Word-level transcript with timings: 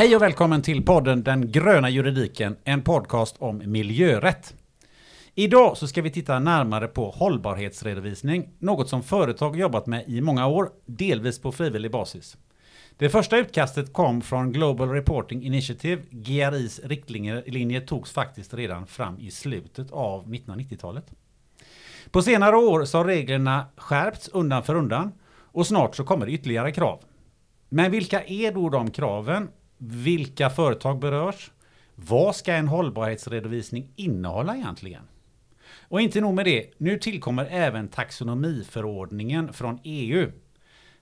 Hej 0.00 0.16
och 0.16 0.22
välkommen 0.22 0.62
till 0.62 0.84
podden 0.84 1.22
Den 1.22 1.52
gröna 1.52 1.90
juridiken, 1.90 2.56
en 2.64 2.82
podcast 2.82 3.36
om 3.38 3.62
miljörätt. 3.66 4.54
Idag 5.34 5.76
så 5.76 5.86
ska 5.88 6.02
vi 6.02 6.10
titta 6.10 6.38
närmare 6.38 6.88
på 6.88 7.10
hållbarhetsredovisning, 7.10 8.48
något 8.58 8.88
som 8.88 9.02
företag 9.02 9.56
jobbat 9.56 9.86
med 9.86 10.04
i 10.08 10.20
många 10.20 10.46
år, 10.46 10.70
delvis 10.86 11.42
på 11.42 11.52
frivillig 11.52 11.90
basis. 11.90 12.36
Det 12.96 13.08
första 13.08 13.38
utkastet 13.38 13.92
kom 13.92 14.22
från 14.22 14.52
Global 14.52 14.88
Reporting 14.88 15.42
Initiative. 15.42 16.02
GRIs 16.10 16.80
riktlinjer 16.84 17.80
togs 17.80 18.12
faktiskt 18.12 18.54
redan 18.54 18.86
fram 18.86 19.18
i 19.18 19.30
slutet 19.30 19.90
av 19.90 20.26
1990-talet. 20.26 21.10
På 22.10 22.22
senare 22.22 22.56
år 22.56 22.84
så 22.84 22.98
har 22.98 23.04
reglerna 23.04 23.66
skärpts 23.76 24.28
undan 24.28 24.62
för 24.62 24.74
undan 24.74 25.12
och 25.32 25.66
snart 25.66 25.96
så 25.96 26.04
kommer 26.04 26.26
det 26.26 26.32
ytterligare 26.32 26.72
krav. 26.72 27.04
Men 27.68 27.90
vilka 27.90 28.22
är 28.24 28.52
då 28.52 28.68
de 28.68 28.90
kraven? 28.90 29.48
Vilka 29.82 30.50
företag 30.50 30.98
berörs? 30.98 31.50
Vad 31.94 32.36
ska 32.36 32.52
en 32.52 32.68
hållbarhetsredovisning 32.68 33.88
innehålla 33.96 34.56
egentligen? 34.56 35.02
Och 35.80 36.00
inte 36.00 36.20
nog 36.20 36.34
med 36.34 36.44
det, 36.44 36.70
nu 36.78 36.98
tillkommer 36.98 37.46
även 37.50 37.88
taxonomiförordningen 37.88 39.52
från 39.52 39.78
EU. 39.84 40.32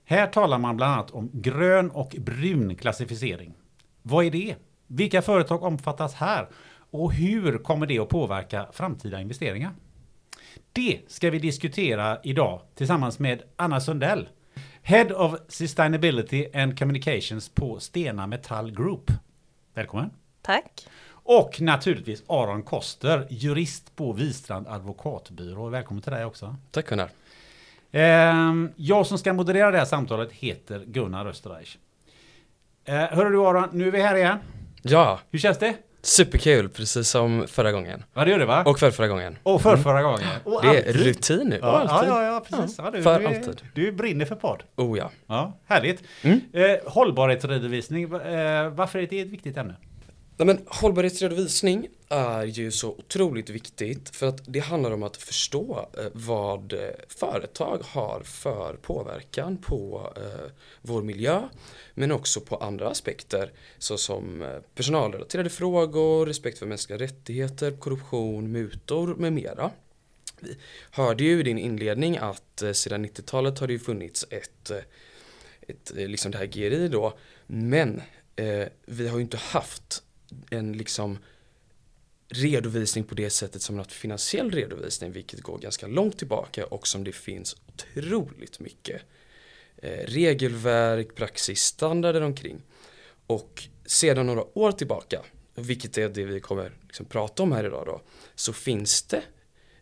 Här 0.05 0.27
talar 0.27 0.57
man 0.57 0.77
bland 0.77 0.93
annat 0.93 1.11
om 1.11 1.29
grön 1.33 1.91
och 1.91 2.15
brun 2.19 2.75
klassificering. 2.75 3.53
Vad 4.01 4.25
är 4.25 4.31
det? 4.31 4.55
Vilka 4.87 5.21
företag 5.21 5.63
omfattas 5.63 6.13
här? 6.13 6.47
Och 6.91 7.13
hur 7.13 7.57
kommer 7.57 7.85
det 7.87 7.99
att 7.99 8.09
påverka 8.09 8.67
framtida 8.71 9.21
investeringar? 9.21 9.71
Det 10.73 10.99
ska 11.07 11.29
vi 11.29 11.39
diskutera 11.39 12.19
idag 12.23 12.61
tillsammans 12.75 13.19
med 13.19 13.43
Anna 13.55 13.79
Sundell, 13.79 14.29
Head 14.81 15.11
of 15.11 15.35
Sustainability 15.47 16.47
and 16.53 16.79
Communications 16.79 17.49
på 17.49 17.79
Stena 17.79 18.27
Metall 18.27 18.71
Group. 18.71 19.11
Välkommen! 19.73 20.09
Tack! 20.41 20.87
Och 21.11 21.61
naturligtvis 21.61 22.23
Aron 22.27 22.63
Koster, 22.63 23.27
jurist 23.29 23.95
på 23.95 24.13
Wistrand 24.13 24.67
advokatbyrå. 24.67 25.69
Välkommen 25.69 26.01
till 26.03 26.11
dig 26.11 26.25
också. 26.25 26.55
Tack 26.71 26.89
Gunnar. 26.89 27.09
Ehm, 27.91 28.71
jag 28.75 29.07
som 29.07 29.17
ska 29.17 29.33
moderera 29.33 29.71
det 29.71 29.77
här 29.77 29.85
samtalet 29.85 30.31
heter 30.31 30.83
Gunnar 30.85 31.25
Österreich. 31.25 31.77
Eh, 32.85 32.95
hörru 32.95 33.29
du 33.29 33.41
Aron, 33.41 33.69
nu 33.71 33.87
är 33.87 33.91
vi 33.91 34.01
här 34.01 34.15
igen. 34.15 34.37
Ja. 34.81 35.19
Hur 35.31 35.39
känns 35.39 35.57
det? 35.57 35.75
Superkul, 36.01 36.69
precis 36.69 37.09
som 37.09 37.47
förra 37.47 37.71
gången. 37.71 38.03
Ja 38.13 38.25
det 38.25 38.31
gör 38.31 38.39
det 38.39 38.45
va? 38.45 38.63
Och 38.65 38.79
för 38.79 38.91
förra 38.91 39.07
gången. 39.07 39.37
Och 39.43 39.61
för 39.61 39.77
förra 39.77 40.01
gången. 40.01 40.27
Och 40.43 40.61
det 40.61 40.67
är 40.67 40.87
alltid. 40.87 40.95
rutin 40.95 41.47
nu. 41.49 41.59
Ja, 41.61 41.85
ja, 41.87 42.05
ja, 42.05 42.23
ja, 42.23 42.39
precis. 42.49 42.77
Ja, 42.77 42.91
du, 42.91 43.03
för 43.03 43.19
du, 43.19 43.27
alltid. 43.27 43.61
Du 43.73 43.91
brinner 43.91 44.25
för 44.25 44.35
podd. 44.35 44.63
Oh 44.75 44.97
ja. 44.97 45.11
Ja, 45.27 45.57
härligt. 45.67 46.03
Mm. 46.21 46.41
Eh, 46.53 46.63
hållbarhetsredovisning, 46.85 48.03
eh, 48.03 48.69
varför 48.69 48.99
är 48.99 49.07
det 49.09 49.19
ett 49.19 49.27
viktigt 49.27 49.57
ämne? 49.57 49.75
Nej, 50.39 50.45
men 50.45 50.65
hållbarhetsredovisning 50.67 51.87
är 52.09 52.45
ju 52.45 52.71
så 52.71 52.89
otroligt 52.89 53.49
viktigt 53.49 54.15
för 54.15 54.27
att 54.27 54.41
det 54.45 54.59
handlar 54.59 54.91
om 54.91 55.03
att 55.03 55.17
förstå 55.17 55.89
eh, 55.97 56.05
vad 56.13 56.73
eh, 56.73 56.79
företag 57.07 57.81
har 57.83 58.21
för 58.23 58.73
påverkan 58.81 59.57
på 59.57 60.13
eh, 60.15 60.51
vår 60.81 61.01
miljö 61.01 61.49
men 61.93 62.11
också 62.11 62.41
på 62.41 62.55
andra 62.55 62.89
aspekter 62.89 63.51
såsom 63.77 64.59
personalrelaterade 64.75 65.49
frågor, 65.49 66.25
respekt 66.25 66.59
för 66.59 66.65
mänskliga 66.65 66.99
rättigheter, 66.99 67.71
korruption, 67.71 68.51
mutor 68.51 69.15
med 69.15 69.33
mera. 69.33 69.71
Vi 70.39 70.57
hörde 70.91 71.23
ju 71.23 71.39
i 71.39 71.43
din 71.43 71.57
inledning 71.57 72.17
att 72.17 72.63
sedan 72.73 73.05
90-talet 73.05 73.59
har 73.59 73.67
det 73.67 73.73
ju 73.73 73.79
funnits 73.79 74.25
ett, 74.29 74.71
ett 75.61 75.91
liksom 75.95 76.31
det 76.31 76.37
här 76.37 76.45
GRI 76.45 76.87
då 76.87 77.13
men 77.47 78.01
eh, 78.35 78.67
vi 78.85 79.07
har 79.07 79.17
ju 79.17 79.23
inte 79.23 79.37
haft 79.37 80.03
en 80.49 80.73
liksom 80.73 81.17
redovisning 82.29 83.03
på 83.03 83.15
det 83.15 83.29
sättet 83.29 83.61
som 83.61 83.79
en 83.79 83.85
finansiell 83.85 84.51
redovisning 84.51 85.11
vilket 85.11 85.41
går 85.41 85.57
ganska 85.57 85.87
långt 85.87 86.17
tillbaka 86.17 86.65
och 86.65 86.87
som 86.87 87.03
det 87.03 87.11
finns 87.11 87.55
otroligt 87.67 88.59
mycket 88.59 89.01
eh, 89.77 90.05
regelverk, 90.05 91.15
praxis, 91.15 91.61
standarder 91.61 92.21
omkring. 92.21 92.61
Och 93.27 93.63
sedan 93.85 94.25
några 94.25 94.57
år 94.57 94.71
tillbaka, 94.71 95.21
vilket 95.55 95.97
är 95.97 96.09
det 96.09 96.25
vi 96.25 96.39
kommer 96.39 96.71
liksom 96.83 97.05
prata 97.05 97.43
om 97.43 97.51
här 97.51 97.63
idag 97.65 97.85
då, 97.85 98.01
så 98.35 98.53
finns 98.53 99.03
det 99.03 99.23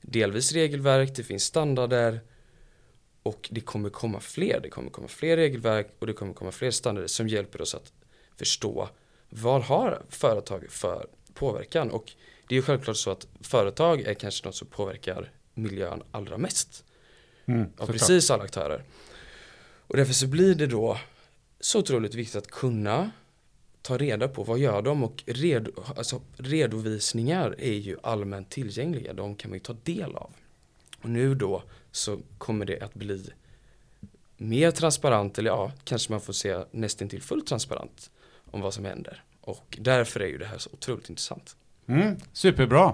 delvis 0.01 0.51
regelverk, 0.51 1.15
det 1.15 1.23
finns 1.23 1.43
standarder 1.43 2.19
och 3.23 3.47
det 3.51 3.61
kommer 3.61 3.89
komma 3.89 4.19
fler. 4.19 4.59
Det 4.63 4.69
kommer 4.69 4.89
komma 4.89 5.07
fler 5.07 5.37
regelverk 5.37 5.87
och 5.99 6.07
det 6.07 6.13
kommer 6.13 6.33
komma 6.33 6.51
fler 6.51 6.71
standarder 6.71 7.07
som 7.07 7.27
hjälper 7.27 7.61
oss 7.61 7.75
att 7.75 7.93
förstå 8.35 8.89
vad 9.29 9.61
har 9.61 10.01
företag 10.09 10.65
för 10.69 11.07
påverkan? 11.33 11.91
Och 11.91 12.11
det 12.47 12.55
är 12.55 12.57
ju 12.57 12.61
självklart 12.61 12.97
så 12.97 13.11
att 13.11 13.27
företag 13.41 14.01
är 14.01 14.13
kanske 14.13 14.47
något 14.47 14.55
som 14.55 14.67
påverkar 14.67 15.31
miljön 15.53 16.03
allra 16.11 16.38
mest. 16.38 16.83
Mm, 17.45 17.69
av 17.77 17.88
precis 17.88 18.31
alla 18.31 18.43
aktörer. 18.43 18.83
Och 19.88 19.97
därför 19.97 20.13
så 20.13 20.27
blir 20.27 20.55
det 20.55 20.67
då 20.67 20.97
så 21.59 21.79
otroligt 21.79 22.13
viktigt 22.13 22.35
att 22.35 22.47
kunna 22.47 23.11
ta 23.81 23.97
reda 23.97 24.27
på 24.27 24.43
vad 24.43 24.59
gör 24.59 24.81
de 24.81 25.03
och 25.03 25.23
red, 25.25 25.69
alltså, 25.95 26.21
redovisningar 26.38 27.55
är 27.57 27.73
ju 27.73 27.97
allmänt 28.03 28.49
tillgängliga. 28.49 29.13
De 29.13 29.35
kan 29.35 29.51
man 29.51 29.55
ju 29.55 29.63
ta 29.63 29.75
del 29.83 30.15
av. 30.15 30.31
Och 31.01 31.09
nu 31.09 31.35
då 31.35 31.63
så 31.91 32.19
kommer 32.38 32.65
det 32.65 32.81
att 32.81 32.94
bli 32.94 33.29
mer 34.38 34.71
transparent 34.71 35.38
eller 35.38 35.49
ja, 35.49 35.71
kanske 35.83 36.11
man 36.11 36.21
får 36.21 36.33
se 36.33 36.63
nästan 36.71 37.09
till 37.09 37.21
fullt 37.21 37.47
transparent 37.47 38.11
om 38.51 38.61
vad 38.61 38.73
som 38.73 38.85
händer. 38.85 39.23
Och 39.41 39.77
därför 39.81 40.19
är 40.19 40.27
ju 40.27 40.37
det 40.37 40.45
här 40.45 40.57
så 40.57 40.69
otroligt 40.73 41.09
intressant. 41.09 41.55
Mm, 41.87 42.17
superbra. 42.33 42.93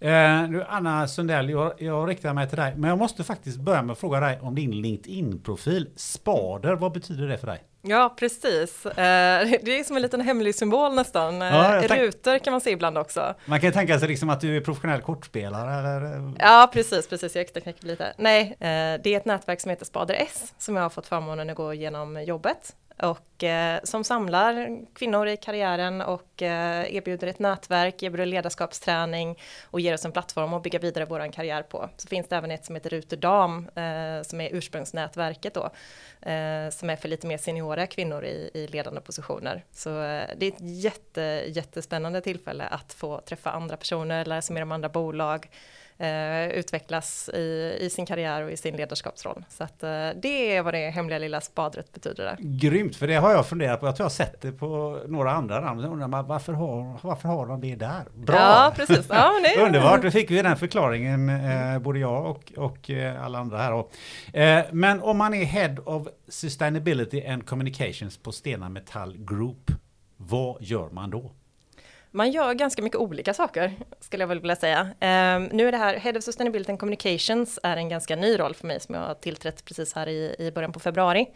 Eh, 0.00 0.48
nu 0.48 0.64
Anna 0.68 1.08
Sundell, 1.08 1.50
jag, 1.50 1.72
jag 1.78 2.08
riktar 2.08 2.34
mig 2.34 2.48
till 2.48 2.58
dig. 2.58 2.74
Men 2.76 2.90
jag 2.90 2.98
måste 2.98 3.24
faktiskt 3.24 3.60
börja 3.60 3.82
med 3.82 3.92
att 3.92 3.98
fråga 3.98 4.20
dig 4.20 4.38
om 4.42 4.54
din 4.54 4.70
LinkedIn-profil. 4.70 5.90
Spader, 5.96 6.74
vad 6.74 6.92
betyder 6.92 7.28
det 7.28 7.38
för 7.38 7.46
dig? 7.46 7.62
Ja, 7.82 8.14
precis. 8.18 8.86
Eh, 8.86 9.48
det 9.62 9.78
är 9.78 9.84
som 9.84 9.96
en 9.96 10.02
liten 10.02 10.20
hemlig 10.20 10.54
symbol 10.54 10.94
nästan. 10.94 11.40
Ja, 11.40 11.82
eh, 11.82 11.96
Rutor 11.96 12.38
kan 12.38 12.50
man 12.50 12.60
se 12.60 12.70
ibland 12.70 12.98
också. 12.98 13.34
Man 13.44 13.60
kan 13.60 13.72
tänka 13.72 13.98
sig 13.98 14.08
liksom 14.08 14.30
att 14.30 14.40
du 14.40 14.56
är 14.56 14.60
professionell 14.60 15.00
kortspelare 15.00 15.74
eller? 15.74 16.32
Ja, 16.38 16.70
precis, 16.72 17.08
precis. 17.08 17.36
Jag 17.36 17.48
knäcker 17.48 17.86
lite. 17.86 18.14
Nej, 18.18 18.56
eh, 18.60 19.00
det 19.02 19.06
är 19.06 19.16
ett 19.16 19.24
nätverk 19.24 19.60
som 19.60 19.70
heter 19.70 19.84
Spader 19.84 20.14
S 20.14 20.54
som 20.58 20.76
jag 20.76 20.82
har 20.82 20.90
fått 20.90 21.06
förmånen 21.06 21.50
att 21.50 21.56
gå 21.56 21.74
igenom 21.74 22.22
jobbet 22.24 22.74
och 23.02 23.44
eh, 23.44 23.80
som 23.84 24.04
samlar 24.04 24.80
kvinnor 24.94 25.26
i 25.28 25.36
karriären 25.36 26.00
och 26.00 26.42
eh, 26.42 26.94
erbjuder 26.94 27.26
ett 27.26 27.38
nätverk, 27.38 28.02
erbjuder 28.02 28.26
ledarskapsträning 28.26 29.38
och 29.64 29.80
ger 29.80 29.94
oss 29.94 30.04
en 30.04 30.12
plattform 30.12 30.54
att 30.54 30.62
bygga 30.62 30.78
vidare 30.78 31.04
vår 31.04 31.32
karriär 31.32 31.62
på. 31.62 31.88
Så 31.96 32.08
finns 32.08 32.28
det 32.28 32.36
även 32.36 32.50
ett 32.50 32.64
som 32.64 32.74
heter 32.74 32.90
Ruter 32.90 33.16
Dam 33.16 33.68
eh, 33.74 34.22
som 34.22 34.40
är 34.40 34.48
ursprungsnätverket 34.52 35.54
då, 35.54 35.64
eh, 36.30 36.70
som 36.70 36.90
är 36.90 36.96
för 36.96 37.08
lite 37.08 37.26
mer 37.26 37.38
seniora 37.38 37.86
kvinnor 37.86 38.24
i, 38.24 38.50
i 38.54 38.66
ledande 38.66 39.00
positioner. 39.00 39.64
Så 39.72 40.02
eh, 40.02 40.30
det 40.36 40.46
är 40.46 40.52
ett 40.52 40.60
jätte, 40.60 41.44
jättespännande 41.46 42.20
tillfälle 42.20 42.64
att 42.64 42.92
få 42.92 43.20
träffa 43.20 43.50
andra 43.50 43.76
personer, 43.76 44.24
lära 44.24 44.42
sig 44.42 44.54
mer 44.54 44.62
om 44.62 44.72
andra 44.72 44.88
bolag, 44.88 45.48
eh, 45.98 46.48
utvecklas 46.48 47.28
i, 47.28 47.76
i 47.80 47.90
sin 47.90 48.06
karriär 48.06 48.42
och 48.42 48.50
i 48.50 48.56
sin 48.56 48.76
ledarskapsroll. 48.76 49.44
Så 49.48 49.64
att, 49.64 49.82
eh, 49.82 50.08
det 50.22 50.56
är 50.56 50.62
vad 50.62 50.74
det 50.74 50.90
hemliga 50.90 51.18
lilla 51.18 51.40
spadret 51.40 51.92
betyder 51.92 52.24
där. 52.24 52.36
Grymt, 52.40 52.96
för 52.96 53.06
det 53.06 53.14
har 53.14 53.30
jag 53.30 53.46
funderat 53.46 53.80
på. 53.80 53.86
Jag 53.86 53.96
tror 53.96 54.04
jag 54.04 54.10
har 54.10 54.26
sett 54.26 54.40
det 54.40 54.52
på 54.52 55.00
några 55.06 55.32
andra 55.32 55.60
namn. 55.60 55.84
undrar 55.84 56.08
man, 56.08 56.26
varför, 56.26 56.52
har, 56.52 56.98
varför 57.02 57.28
har 57.28 57.46
de 57.46 57.60
det 57.60 57.74
där? 57.74 58.04
Bra! 58.14 58.36
Ja, 58.36 58.72
precis. 58.76 59.06
Ja, 59.08 59.32
det... 59.44 59.62
Underbart, 59.62 60.02
då 60.02 60.10
fick 60.10 60.30
vi 60.30 60.42
den 60.42 60.56
förklaringen, 60.56 61.28
eh, 61.28 61.78
både 61.78 61.98
jag 61.98 62.26
och, 62.26 62.52
och 62.56 62.90
eh, 62.90 63.24
alla 63.24 63.38
andra 63.38 63.58
här. 63.58 63.84
Eh, 64.32 64.64
men 64.72 65.00
om 65.00 65.18
man 65.18 65.34
är 65.34 65.44
Head 65.44 65.76
of 65.84 66.08
Sustainability 66.28 67.26
and 67.26 67.46
Communications 67.46 68.18
på 68.18 68.32
Stena 68.32 68.68
Metall 68.68 69.16
Group, 69.18 69.70
vad 70.16 70.62
gör 70.62 70.90
man 70.90 71.10
då? 71.10 71.32
Man 72.16 72.30
gör 72.30 72.54
ganska 72.54 72.82
mycket 72.82 73.00
olika 73.00 73.34
saker, 73.34 73.72
skulle 74.00 74.22
jag 74.22 74.28
väl 74.28 74.40
vilja 74.40 74.56
säga. 74.56 74.80
Um, 74.80 75.44
nu 75.44 75.68
är 75.68 75.72
det 75.72 75.78
här, 75.78 75.96
Head 75.96 76.12
of 76.16 76.24
Sustainability 76.24 76.70
and 76.70 76.80
Communications 76.80 77.58
är 77.62 77.76
en 77.76 77.88
ganska 77.88 78.16
ny 78.16 78.38
roll 78.38 78.54
för 78.54 78.66
mig 78.66 78.80
som 78.80 78.94
jag 78.94 79.02
har 79.02 79.14
tillträtt 79.14 79.64
precis 79.64 79.92
här 79.92 80.08
i, 80.08 80.36
i 80.38 80.50
början 80.50 80.72
på 80.72 80.80
februari. 80.80 81.26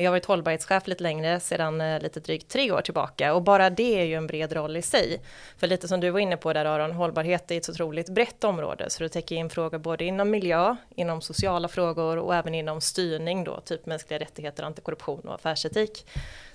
Jag 0.00 0.04
har 0.04 0.10
varit 0.10 0.26
hållbarhetschef 0.26 0.86
lite 0.86 1.02
längre, 1.02 1.40
sedan 1.40 1.80
eh, 1.80 2.00
lite 2.00 2.20
drygt 2.20 2.48
tre 2.48 2.72
år 2.72 2.80
tillbaka 2.80 3.34
och 3.34 3.42
bara 3.42 3.70
det 3.70 4.00
är 4.00 4.04
ju 4.04 4.14
en 4.14 4.26
bred 4.26 4.52
roll 4.52 4.76
i 4.76 4.82
sig. 4.82 5.20
För 5.56 5.66
lite 5.66 5.88
som 5.88 6.00
du 6.00 6.10
var 6.10 6.20
inne 6.20 6.36
på 6.36 6.52
där 6.52 6.64
Aron, 6.64 6.92
hållbarhet 6.92 7.50
är 7.50 7.56
ett 7.56 7.68
otroligt 7.68 8.08
brett 8.08 8.44
område 8.44 8.90
så 8.90 9.02
det 9.02 9.08
täcker 9.08 9.36
in 9.36 9.50
frågor 9.50 9.78
både 9.78 10.04
inom 10.04 10.30
miljö, 10.30 10.76
inom 10.94 11.20
sociala 11.20 11.68
frågor 11.68 12.16
och 12.16 12.34
även 12.34 12.54
inom 12.54 12.80
styrning 12.80 13.44
då, 13.44 13.60
typ 13.60 13.86
mänskliga 13.86 14.20
rättigheter, 14.20 14.62
antikorruption 14.62 15.20
och 15.28 15.34
affärsetik. 15.34 16.06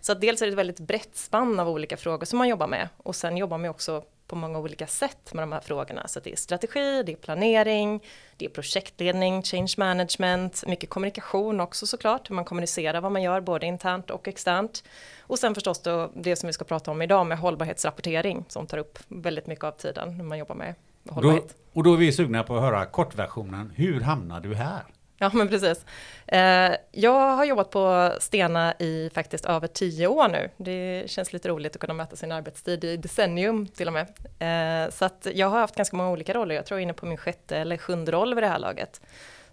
Så 0.02 0.12
att 0.12 0.22
dels 0.22 0.42
är 0.42 0.46
det 0.46 0.52
ett 0.52 0.58
väldigt 0.58 0.80
brett 0.80 1.16
spann 1.16 1.60
av 1.60 1.70
olika 1.70 1.98
frågor 1.98 2.26
som 2.26 2.38
man 2.38 2.48
jobbar 2.48 2.68
med 2.68 2.90
och 2.98 3.16
sen 3.16 3.38
jobbar 3.38 3.58
man 3.58 3.70
också 3.70 4.04
på 4.28 4.36
många 4.36 4.60
olika 4.60 4.88
sätt 4.88 5.34
med 5.34 5.44
de 5.44 5.52
här 5.52 5.60
frågorna. 5.60 6.08
Så 6.08 6.20
det 6.20 6.32
är 6.32 6.36
strategi, 6.36 7.04
det 7.04 7.12
är 7.12 7.16
planering, 7.16 8.04
det 8.38 8.46
är 8.46 8.50
projektledning, 8.50 9.44
change 9.44 9.74
management, 9.78 10.64
mycket 10.68 10.90
kommunikation 10.90 11.60
också 11.60 11.88
såklart, 11.88 12.30
hur 12.30 12.36
man 12.36 12.46
kommunicerar 12.46 13.02
vad 13.02 13.12
man 13.12 13.22
gör 13.22 13.42
både 13.42 13.66
internt 13.66 14.10
och 14.10 14.28
externt. 14.28 14.84
Och 15.22 15.40
sen 15.40 15.54
förstås 15.56 15.82
då 15.82 16.12
det 16.16 16.36
som 16.36 16.48
vi 16.48 16.54
ska 16.54 16.66
prata 16.66 16.92
om 16.92 17.02
idag 17.02 17.26
med 17.26 17.38
hållbarhetsrapportering 17.38 18.46
som 18.48 18.68
tar 18.68 18.78
upp 18.78 19.00
väldigt 19.08 19.48
mycket 19.48 19.64
av 19.64 19.72
tiden 19.72 20.18
när 20.18 20.24
man 20.24 20.38
jobbar 20.38 20.56
med 20.56 20.76
hållbarhet. 21.10 21.48
Då, 21.48 21.80
och 21.80 21.84
då 21.84 21.94
är 21.94 21.98
vi 21.98 22.12
sugna 22.12 22.44
på 22.44 22.56
att 22.56 22.62
höra 22.62 22.86
kortversionen. 22.86 23.74
Hur 23.76 24.02
hamnade 24.02 24.50
du 24.50 24.56
här? 24.56 24.84
Ja, 25.24 25.30
men 25.34 25.48
precis. 25.48 25.86
Eh, 26.28 26.72
jag 26.92 27.36
har 27.36 27.46
jobbat 27.46 27.70
på 27.70 28.12
Stena 28.20 28.74
i 28.80 29.10
faktiskt 29.14 29.46
över 29.46 29.68
tio 29.68 30.08
år 30.08 30.28
nu. 30.28 30.50
Det 30.58 31.04
känns 31.06 31.34
lite 31.34 31.50
roligt 31.50 31.76
att 31.76 31.82
kunna 31.82 31.94
möta 31.94 32.16
sin 32.16 32.32
arbetstid 32.32 32.84
i 32.84 32.98
decennium 32.98 33.68
till 33.68 33.88
och 33.88 33.94
med. 33.94 34.08
Eh, 34.40 34.92
så 34.92 35.06
att 35.06 35.28
jag 35.34 35.48
har 35.48 35.60
haft 35.60 35.76
ganska 35.76 35.98
många 35.98 36.10
olika 36.10 36.34
roller. 36.34 36.56
Jag 36.56 36.66
tror 36.66 36.76
jag 36.76 36.82
är 36.82 36.84
inne 36.84 36.94
på 36.94 37.06
min 37.06 37.18
sjätte 37.18 37.58
eller 37.58 37.78
sjunde 37.78 38.12
roll 38.12 38.36
vid 38.36 38.44
det 38.44 38.48
här 38.48 38.60
laget. 38.60 39.02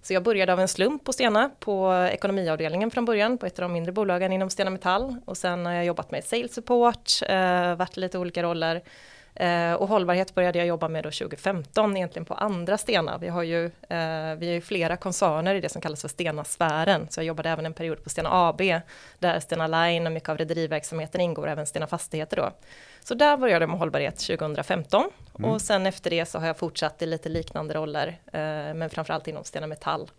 Så 0.02 0.12
jag 0.12 0.22
började 0.22 0.52
av 0.52 0.60
en 0.60 0.68
slump 0.68 1.04
på 1.04 1.12
Stena 1.12 1.50
på 1.58 2.08
ekonomiavdelningen 2.12 2.90
från 2.90 3.04
början 3.04 3.38
på 3.38 3.46
ett 3.46 3.58
av 3.58 3.62
de 3.62 3.72
mindre 3.72 3.92
bolagen 3.92 4.32
inom 4.32 4.50
Stena 4.50 4.70
Metall 4.70 5.16
och 5.24 5.36
sen 5.36 5.66
har 5.66 5.72
jag 5.72 5.84
jobbat 5.84 6.10
med 6.10 6.24
sales 6.24 6.54
support, 6.54 7.10
eh, 7.28 7.74
varit 7.74 7.96
lite 7.96 8.18
olika 8.18 8.42
roller 8.42 8.82
och 9.76 9.88
hållbarhet 9.88 10.34
började 10.34 10.58
jag 10.58 10.66
jobba 10.66 10.88
med 10.88 11.04
då 11.04 11.10
2015, 11.10 11.96
egentligen 11.96 12.24
på 12.24 12.34
andra 12.34 12.78
Stena. 12.78 13.18
Vi 13.18 13.28
har 13.28 13.42
ju, 13.42 13.64
eh, 13.64 14.34
vi 14.38 14.46
har 14.46 14.54
ju 14.54 14.60
flera 14.60 14.96
koncerner 14.96 15.54
i 15.54 15.60
det 15.60 15.68
som 15.68 15.82
kallas 15.82 16.00
för 16.00 16.08
Stena-sfären. 16.08 17.06
Så 17.10 17.20
jag 17.20 17.24
jobbade 17.24 17.48
även 17.48 17.66
en 17.66 17.72
period 17.72 18.04
på 18.04 18.10
Stena 18.10 18.28
AB, 18.32 18.60
där 19.18 19.40
Stena 19.40 19.66
Line 19.66 20.06
och 20.06 20.12
mycket 20.12 20.28
av 20.28 20.38
rederiverksamheten 20.38 21.20
ingår, 21.20 21.48
även 21.48 21.66
Stena 21.66 21.86
Fastigheter 21.86 22.36
då. 22.36 22.50
Så 23.00 23.14
där 23.14 23.36
började 23.36 23.62
jag 23.62 23.70
med 23.70 23.78
hållbarhet 23.78 24.18
2015 24.18 25.10
mm. 25.38 25.50
och 25.50 25.60
sen 25.60 25.86
efter 25.86 26.10
det 26.10 26.26
så 26.26 26.38
har 26.38 26.46
jag 26.46 26.56
fortsatt 26.56 27.02
i 27.02 27.06
lite 27.06 27.28
liknande 27.28 27.74
roller, 27.74 28.08
eh, 28.32 28.74
men 28.74 28.90
framförallt 28.90 29.28
inom 29.28 29.44
Stena 29.44 29.66
Metall. 29.66 30.10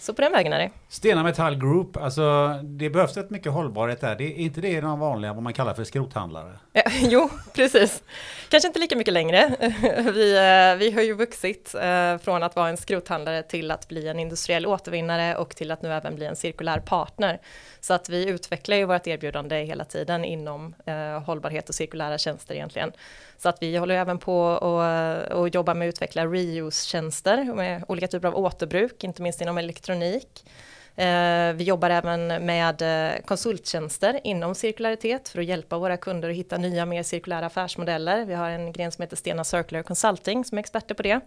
Så 0.00 0.14
på 0.14 0.22
den 0.22 0.32
vägen 0.32 0.52
är 0.52 0.58
det. 0.58 0.70
Stena 0.88 1.22
Metall 1.22 1.56
Group, 1.56 1.96
alltså 1.96 2.54
det 2.62 2.90
behövs 2.90 3.16
rätt 3.16 3.30
mycket 3.30 3.52
hållbarhet 3.52 4.00
där. 4.00 4.16
Det 4.16 4.24
är 4.24 4.34
inte 4.34 4.60
det 4.60 4.80
de 4.80 4.98
vanliga, 4.98 5.32
vad 5.32 5.42
man 5.42 5.52
kallar 5.52 5.74
för 5.74 5.84
skrothandlare? 5.84 6.58
Ja, 6.72 6.82
jo, 7.00 7.30
precis. 7.54 8.02
Kanske 8.48 8.66
inte 8.66 8.78
lika 8.80 8.96
mycket 8.96 9.12
längre. 9.12 9.56
Vi, 10.14 10.36
eh, 10.36 10.78
vi 10.78 10.90
har 10.94 11.02
ju 11.02 11.14
vuxit 11.14 11.74
eh, 11.74 12.18
från 12.18 12.42
att 12.42 12.56
vara 12.56 12.68
en 12.68 12.76
skrothandlare 12.76 13.42
till 13.42 13.70
att 13.70 13.88
bli 13.88 14.08
en 14.08 14.18
industriell 14.18 14.66
återvinnare 14.66 15.36
och 15.36 15.56
till 15.56 15.70
att 15.70 15.82
nu 15.82 15.92
även 15.92 16.14
bli 16.14 16.26
en 16.26 16.36
cirkulär 16.36 16.80
partner. 16.80 17.40
Så 17.80 17.94
att 17.94 18.08
vi 18.08 18.28
utvecklar 18.28 18.76
ju 18.76 18.84
vårt 18.84 19.06
erbjudande 19.06 19.64
hela 19.64 19.84
tiden 19.84 20.24
inom 20.24 20.74
eh, 20.86 21.22
hållbarhet 21.22 21.68
och 21.68 21.74
cirkulära 21.74 22.18
tjänster 22.18 22.54
egentligen. 22.54 22.92
Så 23.42 23.48
att 23.48 23.62
vi 23.62 23.76
håller 23.76 23.94
även 23.94 24.18
på 24.18 24.40
och, 24.40 25.38
och 25.40 25.48
jobbar 25.48 25.74
med 25.74 25.88
att 25.88 25.94
utveckla 25.94 26.26
reuse-tjänster 26.26 27.44
med 27.44 27.84
olika 27.88 28.08
typer 28.08 28.28
av 28.28 28.36
återbruk, 28.36 29.04
inte 29.04 29.22
minst 29.22 29.40
inom 29.40 29.58
elektronik. 29.58 30.44
Eh, 30.96 31.52
vi 31.52 31.64
jobbar 31.64 31.90
även 31.90 32.26
med 32.26 32.82
eh, 32.82 33.20
konsulttjänster 33.24 34.20
inom 34.24 34.54
cirkularitet 34.54 35.28
för 35.28 35.40
att 35.40 35.46
hjälpa 35.46 35.78
våra 35.78 35.96
kunder 35.96 36.30
att 36.30 36.36
hitta 36.36 36.58
nya 36.58 36.86
mer 36.86 37.02
cirkulära 37.02 37.46
affärsmodeller. 37.46 38.24
Vi 38.24 38.34
har 38.34 38.50
en 38.50 38.72
gren 38.72 38.92
som 38.92 39.02
heter 39.02 39.16
Stena 39.16 39.44
Circular 39.44 39.82
Consulting 39.82 40.44
som 40.44 40.58
är 40.58 40.60
experter 40.60 40.94
på 40.94 41.02
det. 41.02 41.20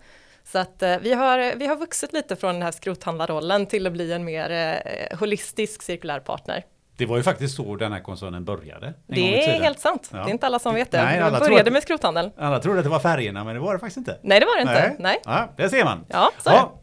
Så 0.44 0.60
att 0.60 0.83
eh, 0.83 0.98
vi 1.00 1.13
har, 1.13 1.56
vi 1.56 1.68
har 1.68 1.75
vuxit 1.75 2.13
lite 2.13 2.36
från 2.36 2.54
den 2.54 2.63
här 2.63 2.71
skrothandlarrollen 2.71 3.65
till 3.65 3.88
att 3.88 3.94
bli 3.94 4.12
en 4.12 4.24
mer 4.24 5.15
holistisk 5.15 5.81
cirkulär 5.81 6.19
partner. 6.19 6.63
Det 6.97 7.05
var 7.05 7.17
ju 7.17 7.23
faktiskt 7.23 7.55
så 7.55 7.75
den 7.75 7.91
här 7.91 7.99
koncernen 7.99 8.45
började. 8.45 8.93
Det 9.07 9.43
är 9.43 9.61
helt 9.61 9.79
sant. 9.79 10.09
Ja. 10.11 10.17
Det 10.17 10.29
är 10.29 10.31
inte 10.31 10.45
alla 10.45 10.59
som 10.59 10.75
vet 10.75 10.91
det. 10.91 11.03
Nej, 11.03 11.19
alla 11.19 11.39
började 11.39 11.71
med 11.71 11.83
skrothandel. 11.83 12.31
Alla 12.37 12.59
trodde 12.59 12.79
att 12.79 12.85
det 12.85 12.89
var 12.89 12.99
färgerna, 12.99 13.43
men 13.43 13.55
det 13.55 13.61
var 13.61 13.73
det 13.73 13.79
faktiskt 13.79 13.97
inte. 13.97 14.19
Nej, 14.21 14.39
det 14.39 14.45
var 14.45 14.55
det 14.55 14.61
inte. 14.61 14.73
Nej. 14.73 14.95
Nej. 14.99 15.19
Ja, 15.25 15.49
det 15.57 15.69
ser 15.69 15.83
man. 15.83 16.05
Ja, 16.07 16.31
så 16.39 16.49
ja. 16.49 16.79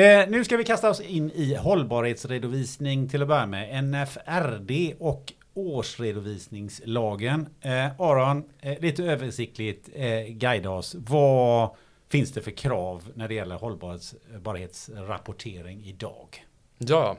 Eh, 0.00 0.28
nu 0.28 0.44
ska 0.44 0.56
vi 0.56 0.64
kasta 0.64 0.90
oss 0.90 1.00
in 1.00 1.30
i 1.30 1.54
hållbarhetsredovisning 1.54 3.08
till 3.08 3.22
att 3.22 3.28
börja 3.28 3.46
med. 3.46 3.84
NFRD 3.84 4.94
och 5.00 5.32
årsredovisningslagen. 5.54 7.48
Eh, 7.60 8.00
Aron, 8.00 8.44
eh, 8.60 8.78
lite 8.80 9.04
översiktligt 9.04 9.88
eh, 9.94 10.20
guida 10.28 10.70
oss. 10.70 10.94
Vad 10.98 11.70
finns 12.10 12.32
det 12.32 12.42
för 12.42 12.50
krav 12.50 13.02
när 13.14 13.28
det 13.28 13.34
gäller 13.34 13.56
hållbarhetsrapportering 13.56 15.84
idag? 15.84 16.44
Ja, 16.78 17.16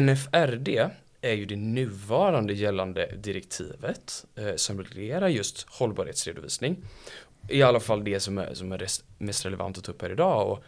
NFRD 0.00 0.68
är 1.20 1.34
ju 1.34 1.46
det 1.46 1.56
nuvarande 1.56 2.52
gällande 2.52 3.06
direktivet 3.16 4.24
eh, 4.34 4.54
som 4.56 4.82
reglerar 4.82 5.28
just 5.28 5.66
hållbarhetsredovisning. 5.68 6.84
I 7.48 7.62
alla 7.62 7.80
fall 7.80 8.04
det 8.04 8.20
som 8.20 8.38
är, 8.38 8.54
som 8.54 8.72
är 8.72 8.86
mest 9.18 9.46
relevant 9.46 9.78
att 9.78 9.84
ta 9.84 9.92
upp 9.92 10.02
här 10.02 10.12
idag. 10.12 10.50
Och 10.50 10.64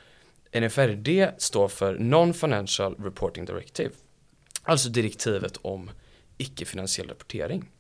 NFRD 0.61 1.31
står 1.39 1.69
för 1.69 1.99
Non-Financial 1.99 3.05
Reporting 3.05 3.45
Directive. 3.45 3.91
Alltså 4.63 4.89
direktivet 4.89 5.57
om 5.63 5.91
icke-finansiell 6.39 7.09
rapportering. 7.09 7.71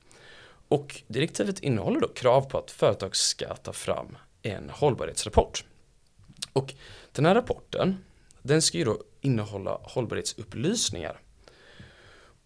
Och 0.68 1.02
direktivet 1.06 1.58
innehåller 1.60 2.00
då 2.00 2.08
krav 2.08 2.40
på 2.40 2.58
att 2.58 2.70
företag 2.70 3.16
ska 3.16 3.54
ta 3.54 3.72
fram 3.72 4.16
en 4.42 4.70
hållbarhetsrapport. 4.70 5.64
Och 6.52 6.74
den 7.12 7.26
här 7.26 7.34
rapporten 7.34 7.96
den 8.42 8.62
ska 8.62 8.78
ju 8.78 8.84
då 8.84 9.02
innehålla 9.20 9.78
hållbarhetsupplysningar 9.82 11.20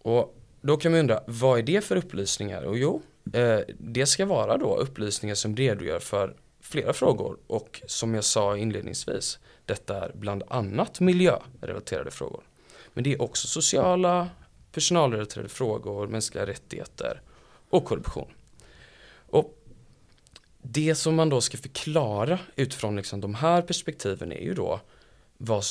och 0.07 0.37
då 0.61 0.77
kan 0.77 0.91
man 0.91 0.99
undra, 0.99 1.23
vad 1.27 1.59
är 1.59 1.63
det 1.63 1.81
för 1.81 1.95
upplysningar? 1.95 2.63
Och 2.63 2.77
jo, 2.77 3.01
eh, 3.33 3.59
det 3.79 4.05
ska 4.05 4.25
vara 4.25 4.57
då 4.57 4.77
upplysningar 4.77 5.35
som 5.35 5.55
redogör 5.55 5.99
för 5.99 6.35
flera 6.61 6.93
frågor 6.93 7.37
och 7.47 7.81
som 7.87 8.13
jag 8.13 8.23
sa 8.23 8.57
inledningsvis, 8.57 9.39
detta 9.65 10.05
är 10.05 10.11
bland 10.15 10.43
annat 10.47 10.99
miljörelaterade 10.99 12.11
frågor. 12.11 12.43
Men 12.93 13.03
det 13.03 13.13
är 13.13 13.21
också 13.21 13.47
sociala, 13.47 14.29
personalrelaterade 14.71 15.49
frågor, 15.49 16.07
mänskliga 16.07 16.45
rättigheter 16.45 17.21
och 17.69 17.85
korruption. 17.85 18.31
Och 19.29 19.63
det 20.61 20.95
som 20.95 21.15
man 21.15 21.29
då 21.29 21.41
ska 21.41 21.57
förklara 21.57 22.39
utifrån 22.55 22.95
liksom 22.95 23.21
de 23.21 23.35
här 23.35 23.61
perspektiven 23.61 24.31
är 24.31 24.41
ju 24.41 24.53
då 24.53 24.79
vad, 25.37 25.63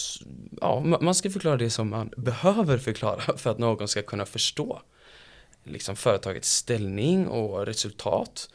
ja, 0.60 0.80
man 0.80 1.14
ska 1.14 1.30
förklara 1.30 1.56
det 1.56 1.70
som 1.70 1.90
man 1.90 2.10
behöver 2.16 2.78
förklara 2.78 3.20
för 3.36 3.50
att 3.50 3.58
någon 3.58 3.88
ska 3.88 4.02
kunna 4.02 4.26
förstå 4.26 4.82
liksom 5.64 5.96
företagets 5.96 6.52
ställning 6.52 7.28
och 7.28 7.66
resultat 7.66 8.50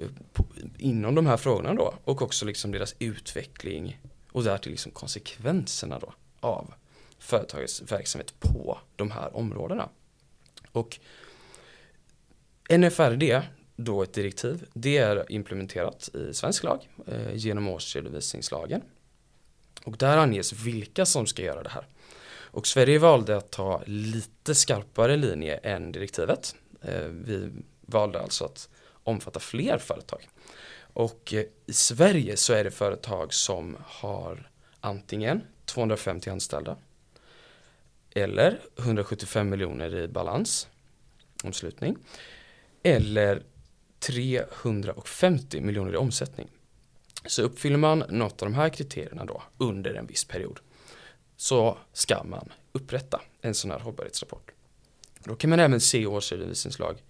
eh, 0.00 0.08
på, 0.32 0.44
inom 0.78 1.14
de 1.14 1.26
här 1.26 1.36
frågorna 1.36 1.74
då 1.74 1.94
och 2.04 2.22
också 2.22 2.46
liksom 2.46 2.72
deras 2.72 2.94
utveckling 2.98 4.00
och 4.32 4.44
därtill 4.44 4.72
liksom 4.72 4.92
konsekvenserna 4.92 5.98
då 5.98 6.14
av 6.40 6.74
företagets 7.18 7.92
verksamhet 7.92 8.40
på 8.40 8.78
de 8.96 9.10
här 9.10 9.36
områdena. 9.36 9.88
Och 10.72 10.98
NFRD, 12.70 13.42
då 13.76 14.02
ett 14.02 14.12
direktiv, 14.12 14.64
det 14.74 14.98
är 14.98 15.32
implementerat 15.32 16.08
i 16.14 16.34
svensk 16.34 16.62
lag 16.64 16.88
eh, 17.06 17.34
genom 17.34 17.68
årsredovisningslagen 17.68 18.82
och 19.84 19.96
där 19.96 20.16
anges 20.16 20.52
vilka 20.52 21.06
som 21.06 21.26
ska 21.26 21.42
göra 21.42 21.62
det 21.62 21.70
här. 21.70 21.86
Och 22.50 22.66
Sverige 22.66 22.98
valde 22.98 23.36
att 23.36 23.50
ta 23.50 23.82
lite 23.86 24.54
skarpare 24.54 25.16
linje 25.16 25.56
än 25.56 25.92
direktivet. 25.92 26.54
Eh, 26.82 27.04
vi 27.04 27.50
valde 27.80 28.20
alltså 28.20 28.44
att 28.44 28.68
omfatta 29.04 29.40
fler 29.40 29.78
företag. 29.78 30.28
Och 30.92 31.34
eh, 31.34 31.44
i 31.66 31.72
Sverige 31.72 32.36
så 32.36 32.52
är 32.52 32.64
det 32.64 32.70
företag 32.70 33.34
som 33.34 33.76
har 33.84 34.50
antingen 34.80 35.42
250 35.64 36.30
anställda 36.30 36.76
eller 38.14 38.60
175 38.78 39.48
miljoner 39.48 39.94
i 39.94 40.08
balans, 40.08 40.68
omslutning, 41.44 41.96
eller 42.82 43.42
350 43.98 45.60
miljoner 45.60 45.92
i 45.92 45.96
omsättning. 45.96 46.48
Så 47.28 47.42
uppfyller 47.42 47.76
man 47.76 47.98
något 48.08 48.42
av 48.42 48.48
de 48.48 48.54
här 48.54 48.68
kriterierna 48.68 49.24
då 49.24 49.42
under 49.58 49.94
en 49.94 50.06
viss 50.06 50.24
period 50.24 50.60
så 51.36 51.78
ska 51.92 52.24
man 52.24 52.52
upprätta 52.72 53.20
en 53.40 53.54
sån 53.54 53.70
här 53.70 53.78
hållbarhetsrapport. 53.78 54.50
Då 55.24 55.36
kan 55.36 55.50
man 55.50 55.60
även 55.60 55.80
se 55.80 55.98
i 55.98 56.06
årsredovisningslag 56.06 57.02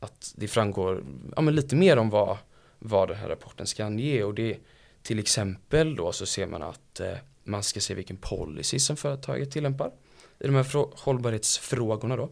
att 0.00 0.32
det 0.36 0.48
framgår 0.48 1.04
ja, 1.36 1.42
men 1.42 1.54
lite 1.54 1.76
mer 1.76 1.96
om 1.96 2.10
vad, 2.10 2.38
vad 2.78 3.08
den 3.08 3.16
här 3.16 3.28
rapporten 3.28 3.66
ska 3.66 3.84
ange 3.84 4.22
och 4.22 4.34
det 4.34 4.58
till 5.02 5.18
exempel 5.18 5.96
då 5.96 6.12
så 6.12 6.26
ser 6.26 6.46
man 6.46 6.62
att 6.62 7.00
eh, 7.00 7.14
man 7.44 7.62
ska 7.62 7.80
se 7.80 7.94
vilken 7.94 8.16
policy 8.16 8.78
som 8.78 8.96
företaget 8.96 9.50
tillämpar 9.50 9.92
i 10.38 10.46
de 10.46 10.54
här 10.54 10.86
hållbarhetsfrågorna 11.04 12.16
då. 12.16 12.30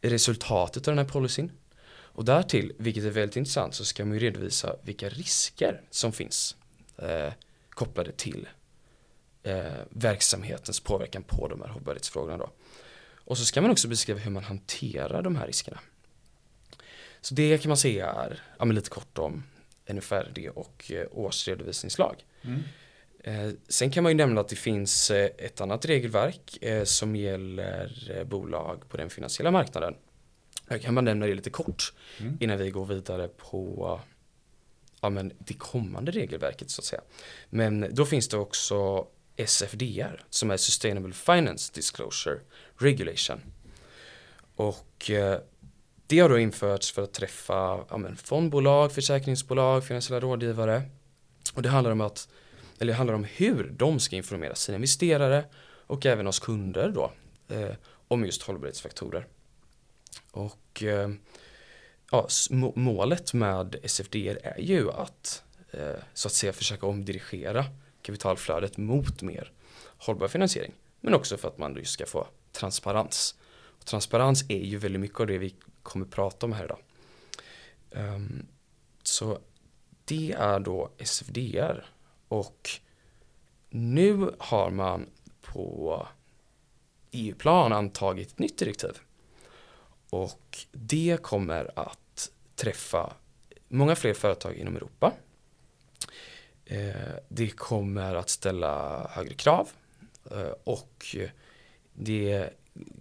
Resultatet 0.00 0.88
av 0.88 0.94
den 0.94 1.06
här 1.06 1.12
policyn 1.12 1.50
och 2.14 2.24
därtill, 2.24 2.72
vilket 2.78 3.04
är 3.04 3.10
väldigt 3.10 3.36
intressant, 3.36 3.74
så 3.74 3.84
ska 3.84 4.04
man 4.04 4.14
ju 4.14 4.20
redovisa 4.20 4.76
vilka 4.82 5.08
risker 5.08 5.80
som 5.90 6.12
finns 6.12 6.56
eh, 6.96 7.32
kopplade 7.70 8.12
till 8.12 8.48
eh, 9.42 9.64
verksamhetens 9.88 10.80
påverkan 10.80 11.22
på 11.22 11.48
de 11.48 11.60
här 11.60 11.68
hållbarhetsfrågorna 11.68 12.36
då. 12.36 12.50
Och 13.24 13.38
så 13.38 13.44
ska 13.44 13.60
man 13.62 13.70
också 13.70 13.88
beskriva 13.88 14.18
hur 14.18 14.30
man 14.30 14.44
hanterar 14.44 15.22
de 15.22 15.36
här 15.36 15.46
riskerna. 15.46 15.80
Så 17.20 17.34
det 17.34 17.62
kan 17.62 17.68
man 17.68 17.76
säga 17.76 18.06
är, 18.06 18.42
ja 18.58 18.64
lite 18.64 18.90
kort 18.90 19.18
om 19.18 19.42
NFRD 19.92 20.50
och 20.54 20.92
eh, 20.92 21.06
årsredovisningslag. 21.10 22.24
Mm. 22.42 22.62
Eh, 23.24 23.52
sen 23.68 23.90
kan 23.90 24.02
man 24.02 24.12
ju 24.12 24.16
nämna 24.16 24.40
att 24.40 24.48
det 24.48 24.56
finns 24.56 25.10
eh, 25.10 25.30
ett 25.38 25.60
annat 25.60 25.84
regelverk 25.84 26.62
eh, 26.62 26.84
som 26.84 27.16
gäller 27.16 28.12
eh, 28.16 28.24
bolag 28.24 28.88
på 28.88 28.96
den 28.96 29.10
finansiella 29.10 29.50
marknaden. 29.50 29.94
Jag 30.74 30.82
kan 30.82 30.94
man 30.94 31.04
nämna 31.04 31.26
det 31.26 31.34
lite 31.34 31.50
kort 31.50 31.92
Mm. 32.20 32.38
innan 32.40 32.58
vi 32.58 32.70
går 32.70 32.86
vidare 32.86 33.28
på 33.28 34.00
ja, 35.00 35.10
men 35.10 35.32
det 35.38 35.54
kommande 35.54 36.12
regelverket 36.12 36.70
så 36.70 36.80
att 36.80 36.84
säga. 36.84 37.02
Men 37.50 37.86
då 37.90 38.04
finns 38.06 38.28
det 38.28 38.36
också 38.36 39.06
SFDR 39.36 40.24
som 40.30 40.50
är 40.50 40.56
Sustainable 40.56 41.12
Finance 41.12 41.72
Disclosure 41.74 42.38
Regulation. 42.78 43.40
Och 44.56 45.10
eh, 45.10 45.38
det 46.06 46.18
har 46.18 46.28
då 46.28 46.38
införts 46.38 46.92
för 46.92 47.02
att 47.02 47.12
träffa 47.12 47.84
ja, 47.90 47.96
men 47.96 48.16
fondbolag, 48.16 48.92
försäkringsbolag, 48.92 49.84
finansiella 49.86 50.20
rådgivare. 50.20 50.82
Och 51.54 51.62
det 51.62 51.68
handlar 51.68 51.90
om 51.90 52.00
att 52.00 52.28
eller 52.78 52.92
handlar 52.92 53.14
om 53.14 53.24
hur 53.24 53.74
de 53.76 54.00
ska 54.00 54.16
informera 54.16 54.54
sina 54.54 54.76
investerare 54.76 55.44
och 55.86 56.06
även 56.06 56.26
oss 56.26 56.38
kunder 56.38 56.88
då 56.88 57.12
eh, 57.48 57.74
om 58.08 58.24
just 58.24 58.42
hållbarhetsfaktorer. 58.42 59.26
Och 60.34 60.82
eh, 60.82 61.10
ja, 62.10 62.28
målet 62.74 63.34
med 63.34 63.76
SFDR 63.82 64.38
är 64.42 64.60
ju 64.60 64.90
att 64.90 65.42
eh, 65.70 66.02
så 66.14 66.28
att 66.28 66.32
säga 66.32 66.52
försöka 66.52 66.86
omdirigera 66.86 67.64
kapitalflödet 68.02 68.76
mot 68.76 69.22
mer 69.22 69.52
hållbar 69.98 70.28
finansiering. 70.28 70.72
Men 71.00 71.14
också 71.14 71.36
för 71.36 71.48
att 71.48 71.58
man 71.58 71.76
just 71.76 71.92
ska 71.92 72.06
få 72.06 72.26
transparens. 72.52 73.34
Och 73.78 73.84
transparens 73.84 74.44
är 74.50 74.64
ju 74.64 74.78
väldigt 74.78 75.00
mycket 75.00 75.20
av 75.20 75.26
det 75.26 75.38
vi 75.38 75.54
kommer 75.82 76.06
prata 76.06 76.46
om 76.46 76.52
här 76.52 76.64
idag. 76.64 76.78
Ehm, 77.90 78.46
så 79.02 79.38
det 80.04 80.32
är 80.32 80.60
då 80.60 80.90
SFDR 80.98 81.84
och 82.28 82.70
nu 83.70 84.34
har 84.38 84.70
man 84.70 85.06
på 85.42 86.08
EU-plan 87.10 87.72
antagit 87.72 88.28
ett 88.32 88.38
nytt 88.38 88.58
direktiv. 88.58 88.98
Och 90.14 90.66
det 90.72 91.22
kommer 91.22 91.70
att 91.78 92.30
träffa 92.56 93.12
många 93.68 93.96
fler 93.96 94.14
företag 94.14 94.54
inom 94.56 94.76
Europa. 94.76 95.12
Eh, 96.64 96.94
det 97.28 97.50
kommer 97.50 98.14
att 98.14 98.28
ställa 98.28 99.06
högre 99.10 99.34
krav 99.34 99.68
eh, 100.30 100.52
och 100.64 101.16
det 101.92 102.50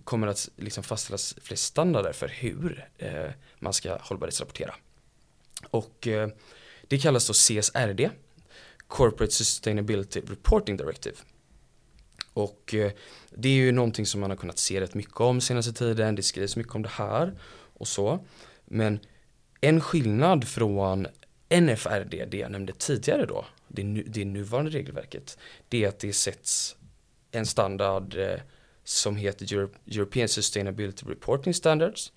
kommer 0.03 0.27
att 0.27 0.49
liksom 0.55 0.83
fastställas 0.83 1.35
fler 1.41 1.57
standarder 1.57 2.13
för 2.13 2.27
hur 2.27 2.89
eh, 2.97 3.29
man 3.59 3.73
ska 3.73 3.97
hållbarhetsrapportera. 4.01 4.75
Och 5.69 6.07
det 6.87 6.97
kallas 6.97 7.27
då 7.27 7.33
CSRD, 7.33 8.09
Corporate 8.87 9.33
Sustainability 9.33 10.19
Reporting 10.19 10.77
Directive. 10.77 11.15
Och 12.33 12.73
eh, 12.73 12.91
det 13.29 13.49
är 13.49 13.53
ju 13.53 13.71
någonting 13.71 14.05
som 14.05 14.21
man 14.21 14.29
har 14.29 14.37
kunnat 14.37 14.59
se 14.59 14.81
rätt 14.81 14.93
mycket 14.93 15.21
om 15.21 15.41
senaste 15.41 15.73
tiden, 15.73 16.15
det 16.15 16.23
skrivs 16.23 16.55
mycket 16.55 16.75
om 16.75 16.81
det 16.81 16.89
här 16.89 17.39
och 17.73 17.87
så. 17.87 18.25
Men 18.65 18.99
en 19.61 19.81
skillnad 19.81 20.47
från 20.47 21.07
NFRD, 21.61 22.25
det 22.25 22.37
jag 22.37 22.51
nämnde 22.51 22.73
tidigare 22.73 23.25
då, 23.25 23.45
det, 23.67 23.83
nu, 23.83 24.03
det 24.07 24.25
nuvarande 24.25 24.71
regelverket, 24.71 25.37
det 25.69 25.83
är 25.83 25.87
att 25.87 25.99
det 25.99 26.13
sätts 26.13 26.75
en 27.31 27.45
standard 27.45 28.15
eh, 28.15 28.39
som 28.83 29.15
heter 29.15 29.45
Euro- 29.45 29.75
European 29.85 30.27
Sustainability 30.27 31.05
Reporting 31.05 31.53
Standards. 31.53 32.11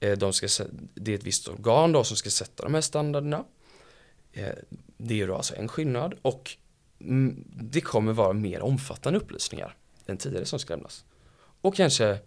Eh, 0.00 0.18
de 0.18 0.32
ska, 0.32 0.64
det 0.94 1.12
är 1.12 1.14
ett 1.18 1.24
visst 1.24 1.48
organ 1.48 1.92
då 1.92 2.04
som 2.04 2.16
ska 2.16 2.30
sätta 2.30 2.62
de 2.62 2.74
här 2.74 2.80
standarderna. 2.80 3.44
Det 4.96 5.14
är 5.14 5.18
ju 5.18 5.26
då 5.26 5.34
alltså 5.34 5.56
en 5.56 5.68
skillnad 5.68 6.14
och 6.22 6.56
det 7.44 7.80
kommer 7.80 8.12
vara 8.12 8.32
mer 8.32 8.62
omfattande 8.62 9.18
upplysningar 9.18 9.76
än 10.06 10.16
tidigare 10.16 10.44
som 10.44 10.58
ska 10.58 10.74
lämnas. 10.74 11.04
Och 11.60 11.74
kanske 11.74 12.18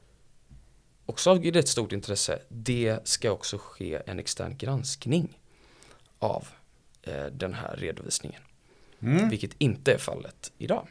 också 1.06 1.30
av 1.30 1.44
rätt 1.44 1.68
stort 1.68 1.92
intresse, 1.92 2.42
det 2.50 3.08
ska 3.08 3.32
också 3.32 3.58
ske 3.58 4.02
en 4.06 4.20
extern 4.20 4.58
granskning 4.58 5.40
av 6.20 6.48
eh, 7.02 7.26
den 7.26 7.54
här 7.54 7.76
redovisningen. 7.78 8.42
Mm. 9.00 9.30
Vilket 9.30 9.56
inte 9.58 9.94
är 9.94 9.98
fallet 9.98 10.52
idag. 10.58 10.88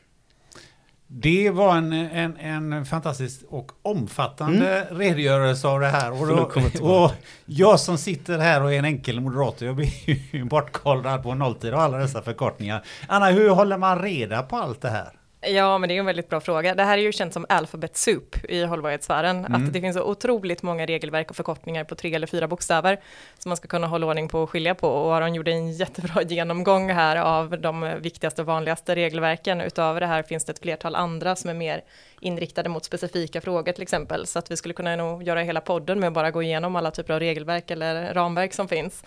Det 1.11 1.51
var 1.51 1.77
en, 1.77 1.93
en, 1.93 2.37
en 2.37 2.87
fantastisk 2.87 3.41
och 3.49 3.73
omfattande 3.83 4.87
redogörelse 4.91 5.69
av 5.69 5.81
det 5.81 5.87
här. 5.87 6.11
Och, 6.13 6.19
Mm. 6.29 6.71
Då, 6.75 6.87
och 7.05 7.13
jag 7.47 7.81
som 7.81 7.99
sitter 7.99 8.39
här 8.39 8.63
och 8.63 8.73
är 8.75 8.79
en 8.79 8.85
enkel 8.85 9.21
moderator, 9.21 9.67
jag 9.67 9.77
blir 9.77 10.35
ju 10.35 10.45
bortkollrad 10.51 11.23
på 11.23 11.35
nolltid 11.35 11.75
och 11.75 11.81
alla 11.83 11.99
dessa 11.99 12.23
förkortningar. 12.23 12.85
Anna, 13.09 13.27
hur 13.31 13.51
håller 13.51 13.79
man 13.79 14.03
reda 14.03 14.43
på 14.43 14.57
allt 14.57 14.81
det 14.81 14.89
här? 14.91 15.18
Ja, 15.41 15.79
men 15.79 15.89
det 15.89 15.95
är 15.95 15.99
en 15.99 16.07
väldigt 16.07 16.29
bra 16.29 16.41
fråga. 16.41 16.75
Det 16.75 16.83
här 16.83 16.99
är 16.99 17.03
ju 17.03 17.13
känt 17.13 17.33
som 17.33 17.47
alphabet 17.49 17.97
soup 17.97 18.45
i 18.45 18.65
hållbarhetssfären. 18.65 19.45
Mm. 19.45 19.55
Att 19.55 19.73
det 19.73 19.81
finns 19.81 19.97
så 19.97 20.03
otroligt 20.03 20.63
många 20.63 20.87
regelverk 20.87 21.31
och 21.31 21.37
förkortningar 21.37 21.85
på 21.85 21.95
tre 21.95 22.15
eller 22.15 22.27
fyra 22.27 22.49
bokstäver 22.49 23.01
som 23.39 23.49
man 23.49 23.57
ska 23.57 23.69
kunna 23.69 23.87
hålla 23.87 24.07
ordning 24.07 24.29
på 24.29 24.41
och 24.41 24.51
skilja 24.51 24.75
på. 24.75 24.89
Och 24.89 25.17
Aron 25.17 25.35
gjorde 25.35 25.51
en 25.51 25.73
jättebra 25.73 26.23
genomgång 26.29 26.91
här 26.91 27.17
av 27.17 27.61
de 27.61 27.95
viktigaste 28.01 28.43
och 28.43 28.47
vanligaste 28.47 28.95
regelverken. 28.95 29.61
Utöver 29.61 30.01
det 30.01 30.07
här 30.07 30.23
finns 30.23 30.45
det 30.45 30.53
ett 30.53 30.59
flertal 30.59 30.95
andra 30.95 31.37
som 31.37 31.51
är 31.51 31.55
mer 31.55 31.83
inriktade 32.21 32.69
mot 32.69 32.85
specifika 32.85 33.41
frågor 33.41 33.73
till 33.73 33.83
exempel. 33.83 34.27
Så 34.27 34.39
att 34.39 34.51
vi 34.51 34.57
skulle 34.57 34.75
kunna 34.75 34.97
nog 34.97 35.23
göra 35.23 35.41
hela 35.43 35.61
podden 35.61 36.01
med 36.01 36.07
att 36.07 36.15
bara 36.15 36.31
gå 36.31 36.43
igenom 36.43 36.77
alla 36.77 36.91
typer 36.91 37.15
av 37.15 37.21
regelverk 37.21 37.71
eller 37.71 38.15
ramverk 38.15 38.55
som 38.55 38.69
finns. 38.69 39.03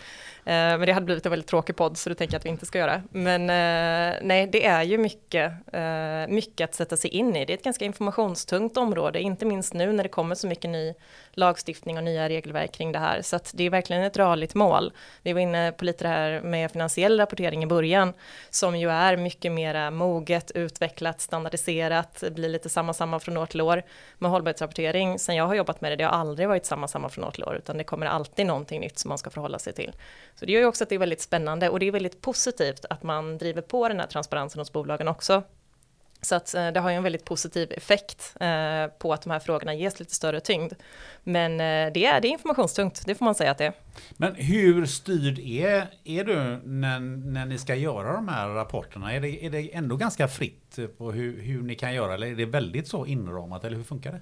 Eh, 0.46 0.54
men 0.54 0.82
det 0.82 0.94
hade 0.94 1.06
blivit 1.06 1.26
en 1.26 1.30
väldigt 1.30 1.50
tråkig 1.50 1.76
podd 1.76 1.98
så 1.98 2.10
det 2.10 2.16
tänker 2.16 2.34
jag 2.34 2.40
att 2.40 2.46
vi 2.46 2.50
inte 2.50 2.66
ska 2.66 2.80
göra. 2.80 3.04
Men 3.12 3.42
eh, 3.42 4.20
nej, 4.22 4.48
det 4.52 4.66
är 4.66 4.84
ju 4.84 4.98
mycket, 4.98 5.52
eh, 5.74 6.28
mycket 6.28 6.70
att 6.70 6.76
sätta 6.76 6.98
sig 6.98 7.10
in 7.10 7.36
i. 7.36 7.46
Det 7.46 7.54
är 7.54 7.58
ett 7.58 7.64
ganska 7.64 7.86
informationstungt 7.86 8.78
område, 8.78 9.22
inte 9.22 9.46
minst 9.46 9.74
nu 9.74 9.92
när 9.92 10.04
det 10.04 10.10
kommer 10.10 10.36
så 10.36 10.48
mycket 10.48 10.70
ny 10.70 10.94
lagstiftning 11.34 11.98
och 11.98 12.04
nya 12.04 12.30
regelverk 12.30 12.72
kring 12.72 12.92
det 12.92 13.00
här. 13.00 13.22
Så 13.22 13.36
att 13.36 13.52
det 13.56 13.64
är 13.64 13.70
verkligen 13.70 14.04
ett 14.04 14.18
rörligt 14.18 14.56
mål. 14.56 14.94
Vi 15.22 15.34
var 15.34 15.40
inne 15.40 15.72
på 15.72 15.86
lite 15.86 16.04
det 16.04 16.08
här 16.08 16.42
med 16.42 16.72
finansiell 16.72 17.20
rapportering 17.20 17.64
i 17.64 17.68
början, 17.68 18.14
som 18.50 18.80
ju 18.80 18.90
är 18.90 19.18
mycket 19.18 19.52
mera 19.52 19.92
moget, 19.92 20.52
utvecklat, 20.52 21.22
standardiserat, 21.22 22.24
blir 22.32 22.50
lite 22.50 22.70
samma 22.70 22.94
samma 22.94 23.20
från 23.20 23.38
år 23.38 23.46
till 23.46 23.62
år. 23.62 23.84
Med 24.18 24.32
hållbarhetsrapportering, 24.32 25.20
sen 25.20 25.36
jag 25.36 25.48
har 25.48 25.56
jobbat 25.56 25.82
med 25.82 25.92
det, 25.92 25.96
det 25.96 26.04
har 26.04 26.12
aldrig 26.12 26.48
varit 26.48 26.66
samma 26.66 26.88
samma 26.88 27.10
från 27.10 27.24
år 27.24 27.32
till 27.32 27.44
år, 27.44 27.56
utan 27.56 27.78
det 27.78 27.84
kommer 27.84 28.06
alltid 28.06 28.46
någonting 28.46 28.82
nytt 28.82 29.00
som 29.00 29.10
man 29.10 29.18
ska 29.18 29.30
förhålla 29.30 29.60
sig 29.60 29.74
till. 29.74 29.92
Så 30.36 30.46
det 30.46 30.52
gör 30.52 30.60
ju 30.60 30.66
också 30.66 30.84
att 30.84 30.90
det 30.90 30.96
är 30.96 31.00
väldigt 31.00 31.22
spännande 31.22 31.70
och 31.70 31.80
det 31.80 31.88
är 31.88 31.92
väldigt 31.92 32.22
positivt 32.22 32.86
att 32.90 33.04
man 33.04 33.38
driver 33.38 33.62
på 33.62 33.88
den 33.88 34.00
här 34.00 34.08
transparensen 34.08 34.60
hos 34.60 34.72
bolagen 34.72 35.08
också. 35.08 35.44
Så 36.22 36.36
att 36.36 36.54
eh, 36.54 36.72
det 36.72 36.80
har 36.80 36.90
ju 36.90 36.96
en 36.96 37.04
väldigt 37.04 37.26
positiv 37.26 37.72
effekt 37.72 38.36
eh, 38.40 38.88
på 39.00 39.14
att 39.14 39.22
de 39.22 39.32
här 39.32 39.40
frågorna 39.40 39.74
ges 39.74 40.00
lite 40.00 40.16
större 40.16 40.40
tyngd. 40.40 40.74
Men 41.24 41.52
eh, 41.52 41.94
det, 41.94 42.06
är, 42.06 42.22
det 42.22 42.28
är 42.28 42.32
informationstungt, 42.32 43.04
det 43.06 43.16
får 43.16 43.26
man 43.26 43.36
säga 43.36 43.52
att 43.52 43.58
det 43.58 43.66
är. 43.66 43.74
Men 44.12 44.36
hur 44.36 44.86
styrd 44.86 45.40
är, 45.40 45.88
är 46.04 46.24
du 46.24 46.62
när, 46.64 47.00
när 47.00 47.46
ni 47.46 47.58
ska 47.58 47.76
göra 47.76 48.14
de 48.14 48.28
här 48.28 48.50
rapporterna? 48.50 49.14
Är 49.14 49.22
det, 49.22 49.46
är 49.46 49.50
det 49.50 49.76
ändå 49.76 49.96
ganska 49.96 50.28
fritt 50.28 50.80
på 50.98 51.12
hur, 51.12 51.42
hur 51.42 51.62
ni 51.62 51.76
kan 51.76 51.94
göra? 51.94 52.14
Eller 52.14 52.28
är 52.28 52.36
det 52.36 52.46
väldigt 52.46 52.88
så 52.88 53.06
inramat? 53.06 53.64
Eller 53.64 53.78
hur 53.78 53.84
funkar 53.84 54.12
det? 54.12 54.22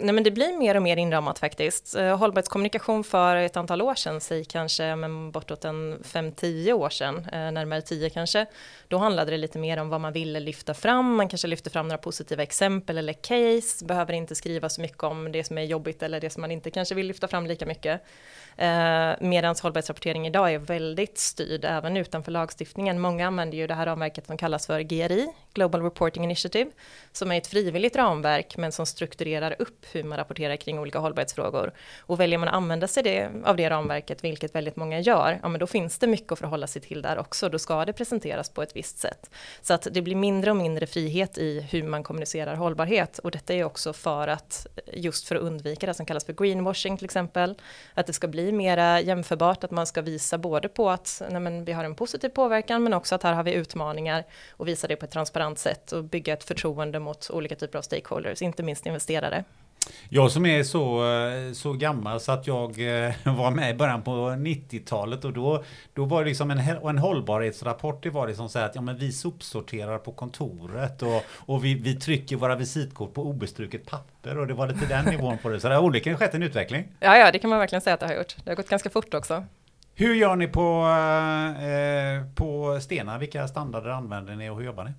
Nej 0.00 0.12
men 0.12 0.24
det 0.24 0.30
blir 0.30 0.58
mer 0.58 0.74
och 0.74 0.82
mer 0.82 0.96
inramat 0.96 1.38
faktiskt. 1.38 1.94
Eh, 1.94 2.16
hållbarhetskommunikation 2.16 3.04
för 3.04 3.36
ett 3.36 3.56
antal 3.56 3.82
år 3.82 3.94
sedan, 3.94 4.20
säg 4.20 4.44
kanske 4.44 4.96
men 4.96 5.30
bortåt 5.30 5.64
en 5.64 6.02
5-10 6.04 6.72
år 6.72 6.90
sedan, 6.90 7.16
eh, 7.32 7.52
närmare 7.52 7.82
10 7.82 8.10
kanske, 8.10 8.46
då 8.88 8.98
handlade 8.98 9.30
det 9.30 9.36
lite 9.36 9.58
mer 9.58 9.76
om 9.78 9.88
vad 9.88 10.00
man 10.00 10.12
ville 10.12 10.40
lyfta 10.40 10.74
fram, 10.74 11.14
man 11.14 11.28
kanske 11.28 11.48
lyfte 11.48 11.70
fram 11.70 11.88
några 11.88 11.98
positiva 11.98 12.42
exempel 12.42 12.98
eller 12.98 13.12
case, 13.12 13.84
behöver 13.84 14.12
inte 14.12 14.34
skriva 14.34 14.68
så 14.68 14.80
mycket 14.80 15.02
om 15.02 15.32
det 15.32 15.44
som 15.44 15.58
är 15.58 15.62
jobbigt 15.62 16.02
eller 16.02 16.20
det 16.20 16.30
som 16.30 16.40
man 16.40 16.50
inte 16.50 16.70
kanske 16.70 16.94
vill 16.94 17.06
lyfta 17.06 17.28
fram 17.28 17.46
lika 17.46 17.66
mycket. 17.66 18.02
Eh, 18.58 19.14
Medan 19.20 19.54
hållbarhetsrapportering 19.62 20.26
idag 20.26 20.54
är 20.54 20.58
väldigt 20.58 21.18
styrd 21.18 21.64
även 21.64 21.96
utanför 21.96 22.32
lagstiftningen. 22.32 23.00
Många 23.00 23.26
använder 23.26 23.58
ju 23.58 23.66
det 23.66 23.74
här 23.74 23.86
ramverket 23.86 24.26
som 24.26 24.36
kallas 24.36 24.66
för 24.66 24.80
GRI, 24.80 25.28
Global 25.54 25.82
Reporting 25.82 26.24
Initiative, 26.24 26.70
som 27.12 27.32
är 27.32 27.38
ett 27.38 27.46
frivilligt 27.46 27.96
ramverk 27.96 28.56
men 28.56 28.72
som 28.72 28.86
strukturerar 28.86 29.56
upp 29.58 29.86
hur 29.92 30.04
man 30.04 30.18
rapporterar 30.18 30.56
kring 30.56 30.78
olika 30.78 30.98
hållbarhetsfrågor. 30.98 31.72
Och 32.00 32.20
väljer 32.20 32.38
man 32.38 32.48
att 32.48 32.54
använda 32.54 32.88
sig 32.88 33.02
det, 33.02 33.30
av 33.44 33.56
det 33.56 33.70
ramverket, 33.70 34.24
vilket 34.24 34.54
väldigt 34.54 34.76
många 34.76 35.00
gör, 35.00 35.38
ja 35.42 35.48
men 35.48 35.60
då 35.60 35.66
finns 35.66 35.98
det 35.98 36.06
mycket 36.06 36.32
att 36.32 36.38
förhålla 36.38 36.66
sig 36.66 36.82
till 36.82 37.02
där 37.02 37.18
också. 37.18 37.48
Då 37.48 37.58
ska 37.58 37.84
det 37.84 37.92
presenteras 37.92 38.50
på 38.50 38.62
ett 38.62 38.76
visst 38.76 38.98
sätt. 38.98 39.30
Så 39.62 39.74
att 39.74 39.86
det 39.90 40.02
blir 40.02 40.16
mindre 40.16 40.50
och 40.50 40.56
mindre 40.56 40.86
frihet 40.86 41.38
i 41.38 41.60
hur 41.60 41.82
man 41.82 42.02
kommunicerar 42.02 42.54
hållbarhet. 42.54 43.18
Och 43.18 43.30
detta 43.30 43.54
är 43.54 43.64
också 43.64 43.92
för 43.92 44.28
att, 44.28 44.66
just 44.92 45.28
för 45.28 45.36
att 45.36 45.42
undvika 45.42 45.86
det 45.86 45.94
som 45.94 46.06
kallas 46.06 46.24
för 46.24 46.32
greenwashing 46.32 46.96
till 46.96 47.04
exempel, 47.04 47.54
att 47.94 48.06
det 48.06 48.12
ska 48.12 48.28
bli 48.28 48.47
mera 48.52 49.00
jämförbart, 49.00 49.64
att 49.64 49.70
man 49.70 49.86
ska 49.86 50.02
visa 50.02 50.38
både 50.38 50.68
på 50.68 50.90
att 50.90 51.22
nej 51.30 51.40
men, 51.40 51.64
vi 51.64 51.72
har 51.72 51.84
en 51.84 51.94
positiv 51.94 52.28
påverkan, 52.28 52.82
men 52.82 52.94
också 52.94 53.14
att 53.14 53.22
här 53.22 53.32
har 53.32 53.42
vi 53.42 53.52
utmaningar 53.52 54.24
och 54.50 54.68
visa 54.68 54.86
det 54.88 54.96
på 54.96 55.04
ett 55.04 55.10
transparent 55.10 55.58
sätt 55.58 55.92
och 55.92 56.04
bygga 56.04 56.32
ett 56.32 56.44
förtroende 56.44 56.98
mot 56.98 57.30
olika 57.30 57.56
typer 57.56 57.78
av 57.78 57.82
stakeholders, 57.82 58.42
inte 58.42 58.62
minst 58.62 58.86
investerare. 58.86 59.44
Jag 60.08 60.30
som 60.30 60.46
är 60.46 60.62
så, 60.62 61.12
eh, 61.12 61.52
så 61.52 61.72
gammal 61.72 62.20
så 62.20 62.32
att 62.32 62.46
jag 62.46 62.70
eh, 62.70 63.12
var 63.24 63.50
med 63.50 63.70
i 63.70 63.74
början 63.74 64.02
på 64.02 64.10
90-talet 64.10 65.24
och 65.24 65.32
då, 65.32 65.64
då 65.94 66.04
var 66.04 66.22
det 66.22 66.28
liksom 66.28 66.50
en, 66.50 66.58
en 66.58 66.98
hållbarhetsrapport. 66.98 68.02
Det 68.02 68.10
var 68.10 68.28
liksom 68.28 68.48
så 68.48 68.58
här 68.58 68.66
att 68.66 68.74
ja, 68.74 68.80
men 68.80 68.96
vi 68.96 69.12
sopsorterar 69.12 69.98
på 69.98 70.12
kontoret 70.12 71.02
och, 71.02 71.24
och 71.36 71.64
vi, 71.64 71.74
vi 71.74 71.94
trycker 71.94 72.36
våra 72.36 72.56
visitkort 72.56 73.14
på 73.14 73.22
obestruket 73.22 73.86
papper 73.86 74.38
och 74.38 74.46
det 74.46 74.54
var 74.54 74.68
lite 74.68 74.86
den 74.86 75.04
nivån 75.04 75.38
på 75.38 75.48
det. 75.48 75.60
Så 75.60 75.68
det 75.68 75.74
har 75.74 75.82
onekligen 75.82 76.18
skett 76.18 76.34
en 76.34 76.42
utveckling. 76.42 76.88
Ja, 77.00 77.16
ja, 77.16 77.32
det 77.32 77.38
kan 77.38 77.50
man 77.50 77.58
verkligen 77.58 77.82
säga 77.82 77.94
att 77.94 78.00
det 78.00 78.06
har 78.06 78.14
gjort. 78.14 78.36
Det 78.44 78.50
har 78.50 78.56
gått 78.56 78.68
ganska 78.68 78.90
fort 78.90 79.14
också. 79.14 79.44
Hur 79.94 80.14
gör 80.14 80.36
ni 80.36 80.48
på, 80.48 80.86
eh, 81.62 82.34
på 82.34 82.80
Stena? 82.80 83.18
Vilka 83.18 83.48
standarder 83.48 83.90
använder 83.90 84.36
ni 84.36 84.50
och 84.50 84.56
hur 84.56 84.64
jobbar 84.64 84.84
ni? 84.84 84.92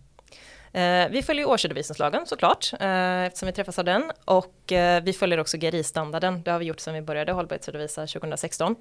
Eh, 0.74 1.10
vi 1.10 1.24
följer 1.24 1.48
årsredovisningslagen 1.48 2.26
såklart, 2.26 2.74
eh, 2.80 3.24
eftersom 3.24 3.46
vi 3.46 3.54
träffas 3.54 3.80
av 3.80 3.86
den. 3.86 4.12
Och 4.26 4.72
eh, 4.72 5.04
vi 5.04 5.14
följer 5.14 5.40
också 5.40 5.58
GRI-standarden. 5.58 6.44
Det 6.44 6.52
har 6.52 6.60
vi 6.60 6.66
gjort 6.66 6.80
sedan 6.80 6.94
vi 6.94 7.02
började 7.02 7.32
hållbarhetsredovisa 7.32 8.08
2016. 8.08 8.76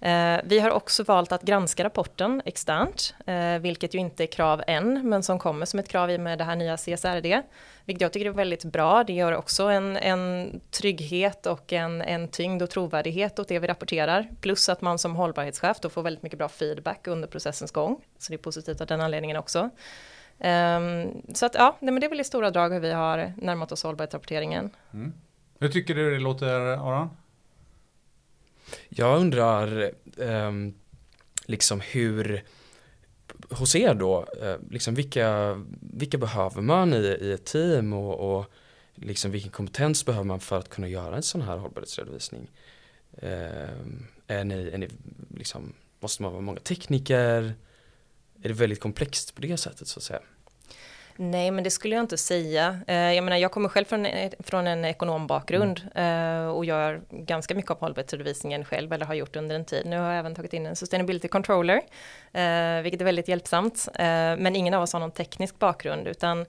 Eh, 0.00 0.36
vi 0.44 0.58
har 0.58 0.70
också 0.70 1.02
valt 1.02 1.32
att 1.32 1.42
granska 1.42 1.84
rapporten 1.84 2.42
externt, 2.44 3.14
eh, 3.26 3.58
vilket 3.58 3.94
ju 3.94 3.98
inte 3.98 4.24
är 4.24 4.26
krav 4.26 4.62
än, 4.66 5.08
men 5.08 5.22
som 5.22 5.38
kommer 5.38 5.66
som 5.66 5.80
ett 5.80 5.88
krav 5.88 6.10
i 6.10 6.18
med 6.18 6.38
det 6.38 6.44
här 6.44 6.56
nya 6.56 6.76
CSRD. 6.76 7.42
Vilket 7.84 8.00
jag 8.00 8.12
tycker 8.12 8.26
är 8.26 8.30
väldigt 8.30 8.64
bra. 8.64 9.04
Det 9.04 9.12
gör 9.12 9.32
också 9.32 9.64
en, 9.64 9.96
en 9.96 10.60
trygghet 10.70 11.46
och 11.46 11.72
en, 11.72 12.02
en 12.02 12.28
tyngd 12.28 12.62
och 12.62 12.70
trovärdighet 12.70 13.38
åt 13.38 13.48
det 13.48 13.58
vi 13.58 13.66
rapporterar. 13.66 14.28
Plus 14.40 14.68
att 14.68 14.80
man 14.80 14.98
som 14.98 15.16
hållbarhetschef 15.16 15.80
då 15.80 15.90
får 15.90 16.02
väldigt 16.02 16.22
mycket 16.22 16.38
bra 16.38 16.48
feedback 16.48 17.06
under 17.06 17.28
processens 17.28 17.70
gång. 17.70 18.00
Så 18.18 18.32
det 18.32 18.36
är 18.36 18.38
positivt 18.38 18.80
av 18.80 18.86
den 18.86 19.00
anledningen 19.00 19.36
också. 19.36 19.70
Um, 20.40 21.22
så 21.34 21.46
att 21.46 21.54
ja, 21.54 21.76
nej, 21.80 21.92
men 21.92 22.00
det 22.00 22.06
är 22.06 22.10
väl 22.10 22.20
i 22.20 22.24
stora 22.24 22.50
drag 22.50 22.70
hur 22.70 22.80
vi 22.80 22.92
har 22.92 23.32
närmat 23.36 23.72
oss 23.72 23.82
hållbarhetsrapporteringen. 23.82 24.70
Mm. 24.92 25.12
Hur 25.60 25.68
tycker 25.68 25.94
du 25.94 26.10
det 26.10 26.18
låter 26.18 26.60
Aron? 26.60 27.08
Jag 28.88 29.20
undrar 29.20 29.90
um, 30.16 30.74
liksom 31.46 31.80
hur 31.80 32.44
hos 33.50 33.76
er 33.76 33.94
då, 33.94 34.26
uh, 34.42 34.56
liksom 34.70 34.94
vilka, 34.94 35.60
vilka 35.80 36.18
behöver 36.18 36.62
man 36.62 36.94
i, 36.94 37.18
i 37.20 37.32
ett 37.32 37.44
team 37.44 37.92
och, 37.92 38.38
och 38.38 38.46
liksom 38.94 39.30
vilken 39.30 39.50
kompetens 39.50 40.06
behöver 40.06 40.24
man 40.24 40.40
för 40.40 40.58
att 40.58 40.68
kunna 40.68 40.88
göra 40.88 41.16
en 41.16 41.22
sån 41.22 41.42
här 41.42 41.56
hållbarhetsredovisning? 41.56 42.50
Uh, 43.22 43.28
är 44.26 44.44
ni, 44.44 44.68
är 44.68 44.78
ni 44.78 44.88
liksom, 45.36 45.72
måste 46.00 46.22
man 46.22 46.32
vara 46.32 46.42
många 46.42 46.60
tekniker? 46.60 47.54
Är 48.42 48.48
det 48.48 48.54
väldigt 48.54 48.80
komplext 48.80 49.34
på 49.34 49.40
det 49.40 49.56
sättet 49.56 49.88
så 49.88 49.98
att 49.98 50.04
säga? 50.04 50.20
Nej, 51.20 51.50
men 51.50 51.64
det 51.64 51.70
skulle 51.70 51.94
jag 51.94 52.02
inte 52.02 52.16
säga. 52.16 52.80
Eh, 52.86 52.96
jag 52.96 53.24
menar, 53.24 53.36
jag 53.36 53.50
kommer 53.50 53.68
själv 53.68 53.84
från, 53.84 54.06
från 54.38 54.66
en 54.66 54.84
ekonombakgrund 54.84 55.82
mm. 55.94 56.50
och 56.50 56.64
gör 56.64 57.02
ganska 57.10 57.54
mycket 57.54 57.70
av 57.70 57.80
hållbarhetsredovisningen 57.80 58.64
själv, 58.64 58.92
eller 58.92 59.06
har 59.06 59.14
gjort 59.14 59.36
under 59.36 59.56
en 59.56 59.64
tid. 59.64 59.86
Nu 59.86 59.98
har 59.98 60.10
jag 60.10 60.18
även 60.18 60.34
tagit 60.34 60.52
in 60.52 60.66
en 60.66 60.76
sustainability 60.76 61.28
controller, 61.28 61.76
eh, 62.32 62.82
vilket 62.82 63.00
är 63.00 63.04
väldigt 63.04 63.28
hjälpsamt. 63.28 63.88
Men 64.38 64.56
ingen 64.56 64.74
av 64.74 64.82
oss 64.82 64.92
har 64.92 65.00
någon 65.00 65.10
teknisk 65.10 65.58
bakgrund, 65.58 66.08
utan 66.08 66.46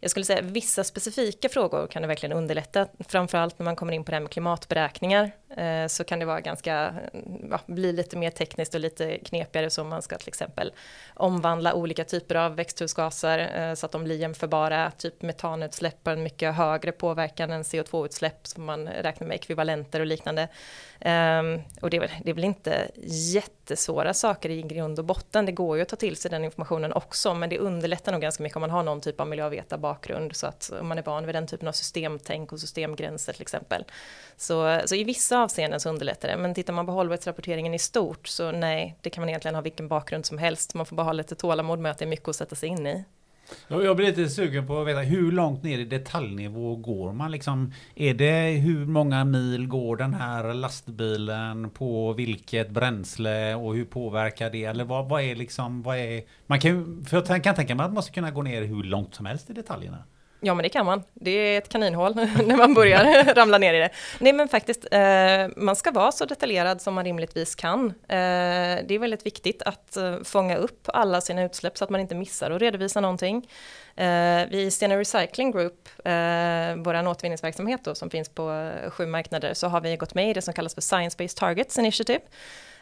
jag 0.00 0.10
skulle 0.10 0.24
säga 0.24 0.42
vissa 0.42 0.84
specifika 0.84 1.48
frågor 1.48 1.86
kan 1.86 2.02
det 2.02 2.08
verkligen 2.08 2.32
underlätta, 2.32 2.86
framförallt 3.08 3.58
när 3.58 3.64
man 3.64 3.76
kommer 3.76 3.92
in 3.92 4.04
på 4.04 4.10
det 4.10 4.16
här 4.16 4.20
med 4.20 4.30
klimatberäkningar, 4.30 5.24
eh, 5.24 5.30
Eh, 5.56 5.86
så 5.86 6.04
kan 6.04 6.18
det 6.18 6.24
vara 6.24 6.40
ganska, 6.40 6.74
mm, 7.12 7.48
ja, 7.50 7.60
bli 7.66 7.92
lite 7.92 8.16
mer 8.16 8.30
tekniskt 8.30 8.74
och 8.74 8.80
lite 8.80 9.18
knepigare 9.18 9.70
så 9.70 9.84
man 9.84 10.02
ska 10.02 10.18
till 10.18 10.28
exempel 10.28 10.72
omvandla 11.14 11.74
olika 11.74 12.04
typer 12.04 12.34
av 12.34 12.56
växthusgaser 12.56 13.68
eh, 13.68 13.74
så 13.74 13.86
att 13.86 13.92
de 13.92 14.04
blir 14.04 14.16
jämförbara, 14.16 14.90
typ 14.90 15.22
metanutsläpp 15.22 16.06
har 16.06 16.12
en 16.12 16.22
mycket 16.22 16.54
högre 16.54 16.92
påverkan 16.92 17.50
än 17.50 17.62
CO2-utsläpp 17.62 18.46
som 18.46 18.64
man 18.64 18.88
räknar 18.88 19.26
med 19.26 19.34
ekvivalenter 19.34 20.00
och 20.00 20.06
liknande. 20.06 20.48
Ehm, 21.00 21.60
och 21.80 21.90
det 21.90 21.96
är, 21.96 22.00
väl, 22.00 22.10
det 22.24 22.30
är 22.30 22.34
väl 22.34 22.44
inte 22.44 22.90
jättesvåra 23.34 24.14
saker 24.14 24.50
i 24.50 24.62
grund 24.62 24.98
och 24.98 25.04
botten. 25.04 25.46
Det 25.46 25.52
går 25.52 25.76
ju 25.76 25.82
att 25.82 25.88
ta 25.88 25.96
till 25.96 26.16
sig 26.16 26.30
den 26.30 26.44
informationen 26.44 26.92
också, 26.92 27.34
men 27.34 27.50
det 27.50 27.58
underlättar 27.58 28.12
nog 28.12 28.20
ganska 28.20 28.42
mycket 28.42 28.56
om 28.56 28.60
man 28.60 28.70
har 28.70 28.82
någon 28.82 29.00
typ 29.00 29.20
av 29.20 29.28
miljövetarbakgrund, 29.28 30.36
så 30.36 30.46
att 30.46 30.72
om 30.80 30.88
man 30.88 30.98
är 30.98 31.02
van 31.02 31.26
vid 31.26 31.34
den 31.34 31.46
typen 31.46 31.68
av 31.68 31.72
systemtänk 31.72 32.52
och 32.52 32.60
systemgränser 32.60 33.32
till 33.32 33.42
exempel. 33.42 33.84
Så, 34.36 34.80
så 34.84 34.94
i 34.94 35.04
vissa 35.04 35.39
avseenden 35.42 35.80
så 35.80 35.88
underlättar 35.88 36.28
det, 36.28 36.36
men 36.36 36.54
tittar 36.54 36.72
man 36.72 36.86
på 36.86 36.92
hållbarhetsrapporteringen 36.92 37.74
i 37.74 37.78
stort, 37.78 38.28
så 38.28 38.52
nej, 38.52 38.96
det 39.00 39.10
kan 39.10 39.22
man 39.22 39.28
egentligen 39.28 39.54
ha 39.54 39.62
vilken 39.62 39.88
bakgrund 39.88 40.26
som 40.26 40.38
helst. 40.38 40.74
Man 40.74 40.86
får 40.86 40.96
bara 40.96 41.02
ha 41.02 41.12
lite 41.12 41.34
tålamod 41.34 41.78
med 41.78 41.90
att 41.90 41.98
det 41.98 42.04
är 42.04 42.08
mycket 42.08 42.28
att 42.28 42.36
sätta 42.36 42.56
sig 42.56 42.68
in 42.68 42.86
i. 42.86 43.04
Jag 43.68 43.96
blir 43.96 44.06
lite 44.06 44.28
sugen 44.28 44.66
på 44.66 44.80
att 44.80 44.86
veta 44.86 45.00
hur 45.00 45.32
långt 45.32 45.62
ner 45.62 45.78
i 45.78 45.84
detaljnivå 45.84 46.76
går 46.76 47.12
man? 47.12 47.30
Liksom, 47.30 47.72
är 47.94 48.14
det 48.14 48.50
hur 48.50 48.86
många 48.86 49.24
mil 49.24 49.66
går 49.68 49.96
den 49.96 50.14
här 50.14 50.54
lastbilen 50.54 51.70
på 51.70 52.12
vilket 52.12 52.70
bränsle 52.70 53.54
och 53.54 53.74
hur 53.74 53.84
påverkar 53.84 54.50
det? 54.50 54.64
Eller 54.64 54.84
vad, 54.84 55.08
vad 55.08 55.22
är 55.22 55.34
liksom, 55.34 55.82
vad 55.82 55.96
är... 55.96 56.22
Man 56.46 56.60
kan, 56.60 57.04
för 57.08 57.16
jag 57.16 57.44
kan 57.44 57.54
tänka 57.54 57.74
mig 57.74 57.84
att 57.84 57.90
man 57.90 57.94
måste 57.94 58.12
kunna 58.12 58.30
gå 58.30 58.42
ner 58.42 58.62
hur 58.62 58.82
långt 58.82 59.14
som 59.14 59.26
helst 59.26 59.50
i 59.50 59.52
detaljerna. 59.52 60.04
Ja 60.40 60.54
men 60.54 60.62
det 60.62 60.68
kan 60.68 60.86
man. 60.86 61.02
Det 61.14 61.30
är 61.30 61.58
ett 61.58 61.68
kaninhål 61.68 62.14
när 62.46 62.56
man 62.56 62.74
börjar 62.74 63.34
ramla 63.34 63.58
ner 63.58 63.74
i 63.74 63.78
det. 63.78 63.90
Nej 64.18 64.32
men 64.32 64.48
faktiskt, 64.48 64.86
eh, 64.90 65.48
man 65.56 65.76
ska 65.76 65.90
vara 65.90 66.12
så 66.12 66.24
detaljerad 66.24 66.80
som 66.80 66.94
man 66.94 67.04
rimligtvis 67.04 67.54
kan. 67.54 67.86
Eh, 67.86 68.78
det 68.86 68.90
är 68.90 68.98
väldigt 68.98 69.26
viktigt 69.26 69.62
att 69.62 69.96
eh, 69.96 70.16
fånga 70.24 70.56
upp 70.56 70.88
alla 70.92 71.20
sina 71.20 71.44
utsläpp 71.44 71.78
så 71.78 71.84
att 71.84 71.90
man 71.90 72.00
inte 72.00 72.14
missar 72.14 72.50
att 72.50 72.62
redovisa 72.62 73.00
någonting. 73.00 73.48
Eh, 73.96 74.48
vi 74.50 74.62
i 74.62 74.70
Stena 74.70 74.96
Recycling 74.96 75.52
Group, 75.52 75.88
eh, 76.04 76.76
vår 76.76 77.08
återvinningsverksamhet 77.08 77.84
då, 77.84 77.94
som 77.94 78.10
finns 78.10 78.28
på 78.28 78.50
eh, 78.50 78.90
sju 78.90 79.06
marknader, 79.06 79.54
så 79.54 79.68
har 79.68 79.80
vi 79.80 79.96
gått 79.96 80.14
med 80.14 80.30
i 80.30 80.32
det 80.32 80.42
som 80.42 80.54
kallas 80.54 80.74
för 80.74 80.82
Science 80.82 81.16
Based 81.18 81.36
Targets 81.36 81.78
Initiative 81.78 82.20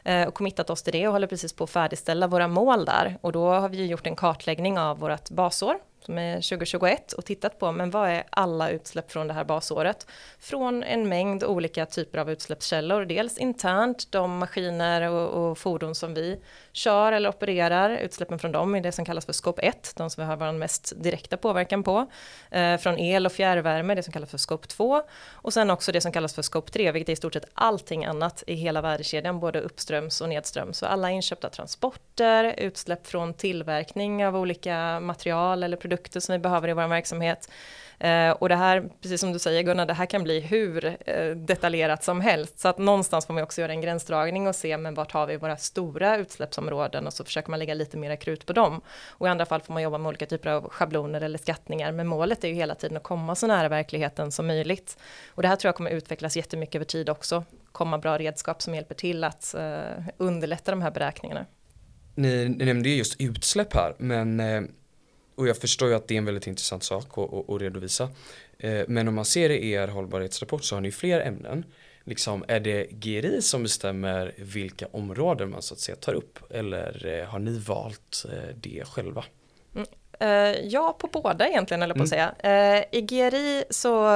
eh, 0.05 0.29
och 0.29 0.35
committat 0.35 0.71
oss 0.71 0.83
till 0.83 0.93
det 0.93 1.07
och 1.07 1.13
håller 1.13 1.27
precis 1.27 1.53
på 1.53 1.65
att 1.65 1.71
färdigställa 1.71 2.27
våra 2.27 2.49
mål 2.49 2.85
där. 2.85 3.19
Och 3.21 3.33
då 3.33 3.49
har 3.51 3.69
vi 3.69 3.87
gjort 3.87 4.07
en 4.07 4.17
kartläggning 4.17 4.79
av 4.79 4.99
vårt 4.99 5.31
basår 5.31 5.79
som 6.09 6.19
är 6.19 6.35
2021 6.35 7.13
och 7.13 7.25
tittat 7.25 7.59
på 7.59 7.73
men 7.73 7.91
vad 7.91 8.11
är 8.11 8.25
alla 8.31 8.71
utsläpp 8.71 9.11
från 9.11 9.29
det 9.29 9.35
här 9.35 9.45
basåret? 9.45 10.07
Från 10.39 10.83
en 10.83 11.09
mängd 11.09 11.45
olika 11.45 11.87
typer 11.87 12.19
av 12.19 12.31
utsläppskällor, 12.31 13.05
dels 13.05 13.39
internt, 13.39 14.13
de 14.13 14.39
maskiner 14.39 15.11
och, 15.11 15.51
och 15.51 15.59
fordon 15.59 15.95
som 15.95 16.15
vi 16.15 16.41
kör 16.73 17.13
eller 17.13 17.29
opererar, 17.29 17.91
utsläppen 17.91 18.39
från 18.39 18.53
dem 18.53 18.75
är 18.75 18.81
det 18.81 18.93
som 18.93 19.05
kallas 19.05 19.27
för 19.27 19.33
skop 19.33 19.59
1, 19.63 19.93
de 19.97 20.11
som 20.11 20.23
vi 20.23 20.29
har 20.29 20.37
vår 20.37 20.53
mest 20.53 20.93
direkta 20.97 21.37
påverkan 21.37 21.83
på. 21.83 22.07
Eh, 22.51 22.77
från 22.77 22.99
el 22.99 23.27
och 23.27 23.33
fjärrvärme, 23.33 23.95
det 23.95 24.03
som 24.03 24.13
kallas 24.13 24.31
för 24.31 24.39
skop 24.39 24.69
2. 24.69 25.03
Och 25.31 25.53
sen 25.53 25.71
också 25.71 25.93
det 25.93 26.01
som 26.01 26.13
kallas 26.13 26.35
för 26.35 26.43
skop 26.43 26.73
3, 26.73 26.93
vilket 26.93 27.09
är 27.09 27.13
i 27.13 27.17
stort 27.17 27.33
sett 27.33 27.51
allting 27.55 28.05
annat 28.05 28.45
i 28.47 28.55
hela 28.55 28.81
värdekedjan, 28.81 29.41
både 29.41 29.61
uppströms 29.61 30.21
och 30.21 30.29
nedströms. 30.29 30.79
Så 30.79 30.87
alla 30.87 31.11
inköpta 31.11 31.49
transporter, 31.49 32.55
utsläpp 32.59 33.07
från 33.07 33.35
tillverkning 33.35 34.27
av 34.27 34.37
olika 34.37 35.01
material 35.01 35.63
eller 35.63 35.77
produkter 35.77 35.98
som 36.07 36.33
vi 36.33 36.39
behöver 36.39 36.69
i 36.69 36.73
vår 36.73 36.89
verksamhet. 36.89 37.49
Eh, 38.01 38.31
och 38.31 38.49
det 38.49 38.57
här, 38.57 38.89
precis 39.03 39.21
som 39.21 39.33
du 39.33 39.39
säger 39.39 39.63
Gunnar, 39.63 39.87
det 39.87 39.95
här 39.95 40.07
kan 40.07 40.23
bli 40.23 40.41
hur 40.41 40.85
eh, 41.07 41.31
detaljerat 41.31 42.05
som 42.05 42.21
helst. 42.21 42.59
Så 42.59 42.69
att 42.69 42.79
någonstans 42.79 43.27
får 43.27 43.35
man 43.35 43.43
också 43.43 43.61
göra 43.61 43.73
en 43.73 43.81
gränsdragning 43.81 44.47
och 44.47 44.55
se, 44.55 44.77
men 44.77 44.95
vart 44.95 45.13
har 45.13 45.27
vi 45.27 45.37
våra 45.37 45.57
stora 45.57 46.17
utsläppsområden 46.17 47.07
och 47.07 47.13
så 47.13 47.25
försöker 47.25 47.51
man 47.51 47.59
lägga 47.59 47.75
lite 47.75 47.97
mera 47.97 48.17
krut 48.17 48.47
på 48.47 48.53
dem. 48.53 48.81
Och 49.07 49.27
i 49.27 49.31
andra 49.31 49.47
fall 49.47 49.61
får 49.61 49.73
man 49.73 49.83
jobba 49.83 49.99
med 49.99 50.09
olika 50.09 50.27
typer 50.27 50.51
av 50.51 50.69
schabloner 50.69 51.21
eller 51.21 51.39
skattningar, 51.39 51.93
men 51.93 52.07
målet 52.07 52.45
är 52.45 52.49
ju 52.49 52.55
hela 52.55 52.75
tiden 52.75 52.97
att 52.97 53.03
komma 53.03 53.35
så 53.35 53.47
nära 53.47 53.69
verkligheten 53.69 54.33
som 54.33 54.47
möjligt. 54.47 54.99
Och 55.29 55.43
det 55.43 55.49
här 55.49 55.57
tror 55.57 55.69
jag 55.69 55.75
kommer 55.75 55.91
utvecklas 55.91 56.37
jättemycket 56.37 56.75
över 56.75 56.85
tid 56.85 57.11
också, 57.11 57.45
komma 57.73 57.99
bra 57.99 58.19
redskap 58.19 58.63
som 58.63 58.75
hjälper 58.75 58.95
till 58.95 59.25
att 59.25 59.55
eh, 59.55 60.05
underlätta 60.17 60.71
de 60.71 60.83
här 60.83 60.91
beräkningarna. 60.91 61.47
Ni, 62.15 62.49
ni 62.49 62.65
nämnde 62.65 62.89
just 62.89 63.21
utsläpp 63.21 63.75
här, 63.75 63.95
men 63.99 64.41
eh, 64.41 64.63
och 65.39 65.49
jag 65.49 65.57
förstår 65.57 65.89
ju 65.89 65.95
att 65.95 66.09
det 66.09 66.15
är 66.15 66.19
en 66.19 66.25
väldigt 66.25 66.47
intressant 66.47 66.83
sak 66.83 67.19
att, 67.19 67.51
att, 67.51 67.61
redovisa. 67.61 68.09
Eh, 68.59 68.81
men 68.89 69.09
om 69.09 69.15
man 69.15 69.25
ser 69.25 69.51
i 69.51 69.71
er 69.71 69.89
hållbarhetsrapport 69.89 70.65
så 70.65 70.77
har 70.77 70.81
ni 70.81 70.93
fler 70.93 71.21
ämnen. 71.21 71.65
Liksom, 72.05 72.45
är 72.49 72.61
det 72.61 72.87
GRI 72.91 73.43
som 73.43 73.63
bestämmer 73.63 74.35
vilka 74.37 74.87
områden 74.93 75.51
man 75.51 75.63
så 75.63 75.75
att 75.75 75.81
säga 75.81 75.97
tar 75.97 76.15
upp? 76.15 76.39
Eller 76.51 77.07
eh, 77.07 77.29
har 77.29 77.39
ni 77.39 77.59
valt 77.59 78.27
eh, 78.33 78.55
det 78.55 78.85
själva? 78.87 79.25
Mm. 79.75 79.87
Ja, 80.71 80.97
på 80.99 81.07
båda 81.07 81.49
egentligen, 81.49 81.83
eller 81.83 81.95
på 81.95 82.03
att 82.03 82.13
mm. 82.13 82.31
säga. 82.43 82.85
I 82.93 83.01
GRI 83.01 83.65
så, 83.71 84.11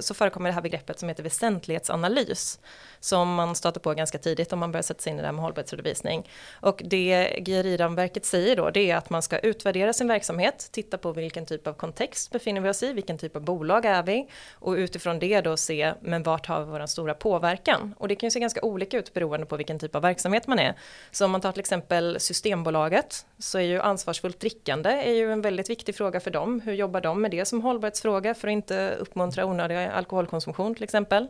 så 0.00 0.14
förekommer 0.14 0.48
det 0.48 0.54
här 0.54 0.62
begreppet 0.62 0.98
som 0.98 1.08
heter 1.08 1.22
väsentlighetsanalys 1.22 2.60
som 3.04 3.34
man 3.34 3.54
stöter 3.54 3.80
på 3.80 3.94
ganska 3.94 4.18
tidigt 4.18 4.52
om 4.52 4.58
man 4.58 4.72
börjar 4.72 4.82
sätta 4.82 5.02
sig 5.02 5.10
in 5.10 5.18
i 5.18 5.20
det 5.20 5.26
här 5.26 5.32
med 5.32 5.42
hållbarhetsredovisning. 5.42 6.28
Och 6.60 6.82
det 6.84 7.36
GRI-ramverket 7.38 8.24
säger 8.24 8.56
då 8.56 8.70
det 8.70 8.90
är 8.90 8.96
att 8.96 9.10
man 9.10 9.22
ska 9.22 9.38
utvärdera 9.38 9.92
sin 9.92 10.08
verksamhet, 10.08 10.68
titta 10.72 10.98
på 10.98 11.12
vilken 11.12 11.46
typ 11.46 11.66
av 11.66 11.72
kontext 11.72 12.30
befinner 12.30 12.60
vi 12.60 12.68
oss 12.68 12.82
i, 12.82 12.92
vilken 12.92 13.18
typ 13.18 13.36
av 13.36 13.42
bolag 13.42 13.84
är 13.84 14.02
vi 14.02 14.28
och 14.52 14.72
utifrån 14.72 15.18
det 15.18 15.40
då 15.40 15.56
se 15.56 15.94
men 16.00 16.22
vart 16.22 16.46
har 16.46 16.64
vi 16.64 16.70
vår 16.70 16.86
stora 16.86 17.14
påverkan? 17.14 17.94
Och 17.98 18.08
det 18.08 18.16
kan 18.16 18.26
ju 18.26 18.30
se 18.30 18.40
ganska 18.40 18.60
olika 18.62 18.98
ut 18.98 19.14
beroende 19.14 19.46
på 19.46 19.56
vilken 19.56 19.78
typ 19.78 19.94
av 19.94 20.02
verksamhet 20.02 20.46
man 20.46 20.58
är. 20.58 20.74
Så 21.10 21.24
om 21.24 21.30
man 21.30 21.40
tar 21.40 21.52
till 21.52 21.60
exempel 21.60 22.20
Systembolaget 22.20 23.26
så 23.38 23.58
är 23.58 23.62
ju 23.62 23.80
ansvarsfullt 23.80 24.40
drickande 24.40 24.90
är 24.90 25.14
ju 25.14 25.32
en 25.32 25.42
väldigt 25.42 25.70
viktig 25.70 25.94
fråga 25.94 26.20
för 26.20 26.30
dem. 26.30 26.60
Hur 26.60 26.72
jobbar 26.72 27.00
de 27.00 27.22
med 27.22 27.30
det 27.30 27.44
som 27.44 27.60
hållbarhetsfråga 27.62 28.34
för 28.34 28.48
att 28.48 28.52
inte 28.52 28.96
uppmuntra 29.00 29.44
onödig 29.44 29.76
alkoholkonsumtion 29.76 30.74
till 30.74 30.84
exempel? 30.84 31.28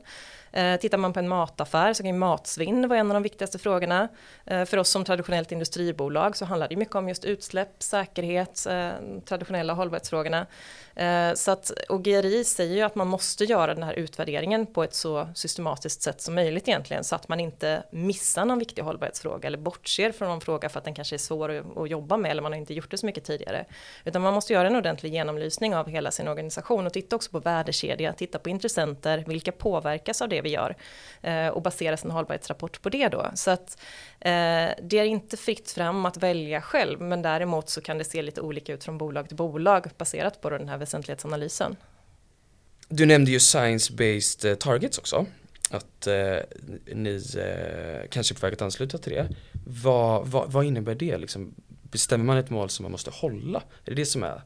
Eh, 0.53 0.77
tittar 0.81 0.99
man 0.99 1.12
på 1.12 1.19
en 1.19 1.29
mataffär 1.29 1.93
så 1.93 2.03
kan 2.03 2.12
ju 2.12 2.19
matsvinn 2.19 2.88
vara 2.88 2.99
en 2.99 3.11
av 3.11 3.15
de 3.15 3.23
viktigaste 3.23 3.59
frågorna. 3.59 4.09
Eh, 4.47 4.65
för 4.65 4.77
oss 4.77 4.88
som 4.88 5.05
traditionellt 5.05 5.53
industribolag 5.53 6.37
så 6.37 6.45
handlar 6.45 6.69
det 6.69 6.77
mycket 6.77 6.95
om 6.95 7.09
just 7.09 7.25
utsläpp, 7.25 7.83
säkerhet, 7.83 8.67
eh, 8.67 8.91
traditionella 9.25 9.73
hållbarhetsfrågorna. 9.73 10.47
Eh, 10.96 11.35
så 11.35 11.50
att, 11.50 11.70
och 11.88 12.05
GRI 12.05 12.44
säger 12.44 12.76
ju 12.76 12.83
att 12.83 12.94
man 12.94 13.09
måste 13.09 13.44
göra 13.44 13.74
den 13.74 13.83
här 13.83 13.94
utvärderingen 13.94 14.66
på 14.66 14.85
ett 14.85 14.94
så 14.94 15.28
systematiskt 15.35 16.02
sätt 16.02 16.20
som 16.20 16.35
möjligt 16.35 16.68
egentligen 16.68 17.05
så 17.05 17.14
att 17.14 17.28
man 17.28 17.40
inte 17.40 17.83
missar 17.90 18.44
någon 18.44 18.59
viktig 18.59 18.83
hållbarhetsfråga 18.83 19.46
eller 19.46 19.59
bortser 19.59 20.12
från 20.12 20.28
någon 20.28 20.40
fråga 20.40 20.68
för 20.68 20.78
att 20.78 20.85
den 20.85 20.94
kanske 20.94 21.16
är 21.16 21.18
svår 21.18 21.50
att, 21.76 21.90
jobba 21.90 22.16
med 22.16 22.31
eller 22.31 22.42
man 22.42 22.52
har 22.52 22.59
inte 22.59 22.74
gjort 22.74 22.90
det 22.90 22.98
så 22.98 23.07
mycket 23.07 23.24
tidigare. 23.24 23.64
Utan 24.05 24.22
man 24.22 24.35
måste 24.35 24.52
göra 24.52 24.66
en 24.66 24.76
ordentlig 24.76 25.12
genomlysning 25.12 25.76
av 25.76 25.88
hela 25.88 26.11
sin 26.11 26.28
organisation 26.28 26.87
och 26.87 26.92
titta 26.92 27.16
också 27.16 27.31
på 27.31 27.40
värdekedja, 27.40 28.12
titta 28.12 28.38
på 28.38 28.48
intressenter, 28.48 29.24
vilka 29.26 29.52
påverkas 29.52 30.22
av 30.22 30.28
det 30.28 30.40
vi 30.40 30.48
gör 30.48 30.76
eh, 31.22 31.48
och 31.48 31.62
basera 31.62 31.96
sin 31.96 32.11
hållbarhetsrapport 32.11 32.83
på 32.83 32.88
det 32.88 33.09
då. 33.09 33.31
Så 33.35 33.50
att 33.50 33.78
eh, 34.20 34.31
det 34.83 34.98
är 34.98 35.05
inte 35.05 35.37
fritt 35.37 35.70
fram 35.70 36.07
att 36.07 36.16
välja 36.16 36.61
själv 36.61 37.00
men 37.00 37.22
däremot 37.22 37.68
så 37.68 37.81
kan 37.81 37.98
det 37.98 38.05
se 38.05 38.22
lite 38.22 38.40
olika 38.40 38.72
ut 38.72 38.85
från 38.85 38.98
bolag 38.98 39.28
till 39.28 39.37
bolag 39.37 39.90
baserat 39.98 40.40
på 40.40 40.50
den 40.50 40.68
här 40.68 40.78
väsentlighetsanalysen. 40.83 41.77
Du 42.88 43.07
nämnde 43.07 43.31
ju 43.31 43.38
science-based 43.38 44.51
eh, 44.51 44.55
targets 44.55 44.99
också. 44.99 45.27
Att 45.71 46.07
eh, 46.07 46.37
ni 46.95 47.14
eh, 47.37 48.09
kanske 48.11 48.35
är 48.35 48.37
på 48.37 48.47
väg 48.47 48.55
att 48.55 48.62
ansluta 48.62 48.99
till 48.99 49.12
det. 49.12 49.29
Vad, 49.66 50.27
vad, 50.27 50.53
vad 50.53 50.64
innebär 50.64 50.95
det? 50.95 51.18
Liksom, 51.18 51.55
bestämmer 51.83 52.25
man 52.25 52.37
ett 52.37 52.51
mål 52.51 52.71
som 52.71 52.83
man 52.83 52.92
måste 52.92 53.11
hålla? 53.11 53.59
Är 53.59 53.90
det 53.90 53.95
det 53.95 54.07
som 54.07 54.23
är 54.23 54.42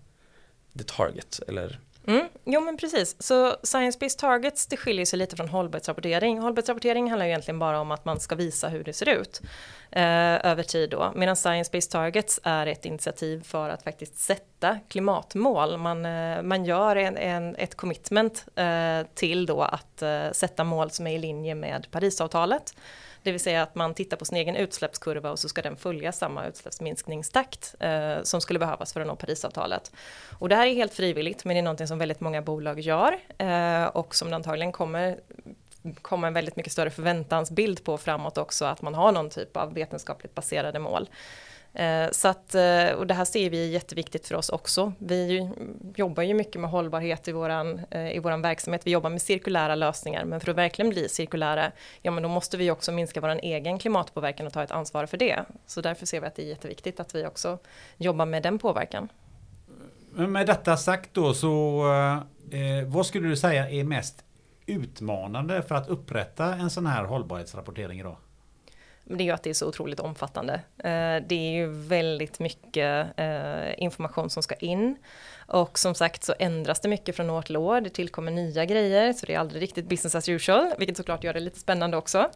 the 0.78 0.84
target? 0.84 1.40
Eller? 1.48 1.80
Mm, 2.06 2.28
jo 2.44 2.60
men 2.60 2.76
precis, 2.76 3.22
så 3.22 3.56
science-based 3.62 4.18
targets 4.18 4.66
det 4.66 4.76
skiljer 4.76 5.04
sig 5.04 5.18
lite 5.18 5.36
från 5.36 5.48
hållbarhetsrapportering. 5.48 6.38
Hållbarhetsrapportering 6.38 7.10
handlar 7.10 7.26
ju 7.26 7.30
egentligen 7.30 7.58
bara 7.58 7.80
om 7.80 7.90
att 7.90 8.04
man 8.04 8.20
ska 8.20 8.34
visa 8.34 8.68
hur 8.68 8.84
det 8.84 8.92
ser 8.92 9.08
ut 9.08 9.40
eh, 9.90 10.46
över 10.46 10.62
tid 10.62 10.90
då. 10.90 11.12
Medan 11.14 11.34
science-based 11.34 11.90
targets 11.90 12.40
är 12.42 12.66
ett 12.66 12.84
initiativ 12.84 13.42
för 13.42 13.70
att 13.70 13.82
faktiskt 13.82 14.18
sätta 14.18 14.78
klimatmål. 14.88 15.78
Man, 15.78 16.06
eh, 16.06 16.42
man 16.42 16.64
gör 16.64 16.96
en, 16.96 17.16
en, 17.16 17.56
ett 17.56 17.74
commitment 17.74 18.44
eh, 18.54 19.06
till 19.14 19.46
då 19.46 19.62
att 19.62 20.02
eh, 20.02 20.30
sätta 20.32 20.64
mål 20.64 20.90
som 20.90 21.06
är 21.06 21.14
i 21.14 21.18
linje 21.18 21.54
med 21.54 21.86
Parisavtalet. 21.90 22.74
Det 23.26 23.32
vill 23.32 23.40
säga 23.40 23.62
att 23.62 23.74
man 23.74 23.94
tittar 23.94 24.16
på 24.16 24.24
sin 24.24 24.38
egen 24.38 24.56
utsläppskurva 24.56 25.30
och 25.30 25.38
så 25.38 25.48
ska 25.48 25.62
den 25.62 25.76
följa 25.76 26.12
samma 26.12 26.46
utsläppsminskningstakt 26.46 27.74
eh, 27.80 28.22
som 28.22 28.40
skulle 28.40 28.58
behövas 28.58 28.92
för 28.92 29.00
att 29.00 29.06
nå 29.06 29.16
Parisavtalet. 29.16 29.92
Och 30.38 30.48
det 30.48 30.56
här 30.56 30.66
är 30.66 30.74
helt 30.74 30.94
frivilligt 30.94 31.44
men 31.44 31.54
det 31.54 31.60
är 31.60 31.62
någonting 31.62 31.86
som 31.86 31.98
väldigt 31.98 32.20
många 32.20 32.42
bolag 32.42 32.80
gör 32.80 33.18
eh, 33.38 33.84
och 33.84 34.14
som 34.14 34.32
antagligen 34.32 34.72
kommer 34.72 35.20
komma 36.02 36.26
en 36.26 36.34
väldigt 36.34 36.56
mycket 36.56 36.72
större 36.72 36.90
förväntansbild 36.90 37.84
på 37.84 37.98
framåt 37.98 38.38
också 38.38 38.64
att 38.64 38.82
man 38.82 38.94
har 38.94 39.12
någon 39.12 39.30
typ 39.30 39.56
av 39.56 39.74
vetenskapligt 39.74 40.34
baserade 40.34 40.78
mål. 40.78 41.08
Eh, 41.76 42.10
så 42.10 42.28
att, 42.28 42.54
eh, 42.54 42.90
och 42.90 43.06
det 43.06 43.14
här 43.14 43.24
ser 43.24 43.50
vi 43.50 43.64
är 43.64 43.68
jätteviktigt 43.68 44.28
för 44.28 44.34
oss 44.34 44.48
också. 44.48 44.92
Vi 44.98 45.50
jobbar 45.96 46.22
ju 46.22 46.34
mycket 46.34 46.60
med 46.60 46.70
hållbarhet 46.70 47.28
i 47.28 47.32
vår 47.32 47.50
eh, 47.90 48.16
i 48.16 48.18
våran 48.18 48.42
verksamhet. 48.42 48.82
Vi 48.84 48.90
jobbar 48.90 49.10
med 49.10 49.22
cirkulära 49.22 49.74
lösningar, 49.74 50.24
men 50.24 50.40
för 50.40 50.50
att 50.50 50.56
verkligen 50.56 50.90
bli 50.90 51.08
cirkulära, 51.08 51.72
ja 52.02 52.10
men 52.10 52.22
då 52.22 52.28
måste 52.28 52.56
vi 52.56 52.70
också 52.70 52.92
minska 52.92 53.20
vår 53.20 53.28
egen 53.28 53.78
klimatpåverkan 53.78 54.46
och 54.46 54.52
ta 54.52 54.62
ett 54.62 54.70
ansvar 54.70 55.06
för 55.06 55.16
det. 55.16 55.44
Så 55.66 55.80
därför 55.80 56.06
ser 56.06 56.20
vi 56.20 56.26
att 56.26 56.34
det 56.34 56.42
är 56.42 56.48
jätteviktigt 56.48 57.00
att 57.00 57.14
vi 57.14 57.26
också 57.26 57.58
jobbar 57.96 58.26
med 58.26 58.42
den 58.42 58.58
påverkan. 58.58 59.08
Med 60.12 60.46
detta 60.46 60.76
sagt 60.76 61.14
då 61.14 61.34
så, 61.34 61.82
eh, 62.50 62.86
vad 62.86 63.06
skulle 63.06 63.28
du 63.28 63.36
säga 63.36 63.70
är 63.70 63.84
mest 63.84 64.24
utmanande 64.66 65.62
för 65.62 65.74
att 65.74 65.88
upprätta 65.88 66.54
en 66.54 66.70
sån 66.70 66.86
här 66.86 67.04
hållbarhetsrapportering 67.04 68.00
idag? 68.00 68.16
Det 69.08 69.22
är 69.22 69.26
ju 69.26 69.30
att 69.30 69.42
det 69.42 69.50
är 69.50 69.54
så 69.54 69.68
otroligt 69.68 70.00
omfattande. 70.00 70.54
Eh, 70.78 71.26
det 71.26 71.34
är 71.34 71.50
ju 71.50 71.66
väldigt 71.68 72.38
mycket 72.38 73.06
eh, 73.16 73.82
information 73.82 74.30
som 74.30 74.42
ska 74.42 74.54
in. 74.54 74.96
Och 75.46 75.78
som 75.78 75.94
sagt 75.94 76.24
så 76.24 76.34
ändras 76.38 76.80
det 76.80 76.88
mycket 76.88 77.16
från 77.16 77.30
år 77.30 77.42
till 77.42 77.56
år. 77.56 77.80
Det 77.80 77.90
tillkommer 77.90 78.32
nya 78.32 78.64
grejer, 78.64 79.12
så 79.12 79.26
det 79.26 79.34
är 79.34 79.38
aldrig 79.38 79.62
riktigt 79.62 79.88
business 79.88 80.14
as 80.14 80.28
usual, 80.28 80.72
vilket 80.78 80.96
såklart 80.96 81.24
gör 81.24 81.34
det 81.34 81.40
lite 81.40 81.58
spännande 81.58 81.96
också. 81.96 82.30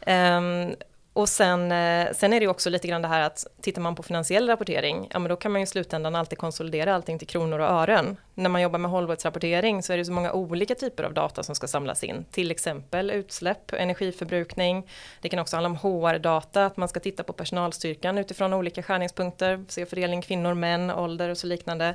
Ehm, 0.00 0.74
och 1.12 1.28
sen, 1.28 1.72
eh, 1.72 2.12
sen 2.12 2.32
är 2.32 2.40
det 2.40 2.48
också 2.48 2.70
lite 2.70 2.88
grann 2.88 3.02
det 3.02 3.08
här 3.08 3.20
att 3.20 3.46
tittar 3.60 3.82
man 3.82 3.94
på 3.94 4.02
finansiell 4.02 4.48
rapportering, 4.48 5.08
ja 5.12 5.18
men 5.18 5.28
då 5.28 5.36
kan 5.36 5.52
man 5.52 5.60
ju 5.60 5.62
i 5.62 5.66
slutändan 5.66 6.14
alltid 6.14 6.38
konsolidera 6.38 6.94
allting 6.94 7.18
till 7.18 7.28
kronor 7.28 7.58
och 7.58 7.70
ören. 7.70 8.16
När 8.34 8.50
man 8.50 8.62
jobbar 8.62 8.78
med 8.78 8.90
hållbarhetsrapportering 8.90 9.82
så 9.82 9.92
är 9.92 9.96
det 9.96 10.04
så 10.04 10.12
många 10.12 10.32
olika 10.32 10.74
typer 10.74 11.04
av 11.04 11.14
data 11.14 11.42
som 11.42 11.54
ska 11.54 11.66
samlas 11.66 12.04
in. 12.04 12.24
Till 12.30 12.50
exempel 12.50 13.10
utsläpp, 13.10 13.72
energiförbrukning. 13.72 14.88
Det 15.20 15.28
kan 15.28 15.38
också 15.38 15.56
handla 15.56 15.68
om 15.68 15.76
HR-data, 15.76 16.66
att 16.66 16.76
man 16.76 16.88
ska 16.88 17.00
titta 17.00 17.22
på 17.22 17.32
personalstyrkan 17.32 18.18
utifrån 18.18 18.52
olika 18.52 18.82
skärningspunkter, 18.82 19.64
se 19.68 19.86
fördelning 19.86 20.22
kvinnor, 20.22 20.54
män, 20.54 20.90
ålder 20.90 21.28
och 21.28 21.38
så 21.38 21.46
liknande. 21.46 21.94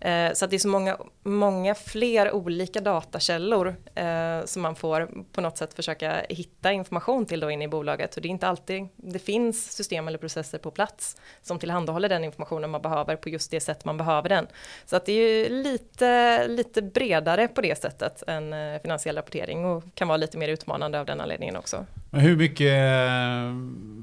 Eh, 0.00 0.32
så 0.32 0.44
att 0.44 0.50
det 0.50 0.56
är 0.56 0.58
så 0.58 0.68
många, 0.68 0.96
många 1.22 1.74
fler 1.74 2.32
olika 2.32 2.80
datakällor 2.80 3.76
eh, 3.94 4.44
som 4.44 4.62
man 4.62 4.74
får 4.74 5.10
på 5.32 5.40
något 5.40 5.58
sätt 5.58 5.74
försöka 5.74 6.26
hitta 6.28 6.72
information 6.72 7.26
till 7.26 7.40
då 7.40 7.50
inne 7.50 7.64
i 7.64 7.68
bolaget. 7.68 8.16
Och 8.16 8.22
det 8.22 8.28
är 8.28 8.30
inte 8.30 8.48
alltid 8.48 8.88
det 8.96 9.18
finns 9.18 9.72
system 9.72 10.08
eller 10.08 10.18
processer 10.18 10.58
på 10.58 10.70
plats 10.70 11.16
som 11.42 11.58
tillhandahåller 11.58 12.08
den 12.08 12.24
informationen 12.24 12.70
man 12.70 12.82
behöver 12.82 13.16
på 13.16 13.28
just 13.28 13.50
det 13.50 13.60
sätt 13.60 13.84
man 13.84 13.96
behöver 13.96 14.28
den. 14.28 14.46
Så 14.86 14.96
att 14.96 15.06
det 15.06 15.12
är 15.12 15.28
ju 15.28 15.48
lite, 15.80 16.48
lite 16.48 16.82
bredare 16.82 17.48
på 17.48 17.60
det 17.60 17.78
sättet 17.78 18.22
än 18.26 18.52
eh, 18.52 18.80
finansiell 18.82 19.16
rapportering 19.16 19.64
och 19.64 19.84
kan 19.94 20.08
vara 20.08 20.16
lite 20.16 20.38
mer 20.38 20.48
utmanande 20.48 21.00
av 21.00 21.06
den 21.06 21.20
anledningen 21.20 21.56
också. 21.56 21.86
Men 22.10 22.20
hur 22.20 22.36
mycket 22.36 22.74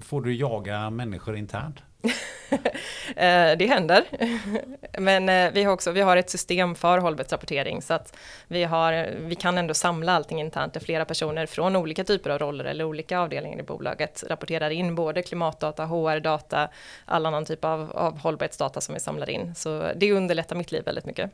får 0.07 0.21
du 0.21 0.35
jaga 0.35 0.89
människor 0.89 1.37
internt? 1.37 1.77
Eh, 3.15 3.57
det 3.57 3.67
händer. 3.67 4.03
Men 4.99 5.29
eh, 5.29 5.51
vi 5.53 5.63
har 5.63 5.73
också 5.73 5.91
vi 5.91 6.01
har 6.01 6.17
ett 6.17 6.29
system 6.29 6.75
för 6.75 6.97
hållbarhetsrapportering 6.97 7.81
så 7.81 7.93
att 7.93 8.17
vi, 8.47 8.63
har, 8.63 9.09
vi 9.19 9.35
kan 9.35 9.57
ändå 9.57 9.73
samla 9.73 10.13
allting 10.13 10.39
internt 10.39 10.73
där 10.73 10.79
flera 10.79 11.05
personer 11.05 11.45
från 11.45 11.75
olika 11.75 12.03
typer 12.03 12.29
av 12.29 12.39
roller 12.39 12.65
eller 12.65 12.83
olika 12.83 13.19
avdelningar 13.19 13.59
i 13.59 13.63
bolaget 13.63 14.23
rapporterar 14.27 14.69
in 14.69 14.95
både 14.95 15.21
klimatdata, 15.21 15.85
HR-data, 15.85 16.69
all 17.05 17.25
annan 17.25 17.45
typ 17.45 17.65
av, 17.65 17.91
av 17.91 18.19
hållbarhetsdata 18.19 18.81
som 18.81 18.93
vi 18.93 18.99
samlar 18.99 19.29
in. 19.29 19.55
Så 19.55 19.91
det 19.95 20.11
underlättar 20.11 20.55
mitt 20.55 20.71
liv 20.71 20.83
väldigt 20.85 21.05
mycket. 21.05 21.31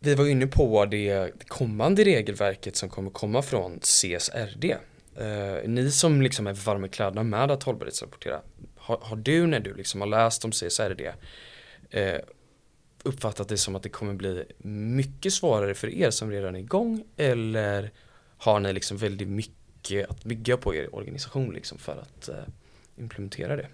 Vi 0.00 0.14
var 0.14 0.26
inne 0.26 0.46
på 0.46 0.84
det 0.84 1.32
kommande 1.48 2.04
regelverket 2.04 2.76
som 2.76 2.88
kommer 2.88 3.10
komma 3.10 3.42
från 3.42 3.80
CSRD. 3.80 4.76
Uh, 5.20 5.26
eh, 5.26 5.68
ni 5.68 5.90
som 5.90 6.22
liksom 6.22 6.46
är 6.46 6.52
varma 6.52 6.86
i 6.86 6.90
kläderna 6.90 7.22
med 7.22 7.50
att 7.50 7.62
hållbarhetsrapportera, 7.62 8.40
har, 8.76 8.98
har, 9.02 9.16
du 9.16 9.46
när 9.46 9.60
du 9.60 9.74
liksom 9.74 10.00
har 10.00 10.08
läst 10.08 10.44
om 10.44 10.50
CSRD 10.50 11.00
uh, 11.00 11.12
eh, 11.90 12.20
uppfattat 13.02 13.48
det 13.48 13.56
som 13.56 13.76
att 13.76 13.82
det 13.82 13.88
kommer 13.88 14.14
bli 14.14 14.44
mycket 14.58 15.32
svårare 15.32 15.74
för 15.74 15.88
er 15.88 16.10
som 16.10 16.30
redan 16.30 16.56
är 16.56 16.60
igång 16.60 17.04
eller 17.16 17.90
har 18.38 18.60
ni 18.60 18.72
liksom 18.72 18.96
väldigt 18.96 19.28
mycket 19.28 20.10
att 20.10 20.24
bygga 20.24 20.56
på 20.56 20.74
er 20.74 20.94
organisation 20.94 21.54
liksom 21.54 21.78
för 21.78 21.96
att 21.96 22.28
uh, 22.28 22.34
implementera 22.96 23.56
det? 23.56 23.66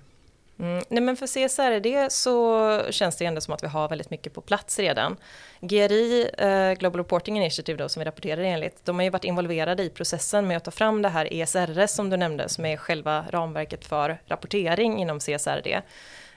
Mm, 0.58 0.84
nej 0.88 1.02
men 1.02 1.16
för 1.16 1.26
CSRD 1.26 2.10
så 2.10 2.80
känns 2.90 3.16
det 3.16 3.24
ändå 3.24 3.40
som 3.40 3.54
att 3.54 3.62
vi 3.62 3.66
har 3.66 3.88
väldigt 3.88 4.10
mycket 4.10 4.34
på 4.34 4.40
plats 4.40 4.78
redan. 4.78 5.16
GRI, 5.60 6.30
eh, 6.38 6.72
Global 6.72 7.00
Reporting 7.00 7.36
Initiative 7.36 7.78
då, 7.78 7.88
som 7.88 8.00
vi 8.00 8.06
rapporterar 8.06 8.42
enligt, 8.42 8.84
de 8.84 8.96
har 8.96 9.02
ju 9.02 9.10
varit 9.10 9.24
involverade 9.24 9.82
i 9.82 9.90
processen 9.90 10.46
med 10.46 10.56
att 10.56 10.64
ta 10.64 10.70
fram 10.70 11.02
det 11.02 11.08
här 11.08 11.28
ESRS 11.32 11.90
som 11.90 12.10
du 12.10 12.16
nämnde, 12.16 12.48
som 12.48 12.64
är 12.64 12.76
själva 12.76 13.24
ramverket 13.30 13.84
för 13.84 14.18
rapportering 14.26 14.98
inom 14.98 15.20
CSRD. 15.20 15.82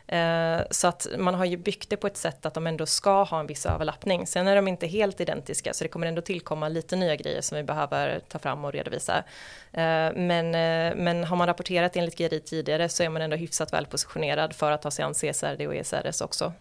Eh, 0.07 0.61
så 0.71 0.87
att 0.87 1.07
man 1.17 1.33
har 1.35 1.45
ju 1.45 1.57
byggt 1.57 1.89
det 1.89 1.97
på 1.97 2.07
ett 2.07 2.17
sätt 2.17 2.45
att 2.45 2.53
de 2.53 2.67
ändå 2.67 2.85
ska 2.85 3.23
ha 3.23 3.39
en 3.39 3.47
viss 3.47 3.65
överlappning. 3.65 4.27
Sen 4.27 4.47
är 4.47 4.55
de 4.55 4.67
inte 4.67 4.87
helt 4.87 5.21
identiska 5.21 5.73
så 5.73 5.83
det 5.83 5.87
kommer 5.87 6.07
ändå 6.07 6.21
tillkomma 6.21 6.69
lite 6.69 6.95
nya 6.95 7.15
grejer 7.15 7.41
som 7.41 7.57
vi 7.57 7.63
behöver 7.63 8.21
ta 8.27 8.39
fram 8.39 8.65
och 8.65 8.73
redovisa. 8.73 9.23
Eh, 9.71 9.83
men, 10.15 10.45
eh, 10.55 10.95
men 10.95 11.23
har 11.23 11.35
man 11.35 11.47
rapporterat 11.47 11.95
enligt 11.95 12.17
GRI 12.17 12.39
tidigare 12.39 12.89
så 12.89 13.03
är 13.03 13.09
man 13.09 13.21
ändå 13.21 13.35
hyfsat 13.35 13.73
väl 13.73 13.85
positionerad 13.85 14.53
för 14.53 14.71
att 14.71 14.81
ta 14.81 14.91
sig 14.91 15.05
an 15.05 15.13
CSRD 15.13 15.67
och 15.67 15.75
ESRS 15.75 16.21
också. 16.21 16.53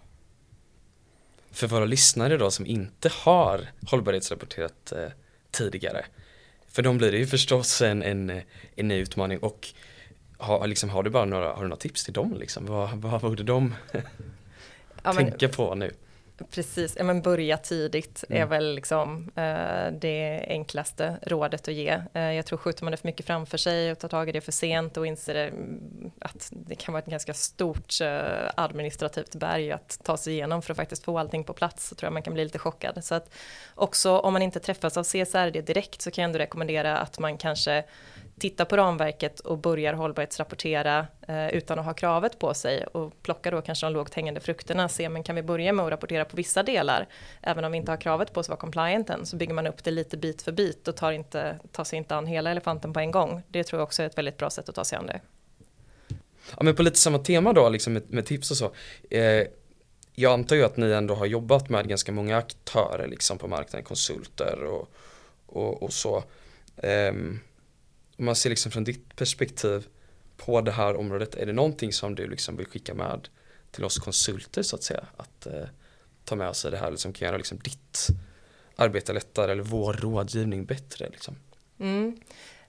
För 1.51 1.67
våra 1.67 1.85
lyssnare 1.85 2.37
då 2.37 2.51
som 2.51 2.67
inte 2.67 3.11
har 3.13 3.61
hållbarhetsrapporterat 3.91 4.93
eh, 4.93 5.09
tidigare 5.51 6.05
för 6.77 6.83
dem 6.83 6.99
blir 6.99 7.13
det 7.13 7.19
ju 7.19 7.27
förstås 7.27 7.83
en, 7.83 8.03
en, 8.03 8.43
en 8.77 8.89
ny 8.89 8.95
utmaning 8.95 9.39
och 9.39 9.69
har, 10.38 10.66
liksom, 10.66 10.90
har 10.90 11.03
du 11.03 11.11
bara 11.11 11.25
några, 11.25 11.49
har 11.49 11.62
du 11.62 11.68
några 11.68 11.77
tips 11.77 12.05
till 12.05 12.12
dem 12.12 12.35
liksom? 12.35 12.66
Vad, 12.66 12.90
vad 12.90 13.20
borde 13.20 13.42
de 13.42 13.75
ja, 15.03 15.12
tänka 15.12 15.49
på 15.49 15.75
nu? 15.75 15.90
Precis, 16.51 16.96
ja, 16.99 17.05
men 17.05 17.22
börja 17.22 17.57
tidigt 17.57 18.25
mm. 18.29 18.42
är 18.42 18.46
väl 18.46 18.75
liksom 18.75 19.31
eh, 19.35 19.92
det 20.01 20.44
enklaste 20.49 21.18
rådet 21.22 21.68
att 21.68 21.75
ge. 21.75 22.03
Eh, 22.14 22.33
jag 22.33 22.46
tror 22.46 22.59
skjuter 22.59 22.85
man 22.85 22.90
det 22.90 22.96
för 22.96 23.09
mycket 23.09 23.27
framför 23.27 23.59
sig 23.59 23.92
och 23.92 23.99
tar 23.99 24.09
tag 24.09 24.29
i 24.29 24.33
det 24.33 24.40
för 24.40 24.53
sent 24.53 24.96
och 24.96 25.07
inser 25.07 25.35
det, 25.35 25.44
mm, 25.44 26.11
att 26.20 26.49
det 26.53 26.75
kan 26.75 26.92
vara 26.92 27.03
ett 27.03 27.11
ganska 27.11 27.35
stort 27.35 28.01
eh, 28.01 28.51
administrativt 28.57 29.35
berg 29.35 29.72
att 29.72 30.01
ta 30.03 30.16
sig 30.16 30.33
igenom 30.33 30.62
för 30.62 30.72
att 30.72 30.77
faktiskt 30.77 31.05
få 31.05 31.18
allting 31.18 31.44
på 31.44 31.53
plats 31.53 31.88
så 31.88 31.94
tror 31.94 32.07
jag 32.07 32.12
man 32.12 32.22
kan 32.22 32.35
bli 32.35 32.44
lite 32.44 32.59
chockad. 32.59 33.05
Så 33.05 33.14
att 33.14 33.35
också 33.75 34.18
om 34.18 34.33
man 34.33 34.42
inte 34.42 34.61
träffas 34.61 34.96
av 34.96 35.05
CSRD 35.05 35.61
direkt 35.61 36.03
så 36.03 36.11
kan 36.11 36.22
jag 36.22 36.29
ändå 36.29 36.38
rekommendera 36.38 36.99
att 36.99 37.18
man 37.18 37.38
kanske 37.38 37.85
tittar 38.40 38.64
på 38.64 38.77
ramverket 38.77 39.40
och 39.40 39.59
börjar 39.59 39.92
hållbarhetsrapportera 39.92 41.07
eh, 41.29 41.49
utan 41.49 41.79
att 41.79 41.85
ha 41.85 41.94
kravet 41.94 42.38
på 42.38 42.55
sig 42.55 42.87
och 42.87 43.22
plocka 43.22 43.51
då 43.51 43.62
kanske 43.62 43.87
de 43.87 43.92
lågt 43.92 44.14
hängande 44.14 44.40
frukterna, 44.40 44.88
se 44.88 45.09
men 45.09 45.22
kan 45.22 45.37
vi 45.37 45.42
börja 45.42 45.72
med 45.72 45.85
att 45.85 45.92
rapportera 45.92 46.25
på 46.25 46.37
vissa 46.37 46.62
delar, 46.62 47.09
även 47.42 47.64
om 47.64 47.72
vi 47.72 47.79
inte 47.79 47.92
har 47.92 47.96
kravet 47.96 48.33
på 48.33 48.40
oss 48.40 48.46
att 48.46 48.51
vara 48.51 48.61
compliant 48.61 49.11
än, 49.11 49.27
så 49.27 49.37
bygger 49.37 49.55
man 49.55 49.66
upp 49.66 49.85
det 49.85 49.90
lite 49.90 50.16
bit 50.16 50.42
för 50.42 50.53
bit 50.53 50.88
och 50.88 50.96
tar, 50.96 51.12
inte, 51.12 51.59
tar 51.72 51.85
sig 51.85 51.96
inte 51.96 52.16
an 52.16 52.27
hela 52.27 52.51
elefanten 52.51 52.92
på 52.92 53.01
en 53.01 53.11
gång. 53.11 53.42
Det 53.49 53.64
tror 53.64 53.81
jag 53.81 53.85
också 53.85 54.03
är 54.03 54.07
ett 54.07 54.18
väldigt 54.18 54.37
bra 54.37 54.51
sätt 54.51 54.68
att 54.68 54.75
ta 54.75 54.85
sig 54.85 54.99
an 54.99 55.07
det. 55.07 55.20
Ja 56.51 56.62
men 56.62 56.77
på 56.77 56.83
lite 56.83 56.99
samma 56.99 57.18
tema 57.18 57.53
då, 57.53 57.68
liksom 57.68 57.92
med, 57.92 58.03
med 58.12 58.27
tips 58.27 58.51
och 58.51 58.57
så. 58.57 58.72
Eh, 59.11 59.46
jag 60.14 60.33
antar 60.33 60.57
ju 60.57 60.64
att 60.64 60.77
ni 60.77 60.92
ändå 60.92 61.14
har 61.14 61.27
jobbat 61.27 61.68
med 61.68 61.88
ganska 61.88 62.12
många 62.12 62.37
aktörer 62.37 63.07
liksom 63.09 63.38
på 63.38 63.49
marknaden, 63.49 63.85
konsulter 63.85 64.64
och, 64.64 64.88
och, 65.46 65.83
och 65.83 65.92
så. 65.92 66.25
Um, 66.83 67.40
om 68.19 68.25
man 68.25 68.37
ser 68.37 68.51
liksom 68.51 68.73
från 68.73 68.85
ditt 68.85 69.17
perspektiv 69.17 69.87
på 70.37 70.61
det 70.61 70.73
här 70.73 70.97
området, 70.97 71.35
är 71.35 71.47
det 71.47 71.53
någonting 71.53 71.93
som 71.93 72.15
du 72.15 72.29
liksom 72.29 72.57
vill 72.57 72.67
skicka 72.67 72.95
med 72.95 73.29
till 73.71 73.85
oss 73.85 73.99
konsulter 73.99 74.63
så 74.63 74.77
att 74.77 74.83
säga? 74.83 75.07
Att 75.17 75.47
eh, 75.47 75.65
ta 76.25 76.37
med 76.37 76.57
sig 76.57 76.71
det 76.71 76.77
här 76.77 76.91
liksom 76.91 77.13
kan 77.13 77.27
göra 77.27 77.37
liksom 77.37 77.59
ditt 77.59 78.07
arbete 78.77 79.13
lättare 79.13 79.53
eller 79.53 79.63
vår 79.63 79.93
rådgivning 79.93 80.65
bättre 80.65 81.09
liksom? 81.09 81.37
Mm. 81.81 82.21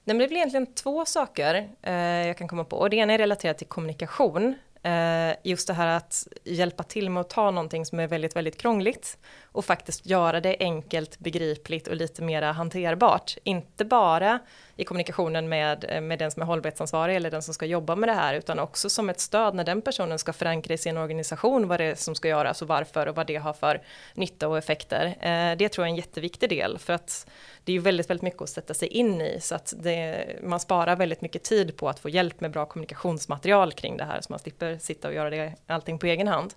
det 0.04 0.12
är 0.12 0.16
väl 0.16 0.32
egentligen 0.32 0.74
två 0.74 1.06
saker 1.06 1.70
eh, 1.82 1.94
jag 2.28 2.38
kan 2.38 2.48
komma 2.48 2.64
på. 2.64 2.78
Och 2.78 2.90
det 2.90 2.98
ena 2.98 3.14
är 3.14 3.18
relaterat 3.18 3.58
till 3.58 3.68
kommunikation. 3.68 4.56
Eh, 4.84 5.36
just 5.44 5.68
det 5.68 5.74
här 5.74 5.88
att 5.88 6.28
hjälpa 6.44 6.84
till 6.84 7.10
med 7.10 7.22
att 7.22 7.30
ta 7.30 7.52
någonting 7.52 7.86
som 7.86 8.00
är 8.00 8.08
väldigt, 8.08 8.36
väldigt 8.36 8.58
krångligt 8.58 9.18
och 9.58 9.65
faktiskt 9.65 10.06
göra 10.06 10.41
det 10.41 10.56
enkelt, 10.60 11.20
begripligt 11.20 11.88
och 11.88 11.96
lite 11.96 12.22
mera 12.22 12.52
hanterbart. 12.52 13.38
Inte 13.43 13.86
bara 13.86 14.39
i 14.76 14.84
kommunikationen 14.84 15.50
med, 15.50 16.04
med 16.04 16.20
den 16.20 16.32
som 16.32 16.41
är 16.41 16.46
hållbarhetsansvarig 16.46 17.15
eller 17.15 17.32
den 17.32 17.41
som 17.41 17.54
ska 17.54 17.65
jobba 17.65 17.96
med 17.96 18.10
det 18.10 18.13
här, 18.13 18.34
utan 18.34 18.60
också 18.60 18.89
som 18.89 19.10
ett 19.10 19.20
stöd 19.20 19.56
när 19.56 19.63
den 19.63 19.82
personen 19.82 20.20
ska 20.20 20.34
förankra 20.34 20.74
i 20.74 20.78
sin 20.78 20.98
organisation 20.98 21.67
vad 21.67 21.80
det 21.80 21.84
är 21.84 21.96
som 21.96 22.15
ska 22.15 22.28
göras 22.28 22.62
och 22.62 22.67
varför 22.67 23.08
och 23.08 23.15
vad 23.15 23.28
det 23.28 23.36
har 23.36 23.54
för 23.54 23.82
nytta 24.13 24.48
och 24.48 24.58
effekter. 24.58 25.06
Eh, 25.06 25.58
det 25.58 25.70
tror 25.70 25.86
jag 25.86 25.89
är 25.89 25.93
en 25.93 25.96
jätteviktig 25.96 26.50
del 26.50 26.78
för 26.78 26.93
att 26.93 27.28
det 27.63 27.72
är 27.72 27.74
ju 27.74 27.82
väldigt, 27.82 28.10
väldigt 28.10 28.24
mycket 28.24 28.41
att 28.41 28.50
sätta 28.50 28.74
sig 28.74 28.88
in 28.88 29.22
i 29.22 29.39
så 29.41 29.56
att 29.56 29.74
det, 29.78 30.26
man 30.43 30.60
sparar 30.60 30.96
väldigt 30.96 31.22
mycket 31.22 31.43
tid 31.43 31.78
på 31.78 31.89
att 31.89 32.00
få 32.00 32.10
hjälp 32.10 32.41
med 32.41 32.52
bra 32.52 32.65
kommunikationsmaterial 32.65 33.74
kring 33.74 33.98
det 33.98 34.04
här 34.04 34.22
så 34.22 34.28
man 34.34 34.39
slipper 34.39 34.78
sitta 34.78 35.08
och 35.08 35.13
göra 35.13 35.30
det 35.30 35.54
allting 35.67 36.00
på 36.00 36.06
egen 36.06 36.28
hand. 36.28 36.54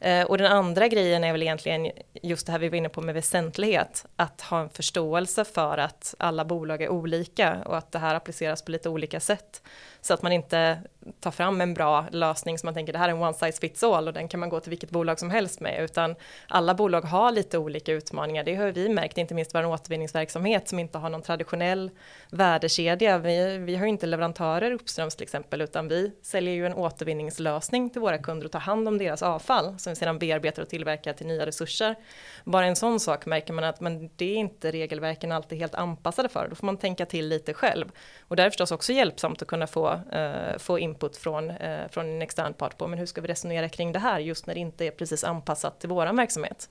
Eh, 0.00 0.26
och 0.26 0.38
den 0.38 0.52
andra 0.52 0.88
grejen 0.88 1.24
är 1.24 1.32
väl 1.32 1.42
egentligen 1.42 1.90
just 2.22 2.46
det 2.46 2.52
här 2.52 2.58
vi 2.58 2.68
var 2.68 2.76
inne 2.76 2.88
på 2.88 3.00
med 3.00 3.14
väsentlighet, 3.14 4.06
att 4.16 4.40
ha 4.40 4.60
en 4.60 4.70
förståelse 4.70 5.44
för 5.44 5.78
att 5.78 6.14
alla 6.18 6.44
bolag 6.44 6.82
är 6.82 6.88
olika 6.88 7.62
och 7.64 7.76
att 7.76 7.92
det 7.92 7.98
här 7.98 8.14
appliceras 8.14 8.62
på 8.62 8.70
lite 8.70 8.88
olika 8.88 9.20
sätt. 9.20 9.62
Så 10.00 10.14
att 10.14 10.22
man 10.22 10.32
inte 10.32 10.78
tar 11.20 11.30
fram 11.30 11.60
en 11.60 11.74
bra 11.74 12.06
lösning 12.10 12.58
som 12.58 12.66
man 12.66 12.74
tänker 12.74 12.92
det 12.92 12.98
här 12.98 13.08
är 13.08 13.12
en 13.12 13.22
one 13.22 13.34
size 13.34 13.60
fits 13.60 13.82
all 13.82 14.08
och 14.08 14.14
den 14.14 14.28
kan 14.28 14.40
man 14.40 14.48
gå 14.48 14.60
till 14.60 14.70
vilket 14.70 14.90
bolag 14.90 15.18
som 15.18 15.30
helst 15.30 15.60
med 15.60 15.84
utan 15.84 16.14
alla 16.48 16.74
bolag 16.74 17.00
har 17.00 17.32
lite 17.32 17.58
olika 17.58 17.92
utmaningar. 17.92 18.44
Det 18.44 18.54
har 18.54 18.66
vi 18.66 18.88
märkt, 18.88 19.18
inte 19.18 19.34
minst 19.34 19.54
vår 19.54 19.66
återvinningsverksamhet 19.66 20.68
som 20.68 20.78
inte 20.78 20.98
har 20.98 21.10
någon 21.10 21.22
traditionell 21.22 21.90
värdekedja. 22.30 23.18
Vi, 23.18 23.58
vi 23.58 23.76
har 23.76 23.84
ju 23.84 23.88
inte 23.88 24.06
leverantörer 24.06 24.72
uppströms 24.72 25.16
till 25.16 25.22
exempel 25.22 25.60
utan 25.60 25.88
vi 25.88 26.12
säljer 26.22 26.54
ju 26.54 26.66
en 26.66 26.74
återvinningslösning 26.74 27.90
till 27.90 28.00
våra 28.00 28.18
kunder 28.18 28.46
och 28.46 28.52
tar 28.52 28.60
hand 28.60 28.88
om 28.88 28.98
deras 28.98 29.22
avfall 29.22 29.78
som 29.78 29.90
vi 29.90 29.96
sedan 29.96 30.18
bearbetar 30.18 30.62
och 30.62 30.68
tillverkar 30.68 31.12
till 31.12 31.26
nya 31.26 31.46
resurser. 31.46 31.96
Bara 32.44 32.66
en 32.66 32.76
sån 32.76 33.00
sak 33.00 33.26
märker 33.26 33.52
man 33.52 33.64
att 33.64 33.80
men 33.80 34.10
det 34.16 34.32
är 34.32 34.36
inte 34.36 34.70
regelverken 34.70 35.32
alltid 35.32 35.58
helt 35.58 35.74
anpassade 35.74 36.28
för. 36.28 36.48
Då 36.48 36.54
får 36.54 36.66
man 36.66 36.76
tänka 36.76 37.06
till 37.06 37.28
lite 37.28 37.54
själv. 37.54 37.90
Och 38.28 38.36
där 38.36 38.46
är 38.46 38.50
förstås 38.50 38.72
också 38.72 38.92
hjälpsamt 38.92 39.42
att 39.42 39.48
kunna 39.48 39.66
få, 39.66 39.89
eh, 39.92 40.58
få 40.58 40.78
input 40.78 41.16
från, 41.16 41.50
eh, 41.50 41.88
från 41.90 42.06
en 42.06 42.22
extern 42.22 42.54
part 42.54 42.78
på 42.78 42.86
men 42.86 42.98
hur 42.98 43.06
ska 43.06 43.20
vi 43.20 43.28
resonera 43.28 43.68
kring 43.68 43.92
det 43.92 43.98
här 43.98 44.18
just 44.18 44.46
när 44.46 44.54
det 44.54 44.60
inte 44.60 44.86
är 44.86 44.90
precis 44.90 45.24
anpassat 45.24 45.80
till 45.80 45.88
våran 45.88 46.16
verksamhet. 46.16 46.68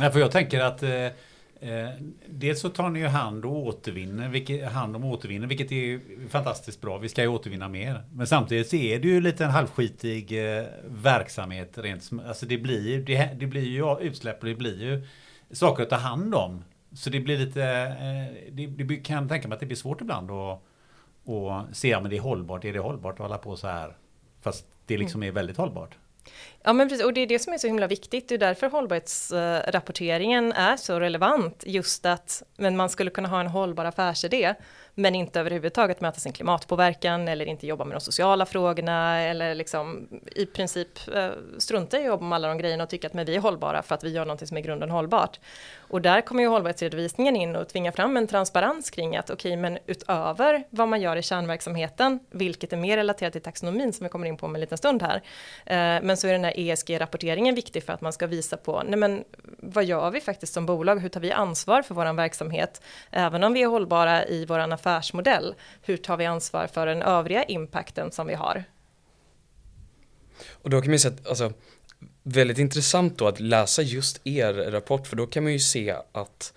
Ja, 0.00 0.10
för 0.10 0.20
jag 0.20 0.30
tänker 0.30 0.60
att 0.60 0.82
eh, 0.82 0.90
eh 0.90 1.90
dels 2.26 2.60
så 2.60 2.68
tar 2.68 2.88
ni 2.88 2.98
ju 2.98 3.06
hand 3.06 3.44
och 3.44 3.66
återvinner, 3.66 4.28
vilket, 4.28 4.72
hand 4.72 4.96
om 4.96 5.04
återvinner, 5.04 5.46
vilket 5.46 5.72
är 5.72 6.00
fantastiskt 6.28 6.80
bra. 6.80 6.98
Vi 6.98 7.08
ska 7.08 7.22
ju 7.22 7.28
återvinna 7.28 7.68
mer. 7.68 8.02
Men 8.12 8.26
samtidigt 8.26 8.68
så 8.68 8.76
är 8.76 8.98
det 8.98 9.08
ju 9.08 9.20
lite 9.20 9.44
en 9.44 9.50
halvskitig 9.50 10.58
eh, 10.58 10.64
verksamhet. 10.84 11.78
Rent, 11.78 12.10
alltså 12.26 12.46
det 12.46 12.58
blir, 12.58 12.98
det, 12.98 13.30
det 13.40 13.46
blir 13.46 13.68
ju 13.68 13.98
utsläpp 14.00 14.42
och 14.42 14.48
det 14.48 14.54
blir 14.54 14.82
ju 14.82 15.06
saker 15.52 15.82
att 15.82 15.90
ta 15.90 15.96
hand 15.96 16.34
om. 16.34 16.64
Så 16.94 17.10
det 17.10 17.20
blir 17.20 17.38
lite, 17.38 17.62
eh, 17.62 18.52
det, 18.52 18.66
det 18.66 18.96
kan 18.96 19.28
tänka 19.28 19.48
mig 19.48 19.54
att 19.54 19.60
det 19.60 19.66
blir 19.66 19.76
svårt 19.76 20.00
ibland 20.00 20.30
att 20.30 20.62
och 21.24 21.52
se 21.72 21.94
om 21.94 22.08
det 22.08 22.16
är 22.16 22.20
hållbart. 22.20 22.64
Är 22.64 22.72
det 22.72 22.78
hållbart 22.78 23.14
att 23.14 23.18
hålla 23.18 23.38
på 23.38 23.56
så 23.56 23.66
här? 23.66 23.96
Fast 24.40 24.66
det 24.86 24.98
liksom 24.98 25.22
är 25.22 25.32
väldigt 25.32 25.56
hållbart. 25.56 25.96
Ja 26.62 26.72
men 26.72 26.88
precis, 26.88 27.04
och 27.04 27.12
det 27.12 27.20
är 27.20 27.26
det 27.26 27.38
som 27.38 27.52
är 27.52 27.58
så 27.58 27.66
himla 27.66 27.86
viktigt. 27.86 28.28
Det 28.28 28.34
är 28.34 28.38
därför 28.38 28.70
hållbarhetsrapporteringen 28.70 30.52
är 30.52 30.76
så 30.76 31.00
relevant. 31.00 31.62
Just 31.66 32.06
att 32.06 32.42
men 32.56 32.76
man 32.76 32.88
skulle 32.88 33.10
kunna 33.10 33.28
ha 33.28 33.40
en 33.40 33.46
hållbar 33.46 33.84
affärsidé 33.84 34.54
men 34.94 35.14
inte 35.14 35.40
överhuvudtaget 35.40 36.00
möta 36.00 36.20
sin 36.20 36.32
klimatpåverkan 36.32 37.28
eller 37.28 37.46
inte 37.46 37.66
jobba 37.66 37.84
med 37.84 37.94
de 37.94 38.00
sociala 38.00 38.46
frågorna 38.46 39.20
eller 39.20 39.54
liksom 39.54 40.08
i 40.36 40.46
princip 40.46 40.88
eh, 41.14 41.30
strunta 41.58 41.96
i 41.96 42.00
att 42.00 42.06
jobba 42.06 42.24
med 42.24 42.36
alla 42.36 42.48
de 42.48 42.58
grejerna 42.58 42.84
och 42.84 42.90
tycka 42.90 43.06
att 43.06 43.14
men 43.14 43.26
vi 43.26 43.36
är 43.36 43.40
hållbara 43.40 43.82
för 43.82 43.94
att 43.94 44.04
vi 44.04 44.10
gör 44.10 44.24
någonting 44.24 44.48
som 44.48 44.56
är 44.56 44.60
grunden 44.60 44.90
hållbart. 44.90 45.40
Och 45.90 46.02
där 46.02 46.20
kommer 46.20 46.42
ju 46.42 46.48
hållbarhetsredovisningen 46.48 47.36
in 47.36 47.56
och 47.56 47.68
tvinga 47.68 47.92
fram 47.92 48.16
en 48.16 48.26
transparens 48.26 48.90
kring 48.90 49.16
att 49.16 49.30
okej, 49.30 49.50
okay, 49.50 49.56
men 49.56 49.78
utöver 49.86 50.64
vad 50.70 50.88
man 50.88 51.00
gör 51.00 51.16
i 51.16 51.22
kärnverksamheten, 51.22 52.20
vilket 52.30 52.72
är 52.72 52.76
mer 52.76 52.96
relaterat 52.96 53.32
till 53.32 53.42
taxonomin 53.42 53.92
som 53.92 54.04
vi 54.04 54.10
kommer 54.10 54.26
in 54.26 54.36
på 54.36 54.46
om 54.46 54.54
en 54.54 54.60
liten 54.60 54.78
stund 54.78 55.02
här, 55.02 55.16
eh, 55.66 56.02
men 56.02 56.16
så 56.16 56.28
är 56.28 56.32
den 56.32 56.44
här 56.44 56.54
ESG-rapporteringen 56.56 57.54
viktig 57.54 57.84
för 57.84 57.92
att 57.92 58.00
man 58.00 58.12
ska 58.12 58.26
visa 58.26 58.56
på, 58.56 58.82
nej 58.82 58.98
men 58.98 59.24
vad 59.58 59.84
gör 59.84 60.10
vi 60.10 60.20
faktiskt 60.20 60.52
som 60.52 60.66
bolag, 60.66 61.00
hur 61.00 61.08
tar 61.08 61.20
vi 61.20 61.32
ansvar 61.32 61.82
för 61.82 61.94
våran 61.94 62.16
verksamhet, 62.16 62.82
även 63.10 63.44
om 63.44 63.52
vi 63.52 63.62
är 63.62 63.66
hållbara 63.66 64.26
i 64.26 64.46
våran 64.46 64.72
affärsmodell, 64.72 65.54
hur 65.82 65.96
tar 65.96 66.16
vi 66.16 66.26
ansvar 66.26 66.66
för 66.66 66.86
den 66.86 67.02
övriga 67.02 67.44
impacten 67.44 68.12
som 68.12 68.26
vi 68.26 68.34
har? 68.34 68.64
Och 70.50 70.70
då 70.70 70.80
kan 70.80 70.86
man 70.86 70.94
ju 70.94 70.98
säga 70.98 71.14
att, 71.14 71.28
alltså, 71.28 71.52
väldigt 72.22 72.58
intressant 72.58 73.18
då 73.18 73.28
att 73.28 73.40
läsa 73.40 73.82
just 73.82 74.20
er 74.24 74.52
rapport 74.52 75.06
för 75.06 75.16
då 75.16 75.26
kan 75.26 75.42
man 75.42 75.52
ju 75.52 75.58
se 75.58 75.94
att 76.12 76.52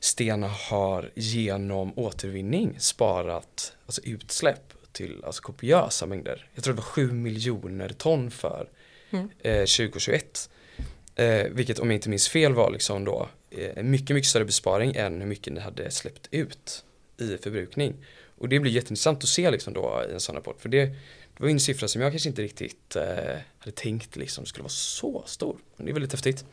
Stena 0.00 0.48
har 0.48 1.10
genom 1.14 1.98
återvinning 1.98 2.76
sparat 2.78 3.72
alltså 3.86 4.00
utsläpp 4.04 4.74
till 4.92 5.24
alltså 5.24 5.42
kopiösa 5.42 6.06
mängder. 6.06 6.48
Jag 6.54 6.64
tror 6.64 6.74
det 6.74 6.80
var 6.80 6.84
7 6.84 7.12
miljoner 7.12 7.88
ton 7.88 8.30
för 8.30 8.68
mm. 9.10 9.28
eh, 9.38 9.58
2021. 9.58 10.50
Eh, 11.14 11.46
vilket 11.50 11.78
om 11.78 11.90
jag 11.90 11.96
inte 11.96 12.08
minns 12.08 12.28
fel 12.28 12.54
var 12.54 12.70
liksom 12.70 13.04
då 13.04 13.28
eh, 13.50 13.82
mycket, 13.82 14.14
mycket 14.14 14.28
större 14.28 14.44
besparing 14.44 14.94
än 14.96 15.20
hur 15.20 15.28
mycket 15.28 15.52
ni 15.52 15.60
hade 15.60 15.90
släppt 15.90 16.28
ut 16.30 16.84
i 17.18 17.36
förbrukning. 17.36 17.94
Och 18.38 18.48
det 18.48 18.60
blir 18.60 18.72
jätteintressant 18.72 19.22
att 19.22 19.28
se 19.28 19.50
liksom 19.50 19.72
då 19.72 20.04
i 20.10 20.12
en 20.12 20.20
sån 20.20 20.34
rapport. 20.34 20.60
För 20.60 20.68
det, 20.68 20.90
det 21.36 21.42
var 21.42 21.50
en 21.50 21.60
siffra 21.60 21.88
som 21.88 22.02
jag 22.02 22.12
kanske 22.12 22.28
inte 22.28 22.42
riktigt 22.42 22.96
eh, 22.96 23.02
hade 23.58 23.72
tänkt 23.74 24.16
liksom 24.16 24.46
skulle 24.46 24.62
vara 24.62 24.68
så 24.68 25.22
stor. 25.26 25.56
Men 25.76 25.86
det 25.86 25.92
är 25.92 25.94
väldigt 25.94 26.12
häftigt. 26.12 26.44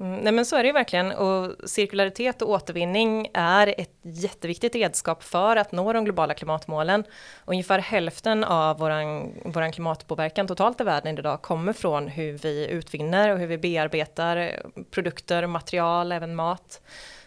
Mm, 0.00 0.20
nej 0.20 0.32
men 0.32 0.46
så 0.46 0.56
är 0.56 0.62
det 0.62 0.66
ju 0.66 0.72
verkligen 0.72 1.12
och 1.12 1.70
cirkularitet 1.70 2.42
och 2.42 2.50
återvinning 2.50 3.28
är 3.34 3.74
ett 3.78 3.94
jätteviktigt 4.02 4.74
redskap 4.74 5.22
för 5.22 5.56
att 5.56 5.72
nå 5.72 5.92
de 5.92 6.04
globala 6.04 6.34
klimatmålen. 6.34 7.04
Ungefär 7.44 7.78
hälften 7.78 8.44
av 8.44 8.78
våran, 8.78 9.32
våran 9.44 9.72
klimatpåverkan 9.72 10.46
totalt 10.46 10.80
i 10.80 10.84
världen 10.84 11.18
idag 11.18 11.42
kommer 11.42 11.72
från 11.72 12.08
hur 12.08 12.38
vi 12.38 12.68
utvinner 12.68 13.32
och 13.32 13.38
hur 13.38 13.46
vi 13.46 13.58
bearbetar 13.58 14.62
produkter, 14.90 15.46
material, 15.46 16.12
även 16.12 16.34
mat. 16.34 16.80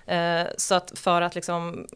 Eh, 0.06 0.44
så 0.58 0.76
att 0.76 1.00
för 1.00 1.22
att 1.22 1.36
liksom 1.36 1.88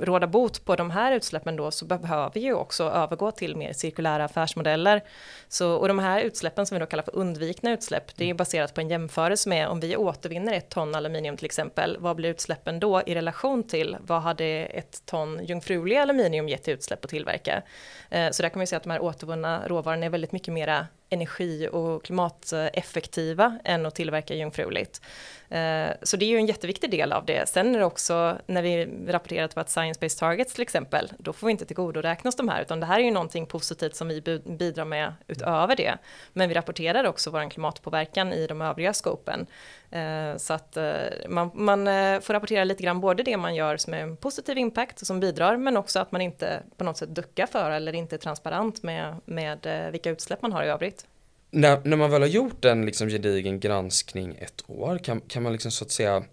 råda 0.00 0.26
bot 0.26 0.64
på 0.64 0.76
de 0.76 0.90
här 0.90 1.12
utsläppen 1.12 1.56
då 1.56 1.70
så 1.70 1.84
behöver 1.84 2.30
vi 2.34 2.40
ju 2.40 2.54
också 2.54 2.84
övergå 2.84 3.30
till 3.30 3.56
mer 3.56 3.72
cirkulära 3.72 4.24
affärsmodeller. 4.24 5.02
Så, 5.48 5.74
och 5.74 5.88
de 5.88 5.98
här 5.98 6.20
utsläppen 6.20 6.66
som 6.66 6.74
vi 6.74 6.80
då 6.80 6.86
kallar 6.86 7.02
för 7.02 7.16
undvikna 7.16 7.72
utsläpp, 7.72 8.16
det 8.16 8.30
är 8.30 8.34
baserat 8.34 8.74
på 8.74 8.80
en 8.80 8.88
jämförelse 8.88 9.48
med 9.48 9.68
om 9.68 9.80
vi 9.80 9.96
återvinner 9.96 10.52
ett 10.52 10.68
ton 10.68 10.94
aluminium 10.94 11.36
till 11.36 11.46
exempel, 11.46 11.96
vad 12.00 12.16
blir 12.16 12.30
utsläppen 12.30 12.80
då 12.80 13.02
i 13.06 13.14
relation 13.14 13.62
till 13.62 13.96
vad 14.00 14.22
hade 14.22 14.44
ett 14.46 15.06
ton 15.06 15.44
jungfrulig 15.44 15.96
aluminium 15.96 16.48
gett 16.48 16.68
i 16.68 16.70
utsläpp 16.70 17.04
att 17.04 17.10
tillverka? 17.10 17.62
Eh, 18.10 18.30
så 18.30 18.42
där 18.42 18.48
kan 18.48 18.58
man 18.58 18.62
ju 18.62 18.66
se 18.66 18.76
att 18.76 18.82
de 18.82 18.90
här 18.90 19.02
återvunna 19.02 19.68
råvarorna 19.68 20.06
är 20.06 20.10
väldigt 20.10 20.32
mycket 20.32 20.54
mera 20.54 20.86
energi 21.12 21.68
och 21.72 22.04
klimateffektiva 22.04 23.58
än 23.64 23.86
att 23.86 23.94
tillverka 23.94 24.34
jungfruligt. 24.34 25.00
Eh, 25.48 25.90
så 26.02 26.16
det 26.16 26.24
är 26.24 26.28
ju 26.28 26.36
en 26.36 26.46
jätteviktig 26.46 26.90
del 26.90 27.12
av 27.12 27.24
det. 27.24 27.48
Sen 27.48 27.74
är 27.74 27.78
det 27.78 27.84
också 27.84 28.38
när 28.46 28.62
vi 28.62 28.88
rapporterar 29.06 29.48
till 29.48 29.58
att 29.58 29.68
science-based 29.68 30.18
targets 30.18 30.54
till 30.54 30.62
exempel, 30.62 31.12
då 31.18 31.32
får 31.32 31.46
vi 31.46 31.50
inte 31.50 31.64
tillgodoräknas 31.64 32.36
de 32.36 32.48
här, 32.48 32.62
utan 32.62 32.80
det 32.80 32.86
här 32.86 33.00
är 33.00 33.04
ju 33.04 33.10
någonting 33.10 33.46
positivt 33.46 33.96
som 33.96 34.08
vi 34.08 34.40
bidrar 34.44 34.84
med 34.84 35.14
utöver 35.26 35.76
det. 35.76 35.98
Men 36.32 36.48
vi 36.48 36.54
rapporterar 36.54 37.04
också 37.04 37.30
vår 37.30 37.50
klimatpåverkan 37.50 38.32
i 38.32 38.46
de 38.46 38.62
övriga 38.62 38.92
skopen. 38.92 39.46
Eh, 39.92 40.36
så 40.36 40.52
att 40.52 40.76
eh, 40.76 40.84
man, 41.28 41.50
man 41.54 41.88
eh, 41.88 42.20
får 42.20 42.34
rapportera 42.34 42.64
lite 42.64 42.82
grann 42.82 43.00
både 43.00 43.22
det 43.22 43.36
man 43.36 43.54
gör 43.54 43.76
som 43.76 43.94
är 43.94 43.98
en 43.98 44.16
positiv 44.16 44.58
impact 44.58 45.00
och 45.00 45.06
som 45.06 45.20
bidrar, 45.20 45.56
men 45.56 45.76
också 45.76 45.98
att 45.98 46.12
man 46.12 46.20
inte 46.20 46.62
på 46.76 46.84
något 46.84 46.96
sätt 46.96 47.14
duckar 47.14 47.46
för 47.46 47.70
eller 47.70 47.92
inte 47.92 48.16
är 48.16 48.18
transparent 48.18 48.82
med, 48.82 49.16
med 49.24 49.90
vilka 49.92 50.10
utsläpp 50.10 50.42
man 50.42 50.52
har 50.52 50.64
i 50.64 50.68
övrigt. 50.68 51.06
När, 51.50 51.80
när 51.84 51.96
man 51.96 52.10
väl 52.10 52.22
har 52.22 52.28
gjort 52.28 52.64
en 52.64 52.86
liksom 52.86 53.08
gedigen 53.08 53.60
granskning 53.60 54.36
ett 54.38 54.64
år 54.66 54.98
kan, 54.98 55.20
kan 55.20 55.42
man 55.42 55.52
liksom 55.52 55.70
så 55.70 55.84
att 55.84 55.90
säga 55.90 56.24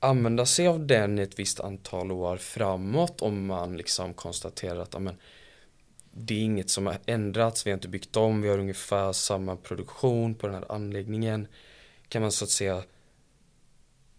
använda 0.00 0.46
sig 0.46 0.68
av 0.68 0.86
den 0.86 1.18
i 1.18 1.22
ett 1.22 1.38
visst 1.38 1.60
antal 1.60 2.12
år 2.12 2.36
framåt 2.36 3.22
om 3.22 3.46
man 3.46 3.76
liksom 3.76 4.14
konstaterar 4.14 4.80
att 4.80 4.94
amen, 4.94 5.16
det 6.12 6.34
är 6.34 6.42
inget 6.42 6.70
som 6.70 6.86
har 6.86 6.96
ändrats, 7.06 7.66
vi 7.66 7.70
har 7.70 7.76
inte 7.76 7.88
byggt 7.88 8.16
om, 8.16 8.42
vi 8.42 8.48
har 8.48 8.58
ungefär 8.58 9.12
samma 9.12 9.56
produktion 9.56 10.34
på 10.34 10.46
den 10.46 10.56
här 10.56 10.72
anläggningen 10.72 11.46
kan 12.08 12.22
man 12.22 12.32
så 12.32 12.44
att 12.44 12.50
säga 12.50 12.82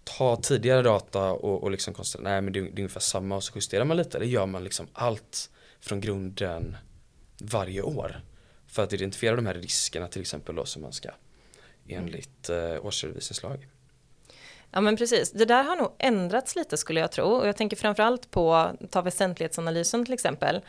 ta 0.04 0.36
tidigare 0.36 0.82
data 0.82 1.32
och, 1.32 1.64
och 1.64 1.72
liksom 1.72 1.94
konstatera 1.94 2.30
nej 2.30 2.42
men 2.42 2.54
det 2.54 2.60
är, 2.60 2.64
det 2.64 2.70
är 2.70 2.80
ungefär 2.80 3.00
samma 3.00 3.36
och 3.36 3.44
så 3.44 3.52
justerar 3.56 3.86
man 3.86 3.98
lite, 3.98 4.18
eller 4.18 4.28
gör 4.28 4.46
man 4.46 4.64
liksom 4.64 4.88
allt 4.94 5.50
från 5.80 6.02
grunden 6.02 6.78
varje 7.42 7.82
år 7.82 8.22
för 8.68 8.84
att 8.84 8.94
identifiera 8.94 9.36
de 9.36 9.46
här 9.46 9.54
riskerna 9.54 10.08
till 10.08 10.22
exempel 10.22 10.56
då 10.56 10.66
som 10.66 10.82
man 10.82 10.94
ska 10.94 11.10
enligt 11.88 12.50
eh, 12.50 12.86
årsredovisningslag. 12.86 13.68
Ja 14.72 14.82
men 14.82 14.98
precis, 14.98 15.32
det 15.32 15.46
där 15.46 15.64
har 15.64 15.76
nog 15.76 15.92
ändrats 15.98 16.56
lite 16.56 16.78
skulle 16.78 17.00
jag 17.00 17.12
tro 17.12 17.26
och 17.26 17.48
jag 17.48 17.58
tänker 17.58 17.78
framförallt 17.78 18.32
på, 18.32 18.72
ta 18.90 19.02
väsentlighetsanalysen 19.02 20.06
till 20.06 20.14
exempel. 20.14 20.62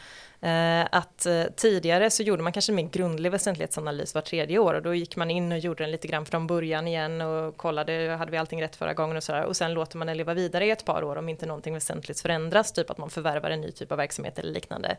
Eh, 0.43 0.87
att 0.93 1.27
eh, 1.27 1.43
tidigare 1.57 2.11
så 2.11 2.23
gjorde 2.23 2.43
man 2.43 2.53
kanske 2.53 2.73
en 2.73 2.77
mer 2.77 2.89
grundlig 2.89 3.31
väsentlighetsanalys 3.31 4.15
var 4.15 4.23
tredje 4.23 4.59
år 4.59 4.75
och 4.75 4.83
då 4.83 4.95
gick 4.95 5.17
man 5.17 5.31
in 5.31 5.53
och 5.53 5.59
gjorde 5.59 5.85
den 5.85 5.91
lite 5.91 6.09
grann 6.09 6.27
från 6.27 6.47
början 6.47 6.89
igen 6.89 7.21
och 7.21 7.57
kollade, 7.57 8.17
hade 8.19 8.31
vi 8.31 8.37
allting 8.37 8.63
rätt 8.63 8.77
förra 8.77 8.95
gången 8.95 9.17
och 9.17 9.23
sådär 9.23 9.45
och 9.45 9.57
sen 9.57 9.75
låter 9.75 9.99
man 9.99 10.07
den 10.07 10.17
leva 10.17 10.35
vidare 10.35 10.67
i 10.67 10.71
ett 10.71 10.85
par 10.85 11.05
år 11.05 11.17
om 11.17 11.29
inte 11.29 11.47
någonting 11.47 11.75
väsentligt 11.75 12.21
förändras, 12.21 12.73
typ 12.73 12.91
att 12.91 12.99
man 12.99 13.11
förvärvar 13.11 13.51
en 13.51 13.61
ny 13.61 13.71
typ 13.71 13.93
av 13.93 13.99
verksamhet 13.99 14.39
eller 14.39 14.53
liknande. 14.53 14.97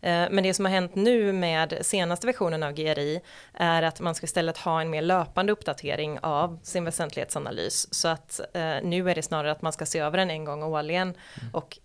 Eh, 0.00 0.26
men 0.30 0.42
det 0.42 0.54
som 0.54 0.64
har 0.64 0.72
hänt 0.72 0.94
nu 0.94 1.32
med 1.32 1.78
senaste 1.80 2.26
versionen 2.26 2.62
av 2.62 2.72
GRI 2.72 3.20
är 3.52 3.82
att 3.82 4.00
man 4.00 4.14
ska 4.14 4.24
istället 4.24 4.58
ha 4.58 4.80
en 4.80 4.90
mer 4.90 5.02
löpande 5.02 5.52
uppdatering 5.52 6.18
av 6.22 6.58
sin 6.62 6.84
väsentlighetsanalys 6.84 7.94
så 7.94 8.08
att 8.08 8.40
nu 8.82 9.10
är 9.10 9.14
det 9.14 9.22
snarare 9.22 9.52
att 9.52 9.62
man 9.62 9.72
ska 9.72 9.86
se 9.86 9.98
över 9.98 10.18
den 10.18 10.30
en 10.30 10.44
gång 10.44 10.62
årligen 10.62 11.08
mm. 11.08 11.54
och 11.54 11.78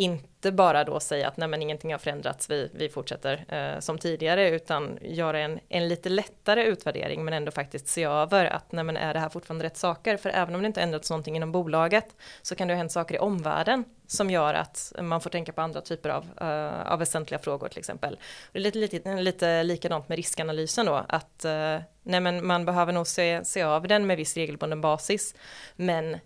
inte 0.00 0.52
bara 0.52 0.84
då 0.84 1.00
säga 1.00 1.28
att 1.28 1.36
nej 1.36 1.48
men 1.48 1.62
ingenting 1.62 1.92
har 1.92 1.98
förändrats, 1.98 2.50
vi, 2.50 2.70
vi 2.74 2.88
fortsätter 2.88 3.44
eh, 3.48 3.80
som 3.80 3.98
tidigare, 3.98 4.50
utan 4.50 4.98
göra 5.02 5.38
en, 5.38 5.60
en 5.68 5.88
lite 5.88 6.08
lättare 6.08 6.64
utvärdering, 6.64 7.24
men 7.24 7.34
ändå 7.34 7.50
faktiskt 7.50 7.88
se 7.88 8.04
över 8.04 8.44
att 8.44 8.72
nej 8.72 8.84
men 8.84 8.96
är 8.96 9.14
det 9.14 9.20
här 9.20 9.28
fortfarande 9.28 9.64
rätt 9.64 9.76
saker? 9.76 10.16
För 10.16 10.30
även 10.30 10.54
om 10.54 10.60
det 10.62 10.66
inte 10.66 10.80
ändrats 10.80 11.10
någonting 11.10 11.36
inom 11.36 11.52
bolaget, 11.52 12.16
så 12.42 12.54
kan 12.54 12.68
det 12.68 12.74
ha 12.74 12.78
hänt 12.78 12.92
saker 12.92 13.14
i 13.14 13.18
omvärlden 13.18 13.84
som 14.06 14.30
gör 14.30 14.54
att 14.54 14.92
man 15.00 15.20
får 15.20 15.30
tänka 15.30 15.52
på 15.52 15.60
andra 15.60 15.80
typer 15.80 16.08
av, 16.08 16.24
uh, 16.42 16.92
av 16.92 16.98
väsentliga 16.98 17.38
frågor 17.38 17.68
till 17.68 17.78
exempel. 17.78 18.18
Det 18.52 18.58
är 18.58 18.62
lite, 18.62 18.78
lite, 18.78 19.14
lite 19.14 19.62
likadant 19.62 20.08
med 20.08 20.16
riskanalysen 20.16 20.86
då, 20.86 21.04
att 21.08 21.44
uh, 21.44 21.82
nej 22.02 22.20
men 22.20 22.46
man 22.46 22.64
behöver 22.64 22.92
nog 22.92 23.06
se, 23.06 23.44
se 23.44 23.60
över 23.60 23.88
den 23.88 24.06
med 24.06 24.16
viss 24.16 24.36
regelbunden 24.36 24.80
basis, 24.80 25.34
men 25.76 26.18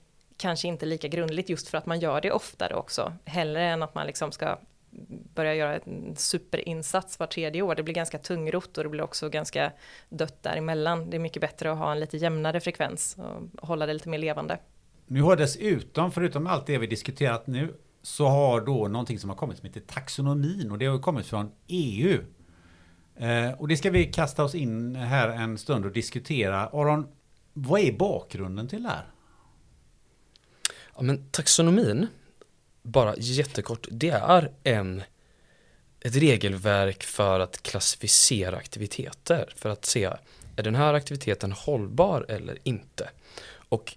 kanske 0.44 0.68
inte 0.68 0.86
lika 0.86 1.08
grundligt 1.08 1.48
just 1.48 1.68
för 1.68 1.78
att 1.78 1.86
man 1.86 2.00
gör 2.00 2.20
det 2.20 2.32
oftare 2.32 2.74
också. 2.74 3.12
Hellre 3.24 3.64
än 3.64 3.82
att 3.82 3.94
man 3.94 4.06
liksom 4.06 4.32
ska 4.32 4.58
börja 5.34 5.54
göra 5.54 5.76
en 5.76 6.16
superinsats 6.16 7.18
var 7.18 7.26
tredje 7.26 7.62
år. 7.62 7.74
Det 7.74 7.82
blir 7.82 7.94
ganska 7.94 8.18
tungrot 8.18 8.78
och 8.78 8.84
det 8.84 8.90
blir 8.90 9.02
också 9.02 9.28
ganska 9.28 9.72
dött 10.08 10.42
däremellan. 10.42 11.10
Det 11.10 11.16
är 11.16 11.18
mycket 11.18 11.40
bättre 11.40 11.72
att 11.72 11.78
ha 11.78 11.92
en 11.92 12.00
lite 12.00 12.16
jämnare 12.16 12.60
frekvens 12.60 13.16
och 13.60 13.68
hålla 13.68 13.86
det 13.86 13.92
lite 13.92 14.08
mer 14.08 14.18
levande. 14.18 14.58
Nu 15.06 15.22
har 15.22 15.36
dessutom, 15.36 16.12
förutom 16.12 16.46
allt 16.46 16.66
det 16.66 16.78
vi 16.78 16.86
diskuterat 16.86 17.46
nu, 17.46 17.74
så 18.02 18.26
har 18.26 18.60
då 18.60 18.88
någonting 18.88 19.18
som 19.18 19.30
har 19.30 19.36
kommit 19.36 19.58
som 19.58 19.66
heter 19.66 19.80
taxonomin 19.80 20.70
och 20.70 20.78
det 20.78 20.86
har 20.86 20.98
kommit 20.98 21.26
från 21.26 21.50
EU. 21.66 22.18
Eh, 23.16 23.52
och 23.58 23.68
det 23.68 23.76
ska 23.76 23.90
vi 23.90 24.04
kasta 24.04 24.44
oss 24.44 24.54
in 24.54 24.96
här 24.96 25.28
en 25.28 25.58
stund 25.58 25.84
och 25.84 25.92
diskutera. 25.92 26.66
Aron, 26.66 27.06
vad 27.52 27.80
är 27.80 27.92
bakgrunden 27.92 28.68
till 28.68 28.82
det 28.82 28.88
här? 28.88 29.13
Ja, 30.96 31.02
men 31.02 31.30
taxonomin, 31.30 32.06
bara 32.82 33.14
jättekort, 33.16 33.86
det 33.90 34.10
är 34.10 34.52
en 34.62 35.02
ett 36.04 36.16
regelverk 36.16 37.02
för 37.02 37.40
att 37.40 37.62
klassificera 37.62 38.56
aktiviteter 38.56 39.52
för 39.56 39.70
att 39.70 39.84
se 39.84 40.04
är 40.56 40.62
den 40.62 40.74
här 40.74 40.94
aktiviteten 40.94 41.52
hållbar 41.52 42.26
eller 42.28 42.58
inte. 42.62 43.10
Och 43.68 43.96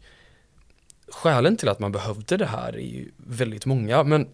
skälen 1.07 1.57
till 1.57 1.69
att 1.69 1.79
man 1.79 1.91
behövde 1.91 2.37
det 2.37 2.45
här 2.45 2.73
är 2.75 2.81
ju 2.81 3.11
väldigt 3.17 3.65
många 3.65 4.03
men 4.03 4.27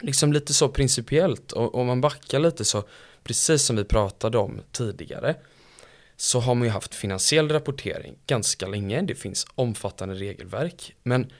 liksom 0.00 0.32
lite 0.32 0.54
så 0.54 0.68
principiellt 0.68 1.52
och 1.52 1.74
om 1.74 1.86
man 1.86 2.00
backar 2.00 2.38
lite 2.38 2.64
så 2.64 2.84
precis 3.24 3.62
som 3.62 3.76
vi 3.76 3.84
pratade 3.84 4.38
om 4.38 4.60
tidigare 4.72 5.34
så 6.16 6.40
har 6.40 6.54
man 6.54 6.66
ju 6.66 6.72
haft 6.72 6.94
finansiell 6.94 7.48
rapportering 7.48 8.14
ganska 8.26 8.66
länge. 8.66 9.02
Det 9.02 9.14
finns 9.14 9.46
omfattande 9.54 10.14
regelverk 10.14 10.94
men 11.02 11.32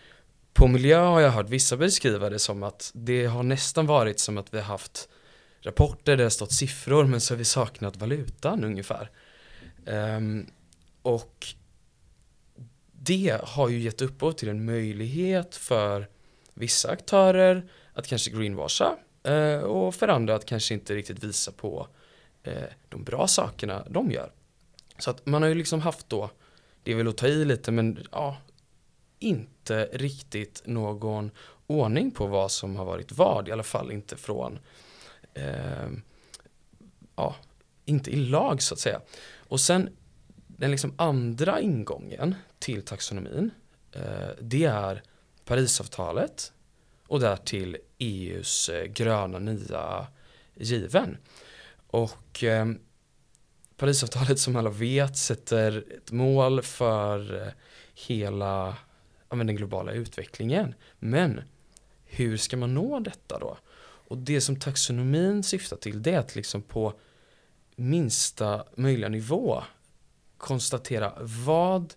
på 0.55 0.67
miljö 0.67 0.99
har 0.99 1.21
jag 1.21 1.31
hört 1.31 1.49
vissa 1.49 1.77
beskriva 1.77 2.31
det 2.31 2.39
som 2.39 2.63
att 2.63 2.91
det 2.95 3.27
har 3.27 3.43
nästan 3.43 3.87
varit 3.87 4.21
som 4.21 4.39
att 4.39 4.55
vi 4.55 4.59
har 4.59 4.65
haft 4.65 5.09
rapporter 5.61 6.13
där 6.13 6.17
det 6.17 6.23
har 6.23 6.31
stått 6.31 6.53
siffror 6.53 7.05
men 7.05 7.21
så 7.21 7.35
har 7.35 7.39
vi 7.39 7.45
saknat 7.45 7.97
valutan 7.97 8.65
ungefär. 8.65 9.11
Um, 9.87 10.47
och 11.03 11.47
det 12.93 13.41
har 13.43 13.69
ju 13.69 13.79
gett 13.79 14.03
upphov 14.03 14.33
till 14.33 14.49
en 14.49 14.65
möjlighet 14.65 15.57
för 15.57 16.09
vissa 16.55 16.91
aktörer 16.91 17.69
att 17.93 18.07
kanske 18.07 18.31
greenwasha 18.31 18.97
eh, 19.23 19.59
och 19.59 19.95
för 19.95 20.09
andra 20.09 20.35
att 20.35 20.47
kanske 20.47 20.75
inte 20.75 20.95
riktigt 20.95 21.25
visa 21.25 21.53
på 21.53 21.89
eh, 22.43 22.63
de 22.89 23.05
bra 23.05 23.27
sakerna 23.27 23.87
de 23.91 24.11
gör. 24.11 24.33
Så 24.99 25.11
att 25.11 25.27
man 25.27 25.43
har 25.43 25.49
ju 25.49 25.55
liksom 25.55 25.81
haft 25.81 26.09
då, 26.09 26.31
det 26.83 26.93
är 26.93 26.97
väl 26.97 27.09
att 27.09 27.17
ta 27.17 27.27
i 27.27 27.45
lite 27.45 27.73
men 27.73 28.07
ja, 28.13 28.37
inte 29.19 29.54
riktigt 29.71 30.63
någon 30.65 31.31
ordning 31.67 32.11
på 32.11 32.27
vad 32.27 32.51
som 32.51 32.77
har 32.77 32.85
varit 32.85 33.13
vad, 33.13 33.49
i 33.49 33.53
alla 33.53 33.63
fall 33.63 33.93
inte 33.93 34.17
från 34.17 34.59
eh, 35.35 35.91
ja, 37.17 37.37
inte 37.85 38.11
i 38.11 38.17
lag 38.17 38.63
så 38.63 38.75
att 38.75 38.81
säga. 38.81 39.01
Och 39.39 39.61
sen 39.61 39.89
den 40.47 40.71
liksom 40.71 40.95
andra 40.97 41.61
ingången 41.61 42.35
till 42.59 42.83
taxonomin 42.83 43.51
eh, 43.93 44.29
det 44.41 44.65
är 44.65 45.03
Parisavtalet 45.45 46.53
och 47.07 47.21
därtill 47.21 47.77
EUs 47.99 48.69
eh, 48.69 48.85
gröna 48.85 49.39
nya 49.39 50.07
given. 50.55 51.17
Och 51.87 52.45
eh, 52.45 52.67
Parisavtalet 53.77 54.39
som 54.39 54.57
alla 54.57 54.71
vet 54.71 55.17
sätter 55.17 55.85
ett 55.97 56.13
mål 56.13 56.63
för 56.63 57.43
eh, 57.43 57.53
hela 57.95 58.77
ja, 59.29 59.37
den 59.37 59.57
globala 59.57 59.93
utvecklingen. 59.93 60.75
Men 60.99 61.41
hur 62.05 62.37
ska 62.37 62.57
man 62.57 62.75
nå 62.75 63.01
detta 63.01 63.39
då? 63.39 63.59
Och 64.07 64.19
det 64.19 64.41
som 64.41 64.61
taxonomin 64.61 65.43
syftar 65.43 65.77
till 65.77 66.03
det 66.03 66.11
är 66.11 66.19
att 66.19 66.37
liksom 66.37 66.63
på 66.63 66.95
minsta 67.77 68.65
möjliga 68.75 69.09
nivå 69.09 69.63
konstatera 70.37 71.13
vad, 71.21 71.95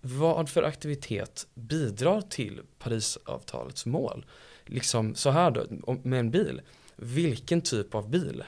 vad 0.00 0.48
för 0.48 0.62
aktivitet 0.62 1.46
bidrar 1.54 2.20
till 2.20 2.60
Parisavtalets 2.78 3.86
mål. 3.86 4.26
Liksom 4.64 5.14
så 5.14 5.30
här 5.30 5.50
då, 5.50 5.66
med 6.02 6.20
en 6.20 6.30
bil. 6.30 6.60
Vilken 6.96 7.60
typ 7.60 7.94
av 7.94 8.10
bil 8.10 8.44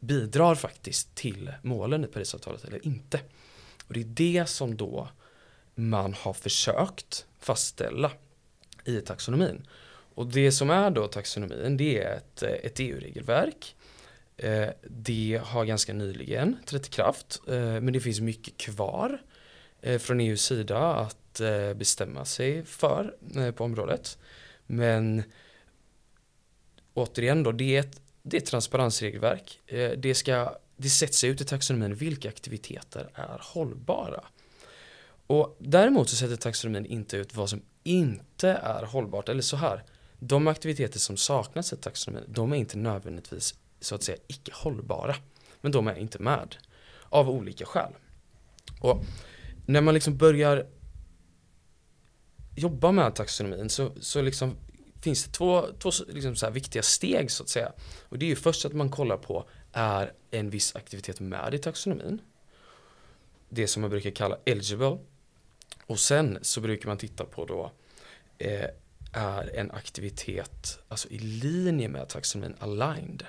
bidrar 0.00 0.54
faktiskt 0.54 1.14
till 1.14 1.52
målen 1.62 2.04
i 2.04 2.06
Parisavtalet 2.06 2.64
eller 2.64 2.86
inte? 2.86 3.20
Och 3.86 3.94
det 3.94 4.00
är 4.00 4.04
det 4.04 4.48
som 4.48 4.76
då 4.76 5.08
man 5.74 6.14
har 6.14 6.32
försökt 6.32 7.26
fastställa 7.38 8.12
i 8.84 9.00
taxonomin. 9.00 9.66
Och 10.14 10.26
det 10.26 10.52
som 10.52 10.70
är 10.70 10.90
då 10.90 11.06
taxonomin 11.06 11.76
det 11.76 12.02
är 12.02 12.16
ett, 12.16 12.42
eh, 12.42 12.50
ett 12.50 12.80
EU-regelverk. 12.80 13.76
Eh, 14.36 14.68
det 14.88 15.40
har 15.44 15.64
ganska 15.64 15.92
nyligen 15.92 16.56
trätt 16.66 16.86
i 16.86 16.90
kraft 16.90 17.40
eh, 17.48 17.54
men 17.54 17.92
det 17.92 18.00
finns 18.00 18.20
mycket 18.20 18.56
kvar 18.56 19.22
eh, 19.82 19.98
från 19.98 20.20
EUs 20.20 20.42
sida 20.42 20.78
att 20.78 21.40
eh, 21.40 21.74
bestämma 21.74 22.24
sig 22.24 22.64
för 22.64 23.14
eh, 23.36 23.50
på 23.50 23.64
området. 23.64 24.18
Men 24.66 25.22
återigen 26.94 27.42
då, 27.42 27.52
det 27.52 27.76
är 27.76 27.80
ett, 27.80 28.00
det 28.22 28.36
är 28.36 28.40
ett 28.40 28.46
transparensregelverk. 28.46 29.60
Det, 29.96 30.14
ska, 30.14 30.56
det 30.76 30.88
sätts 30.88 31.24
ut 31.24 31.40
i 31.40 31.44
taxonomin 31.44 31.94
vilka 31.94 32.28
aktiviteter 32.28 33.10
är 33.14 33.38
hållbara. 33.42 34.24
Och 35.30 35.56
däremot 35.58 36.08
så 36.08 36.16
sätter 36.16 36.36
taxonomin 36.36 36.86
inte 36.86 37.16
ut 37.16 37.34
vad 37.34 37.50
som 37.50 37.62
inte 37.82 38.48
är 38.48 38.82
hållbart. 38.82 39.28
Eller 39.28 39.42
så 39.42 39.56
här, 39.56 39.84
de 40.18 40.46
aktiviteter 40.46 40.98
som 40.98 41.16
saknas 41.16 41.72
i 41.72 41.76
taxonomin, 41.76 42.24
de 42.28 42.52
är 42.52 42.56
inte 42.56 42.78
nödvändigtvis 42.78 43.54
så 43.80 43.94
att 43.94 44.02
säga 44.02 44.18
icke 44.26 44.52
hållbara. 44.54 45.16
Men 45.60 45.72
de 45.72 45.88
är 45.88 45.94
inte 45.94 46.18
med. 46.18 46.56
Av 47.08 47.30
olika 47.30 47.66
skäl. 47.66 47.92
Och 48.80 49.04
när 49.66 49.80
man 49.80 49.94
liksom 49.94 50.16
börjar 50.16 50.66
jobba 52.56 52.92
med 52.92 53.14
taxonomin 53.14 53.70
så, 53.70 53.92
så 54.00 54.22
liksom 54.22 54.56
finns 55.00 55.24
det 55.24 55.32
två, 55.32 55.66
två 55.78 55.90
liksom 56.08 56.36
så 56.36 56.50
viktiga 56.50 56.82
steg 56.82 57.30
så 57.30 57.42
att 57.42 57.48
säga. 57.48 57.72
Och 58.08 58.18
det 58.18 58.26
är 58.26 58.30
ju 58.30 58.36
först 58.36 58.64
att 58.64 58.72
man 58.72 58.90
kollar 58.90 59.16
på 59.16 59.48
är 59.72 60.12
en 60.30 60.50
viss 60.50 60.76
aktivitet 60.76 61.20
med 61.20 61.54
i 61.54 61.58
taxonomin? 61.58 62.20
Det 63.48 63.66
som 63.66 63.80
man 63.80 63.90
brukar 63.90 64.10
kalla 64.10 64.38
eligible. 64.44 64.98
Och 65.90 66.00
sen 66.00 66.38
så 66.42 66.60
brukar 66.60 66.88
man 66.88 66.98
titta 66.98 67.24
på 67.24 67.44
då 67.44 67.72
eh, 68.38 68.68
är 69.12 69.56
en 69.56 69.70
aktivitet 69.70 70.78
alltså 70.88 71.08
i 71.08 71.18
linje 71.18 71.88
med 71.88 72.08
taxonomin 72.08 72.54
aligned. 72.58 73.24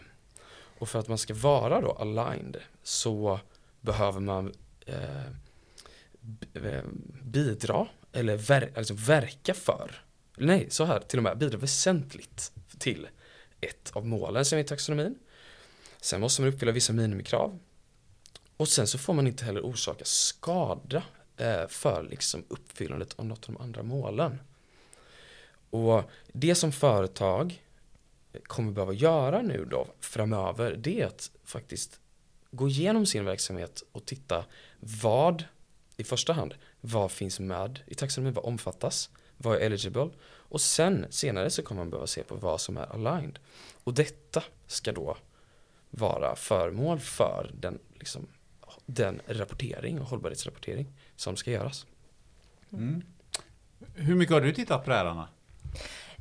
Och 0.79 0.89
för 0.89 0.99
att 0.99 1.07
man 1.07 1.17
ska 1.17 1.33
vara 1.33 1.81
då 1.81 1.91
aligned 1.91 2.57
så 2.83 3.39
behöver 3.79 4.19
man 4.19 4.53
eh, 4.85 5.25
eh, 6.53 6.83
bidra 7.23 7.87
eller 8.11 8.37
ver 8.37 8.71
alltså 8.75 8.93
verka 8.93 9.53
för 9.53 10.01
nej, 10.37 10.67
så 10.69 10.85
här, 10.85 10.99
till 10.99 11.19
och 11.19 11.23
med 11.23 11.37
bidra 11.37 11.57
väsentligt 11.57 12.51
till 12.77 13.07
ett 13.61 13.91
av 13.93 14.05
målen 14.05 14.45
som 14.45 14.57
är 14.57 14.63
i 14.63 14.65
taxonomin. 14.65 15.15
Sen 16.01 16.21
måste 16.21 16.41
man 16.41 16.53
uppfylla 16.53 16.71
vissa 16.71 16.93
minimikrav. 16.93 17.59
Och 18.57 18.67
sen 18.67 18.87
så 18.87 18.97
får 18.97 19.13
man 19.13 19.27
inte 19.27 19.45
heller 19.45 19.61
orsaka 19.61 20.05
skada 20.05 21.03
Eh, 21.41 21.67
för 21.67 22.03
liksom 22.03 22.43
uppfyllandet 22.47 23.13
av 23.19 23.25
något 23.25 23.49
av 23.49 23.55
de 23.55 23.63
andra 23.63 23.83
målen. 23.83 24.39
Och 25.69 26.03
det 26.31 26.55
som 26.55 26.71
företag 26.71 27.63
kommer 28.43 28.71
behöva 28.71 28.93
göra 28.93 29.41
nu 29.41 29.65
då 29.65 29.87
framöver 29.99 30.75
det 30.75 31.01
är 31.01 31.05
att 31.05 31.31
faktiskt 31.43 31.99
gå 32.51 32.67
igenom 32.67 33.05
sin 33.05 33.25
verksamhet 33.25 33.83
och 33.91 34.05
titta 34.05 34.45
vad 34.79 35.43
i 35.97 36.03
första 36.03 36.33
hand 36.33 36.53
vad 36.81 37.11
finns 37.11 37.39
med 37.39 37.79
i 37.85 37.95
taxonomin, 37.95 38.33
vad 38.33 38.45
omfattas, 38.45 39.09
vad 39.37 39.55
är 39.55 39.59
eligible 39.59 40.09
och 40.23 40.61
sen 40.61 41.05
senare 41.09 41.49
så 41.49 41.63
kommer 41.63 41.81
man 41.81 41.89
behöva 41.89 42.07
se 42.07 42.23
på 42.23 42.35
vad 42.35 42.61
som 42.61 42.77
är 42.77 42.93
aligned. 42.93 43.39
Och 43.83 43.93
detta 43.93 44.43
ska 44.67 44.91
då 44.91 45.17
vara 45.89 46.35
föremål 46.35 46.99
för 46.99 47.51
den, 47.59 47.79
liksom, 47.99 48.27
den 48.85 49.21
rapportering 49.27 49.99
och 49.99 50.07
hållbarhetsrapportering 50.07 50.93
som 51.21 51.35
ska 51.35 51.51
göras. 51.51 51.85
Mm. 52.73 53.03
Hur 53.95 54.15
mycket 54.15 54.33
har 54.33 54.41
du 54.41 54.53
tittat 54.53 54.83
på 54.83 54.89
det 54.89 54.95
här 54.95 55.05
Anna? 55.05 55.27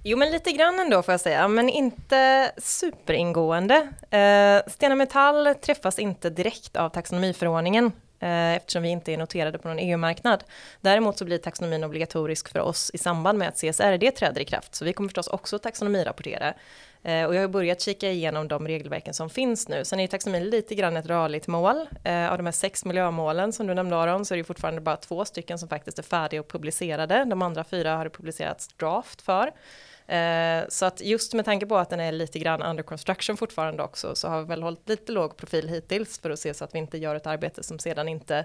Jo, 0.05 0.19
men 0.19 0.33
lite 0.33 0.53
grann 0.53 0.81
ändå 0.81 1.03
får 1.03 1.13
jag 1.13 1.21
säga, 1.21 1.49
men 1.49 1.69
inte 1.69 2.53
superingående. 2.59 3.75
Eh, 4.11 4.71
Stena 4.73 4.95
Metall 4.95 5.55
träffas 5.55 5.99
inte 5.99 6.31
direkt 6.31 6.77
av 6.77 6.89
taxonomiförordningen 6.89 7.93
Eh, 8.23 8.57
eftersom 8.57 8.83
vi 8.83 8.89
inte 8.89 9.13
är 9.13 9.19
noterade 9.19 9.59
på 9.59 9.69
någon 9.69 9.79
EU-marknad. 9.79 10.45
Däremot 10.81 11.19
så 11.19 11.25
blir 11.25 11.39
taxonomin 11.39 11.85
obligatorisk 11.85 12.49
för 12.49 12.59
oss 12.59 12.91
i 12.95 12.99
samband 12.99 13.39
med 13.39 13.49
att 13.49 13.57
CSRD 13.57 14.11
träder 14.11 14.41
i 14.41 14.45
kraft, 14.45 14.75
så 14.75 14.85
vi 14.85 14.93
kommer 14.93 15.09
förstås 15.09 15.29
också 15.29 15.59
taxonomirapportera. 15.59 16.55
Eh, 17.03 17.25
och 17.25 17.35
jag 17.35 17.41
har 17.41 17.49
börjat 17.49 17.81
kika 17.81 18.11
igenom 18.11 18.49
de 18.49 18.69
regelverken 18.69 19.15
som 19.15 19.31
finns 19.31 19.69
nu. 19.69 19.85
Sen 19.85 20.01
är 20.01 20.07
taxonomin 20.07 20.51
lite 20.51 20.75
grann 20.75 20.97
ett 20.97 21.07
rörligt 21.07 21.47
mål. 21.47 21.87
Eh, 22.05 22.33
av 22.33 22.37
de 22.37 22.47
här 22.47 22.53
sex 22.53 22.85
miljömålen 22.85 23.53
som 23.53 23.67
du 23.67 23.75
nämnde 23.75 23.97
Aron 23.97 24.25
så 24.25 24.35
är 24.35 24.39
det 24.39 24.45
fortfarande 24.45 24.81
bara 24.81 24.97
två 24.97 25.25
stycken 25.25 25.59
som 25.59 25.69
faktiskt 25.69 25.99
är 25.99 26.03
färdiga 26.03 26.41
och 26.41 26.49
publicerade. 26.49 27.25
De 27.25 27.43
andra 27.43 27.65
fyra 27.65 27.97
har 27.97 28.05
det 28.05 28.11
publicerats 28.11 28.69
draft 28.69 29.23
för. 29.23 29.53
Eh, 30.11 30.65
så 30.69 30.87
att 30.87 31.01
just 31.01 31.35
med 31.35 31.45
tanke 31.45 31.67
på 31.67 31.77
att 31.77 31.91
den 31.91 32.01
är 32.01 32.13
lite 32.13 32.39
grann 32.39 32.63
under 32.63 32.83
construction 32.83 33.37
fortfarande 33.37 33.83
också 33.83 34.15
så 34.15 34.29
har 34.29 34.41
vi 34.41 34.47
väl 34.47 34.63
hållit 34.63 34.89
lite 34.89 35.13
låg 35.13 35.37
profil 35.37 35.69
hittills 35.69 36.19
för 36.19 36.31
att 36.31 36.39
se 36.39 36.55
så 36.55 36.65
att 36.65 36.75
vi 36.75 36.79
inte 36.79 36.99
gör 36.99 37.15
ett 37.15 37.27
arbete 37.27 37.63
som 37.63 37.79
sedan 37.79 38.09
inte 38.09 38.45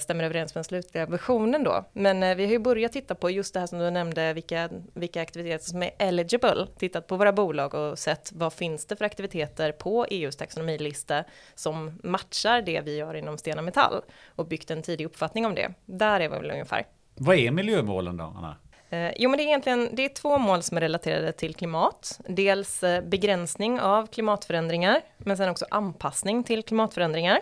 stämmer 0.00 0.24
överens 0.24 0.54
med 0.54 0.58
den 0.58 0.64
slutliga 0.64 1.06
versionen 1.06 1.64
då. 1.64 1.84
Men 1.92 2.22
eh, 2.22 2.34
vi 2.34 2.44
har 2.44 2.52
ju 2.52 2.58
börjat 2.58 2.92
titta 2.92 3.14
på 3.14 3.30
just 3.30 3.54
det 3.54 3.60
här 3.60 3.66
som 3.66 3.78
du 3.78 3.90
nämnde, 3.90 4.32
vilka, 4.32 4.68
vilka 4.94 5.22
aktiviteter 5.22 5.64
som 5.64 5.82
är 5.82 5.90
eligible, 5.98 6.66
tittat 6.78 7.06
på 7.06 7.16
våra 7.16 7.32
bolag 7.32 7.74
och 7.74 7.98
sett 7.98 8.32
vad 8.32 8.52
finns 8.52 8.86
det 8.86 8.96
för 8.96 9.04
aktiviteter 9.04 9.72
på 9.72 10.06
EUs 10.10 10.36
taxonomilista 10.36 11.24
som 11.54 12.00
matchar 12.02 12.62
det 12.62 12.80
vi 12.80 12.96
gör 12.96 13.14
inom 13.14 13.38
Stena 13.38 13.62
Metall 13.62 14.02
och 14.36 14.46
byggt 14.46 14.70
en 14.70 14.82
tidig 14.82 15.04
uppfattning 15.04 15.46
om 15.46 15.54
det. 15.54 15.74
Där 15.84 16.20
är 16.20 16.28
vi 16.28 16.38
väl 16.38 16.50
ungefär. 16.50 16.86
Vad 17.14 17.36
är 17.36 17.50
miljömålen 17.50 18.16
då, 18.16 18.24
Anna? 18.24 18.56
Eh, 18.90 19.12
jo, 19.16 19.30
men 19.30 19.36
det 19.36 19.42
är 19.42 19.46
egentligen 19.46 19.88
det 19.92 20.04
är 20.04 20.08
två 20.08 20.38
mål 20.38 20.62
som 20.62 20.76
är 20.76 20.80
relaterade 20.80 21.32
till 21.32 21.54
klimat. 21.54 22.20
Dels 22.28 22.82
eh, 22.82 23.04
begränsning 23.04 23.80
av 23.80 24.06
klimatförändringar, 24.06 25.00
men 25.16 25.36
sen 25.36 25.48
också 25.48 25.66
anpassning 25.70 26.44
till 26.44 26.62
klimatförändringar. 26.62 27.40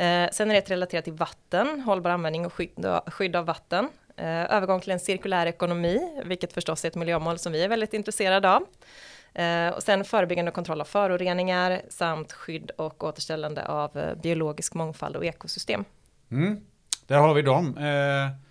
Eh, 0.00 0.28
sen 0.32 0.50
är 0.50 0.54
det 0.54 0.70
relaterat 0.70 1.04
till 1.04 1.12
vatten, 1.12 1.80
hållbar 1.80 2.10
användning 2.10 2.46
och 2.46 2.52
skydd, 2.52 2.86
skydd 3.06 3.36
av 3.36 3.46
vatten. 3.46 3.88
Eh, 4.16 4.54
övergång 4.54 4.80
till 4.80 4.90
en 4.92 5.00
cirkulär 5.00 5.46
ekonomi, 5.46 6.22
vilket 6.24 6.52
förstås 6.52 6.84
är 6.84 6.88
ett 6.88 6.94
miljömål 6.94 7.38
som 7.38 7.52
vi 7.52 7.64
är 7.64 7.68
väldigt 7.68 7.94
intresserade 7.94 8.50
av. 8.50 8.62
Eh, 9.34 9.68
och 9.68 9.82
sen 9.82 10.04
förebyggande 10.04 10.50
och 10.50 10.54
kontroll 10.54 10.80
av 10.80 10.84
föroreningar 10.84 11.82
samt 11.88 12.32
skydd 12.32 12.70
och 12.70 13.04
återställande 13.04 13.66
av 13.66 13.98
eh, 13.98 14.14
biologisk 14.14 14.74
mångfald 14.74 15.16
och 15.16 15.24
ekosystem. 15.24 15.84
Mm. 16.30 16.60
Där 17.06 17.18
har 17.18 17.34
vi 17.34 17.42
dem. 17.42 17.76
Eh 17.76 18.50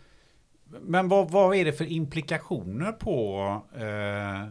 men 0.81 1.07
vad, 1.07 1.31
vad 1.31 1.55
är 1.55 1.65
det 1.65 1.73
för 1.73 1.91
implikationer 1.91 2.91
på, 2.91 3.41
eh, 3.75 4.47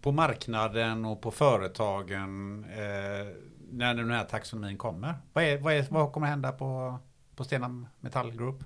på 0.00 0.12
marknaden 0.12 1.04
och 1.04 1.20
på 1.20 1.30
företagen 1.30 2.64
eh, 2.64 3.49
när 3.72 3.94
den 3.94 4.10
här 4.10 4.24
taxonomin 4.24 4.78
kommer? 4.78 5.14
Vad, 5.32 5.44
är, 5.44 5.58
vad, 5.58 5.74
är, 5.74 5.86
vad 5.90 6.12
kommer 6.12 6.26
hända 6.26 6.52
på, 6.52 6.98
på 7.36 7.44
Stena 7.44 7.86
Metall 8.00 8.32
Group? 8.32 8.64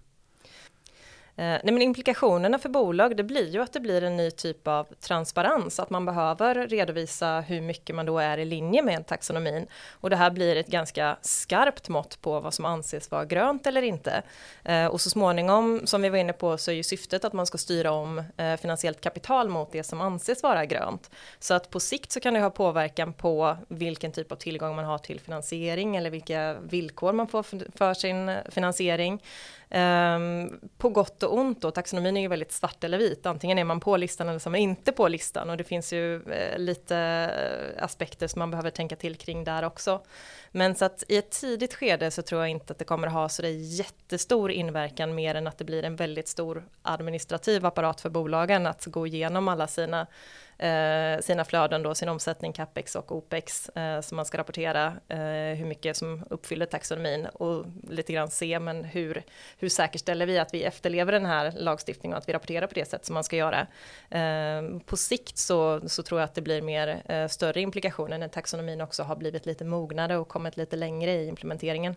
Eh, 1.37 1.45
nej 1.45 1.73
men 1.73 1.83
implikationerna 1.83 2.59
för 2.59 2.69
bolag, 2.69 3.17
det 3.17 3.23
blir 3.23 3.51
ju 3.51 3.63
att 3.63 3.73
det 3.73 3.81
blir 3.81 4.03
en 4.03 4.17
ny 4.17 4.31
typ 4.31 4.69
av 4.69 4.85
transparens, 5.01 5.81
att 5.81 5.91
man 5.91 6.07
behöver 6.07 6.69
redovisa 6.69 7.41
hur 7.41 7.61
mycket 7.61 7.97
man 7.97 8.07
då 8.07 8.19
är 8.19 8.39
i 8.39 8.45
linje 8.45 8.83
med 8.83 9.07
taxonomin. 9.07 9.67
Och 9.91 10.11
det 10.11 10.17
här 10.17 10.31
blir 10.31 10.57
ett 10.57 10.67
ganska 10.67 11.17
skarpt 11.21 11.89
mått 11.89 12.21
på 12.21 12.41
vad 12.41 12.55
som 12.55 12.65
anses 12.65 13.11
vara 13.11 13.25
grönt 13.25 13.67
eller 13.67 13.83
inte. 13.83 14.23
Eh, 14.65 14.87
och 14.87 15.01
så 15.01 15.11
småningom, 15.11 15.81
som 15.85 16.03
vi 16.03 16.09
var 16.09 16.19
inne 16.19 16.33
på, 16.33 16.59
så 16.59 16.71
är 16.71 16.75
ju 16.75 16.83
syftet 16.83 17.25
att 17.25 17.33
man 17.33 17.47
ska 17.47 17.59
styra 17.59 17.93
om 17.93 18.23
eh, 18.37 18.57
finansiellt 18.57 19.01
kapital 19.01 19.49
mot 19.49 19.73
det 19.73 19.83
som 19.83 20.01
anses 20.01 20.43
vara 20.43 20.65
grönt. 20.65 21.11
Så 21.39 21.55
att 21.55 21.71
på 21.71 21.81
sikt 21.81 22.13
så 22.13 22.21
kan 22.21 22.35
det 22.35 22.41
ha 22.41 22.51
påverkan 22.51 23.13
på 23.13 23.57
vilken 23.69 24.13
typ 24.13 24.33
av 24.33 24.37
tillgång 24.37 24.77
man 24.77 24.85
har 24.85 24.99
till 24.99 25.21
finansiering 25.21 25.97
eller 25.97 26.11
vilka 26.11 26.55
villkor 26.55 27.13
man 27.13 27.29
får 27.29 27.43
för 27.77 27.95
sin 27.95 28.29
eh, 28.29 28.39
finansiering. 28.51 29.21
Um, 29.75 30.61
på 30.79 30.89
gott 30.89 31.23
och 31.23 31.39
ont 31.39 31.65
och 31.65 31.75
taxonomin 31.75 32.17
är 32.17 32.21
ju 32.21 32.29
väldigt 32.29 32.53
svart 32.53 32.85
eller 32.85 32.99
vit. 32.99 33.27
Antingen 33.27 33.59
är 33.59 33.65
man 33.65 33.81
på 33.81 33.97
listan 33.97 34.29
eller 34.29 34.39
så 34.39 34.49
är 34.49 34.51
man 34.51 34.61
inte 34.61 34.93
på 34.93 35.09
listan 35.09 35.51
och 35.51 35.57
det 35.57 35.65
finns 35.65 35.93
ju 35.93 36.23
eh, 36.33 36.59
lite 36.59 36.97
eh, 37.77 37.85
aspekter 37.85 38.27
som 38.27 38.39
man 38.39 38.51
behöver 38.51 38.71
tänka 38.71 38.97
till 38.97 39.17
kring 39.17 39.45
där 39.45 39.65
också. 39.65 40.01
Men 40.51 40.75
så 40.75 40.85
att 40.85 41.05
i 41.09 41.17
ett 41.17 41.31
tidigt 41.31 41.75
skede 41.75 42.11
så 42.11 42.23
tror 42.23 42.41
jag 42.41 42.51
inte 42.51 42.73
att 42.73 42.79
det 42.79 42.85
kommer 42.85 43.09
ha 43.09 43.29
så 43.29 43.43
det 43.43 43.51
jättestor 43.51 44.51
inverkan 44.51 45.15
mer 45.15 45.35
än 45.35 45.47
att 45.47 45.59
det 45.59 45.65
blir 45.65 45.85
en 45.85 45.97
väldigt 45.97 46.29
stor 46.29 46.65
administrativ 46.83 47.67
apparat 47.67 48.01
för 48.01 48.11
bolagen 48.11 48.67
att 48.67 48.85
gå 48.85 49.07
igenom 49.07 49.49
alla 49.49 49.67
sina 49.67 50.07
Eh, 50.59 51.21
sina 51.21 51.45
flöden 51.45 51.83
då, 51.83 51.95
sin 51.95 52.09
omsättning, 52.09 52.53
capex 52.53 52.97
och 52.97 53.13
opex, 53.13 53.69
eh, 53.69 54.01
som 54.01 54.17
man 54.17 54.25
ska 54.25 54.39
rapportera 54.39 54.87
eh, 55.09 55.57
hur 55.57 55.67
mycket 55.67 55.97
som 55.97 56.25
uppfyller 56.31 56.67
taxonomin 56.67 57.27
och 57.27 57.65
lite 57.91 58.13
grann 58.13 58.31
se, 58.31 58.59
men 58.59 58.85
hur, 58.85 59.23
hur 59.59 59.69
säkerställer 59.69 60.27
vi 60.27 60.39
att 60.39 60.55
vi 60.55 60.65
efterlever 60.65 61.13
den 61.13 61.27
här 61.27 61.53
lagstiftningen 61.57 62.15
och 62.15 62.23
att 62.23 62.29
vi 62.29 62.33
rapporterar 62.33 62.67
på 62.67 62.75
det 62.75 62.89
sätt 62.89 63.05
som 63.05 63.15
man 63.15 63.25
ska 63.25 63.37
göra. 63.37 63.67
Eh, 64.11 64.79
på 64.87 64.97
sikt 64.97 65.39
så, 65.39 65.89
så 65.89 66.03
tror 66.03 66.21
jag 66.21 66.25
att 66.25 66.35
det 66.35 66.43
blir 66.43 66.63
mer 66.63 67.03
eh, 67.09 67.29
större 67.29 67.61
implikationer 67.61 68.19
när 68.19 68.29
taxonomin 68.29 68.81
också 68.81 69.03
har 69.03 69.17
blivit 69.17 69.47
lite 69.47 69.65
mognare 69.65 70.17
och 70.17 70.29
kommit 70.29 70.57
lite 70.57 70.77
längre 70.77 71.13
i 71.13 71.29
implementeringen. 71.29 71.97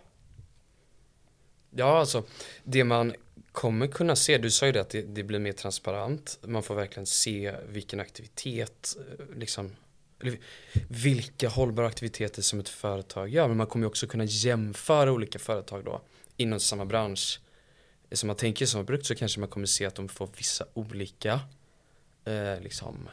Ja, 1.78 2.00
alltså 2.00 2.24
det 2.64 2.84
man 2.84 3.14
kommer 3.52 3.88
kunna 3.88 4.16
se, 4.16 4.38
du 4.38 4.52
sa 4.52 4.66
ju 4.66 4.72
det 4.72 4.82
att 4.82 4.90
det, 4.90 5.02
det 5.02 5.24
blir 5.24 5.40
mer 5.40 5.52
transparent, 5.52 6.40
man 6.42 6.64
får 6.64 6.76
verkligen 6.76 7.06
se 7.06 7.56
vilken 7.70 8.00
aktivitet, 8.00 8.98
eh, 9.00 9.38
liksom, 9.38 9.76
eller 10.22 10.38
vilka 10.88 11.50
hållbara 11.50 11.88
aktiviteter 11.88 12.42
som 12.42 12.60
ett 12.60 12.70
företag 12.70 13.30
gör, 13.30 13.48
men 13.48 13.58
man 13.58 13.68
kommer 13.68 13.84
ju 13.84 13.88
också 13.88 14.08
kunna 14.08 14.24
jämföra 14.24 15.12
olika 15.12 15.40
företag 15.40 15.86
då 15.86 16.02
inom 16.38 16.60
samma 16.60 16.86
bransch. 16.86 17.40
Som 18.12 18.28
man 18.28 18.36
tänker 18.36 18.66
som 18.66 18.86
produkt 18.86 19.06
så 19.06 19.16
kanske 19.16 19.40
man 19.40 19.50
kommer 19.50 19.68
se 19.68 19.86
att 19.86 19.96
de 19.96 20.10
får 20.10 20.30
vissa 20.38 20.66
olika 20.74 21.40
eh, 22.26 22.62
liksom 22.62 23.10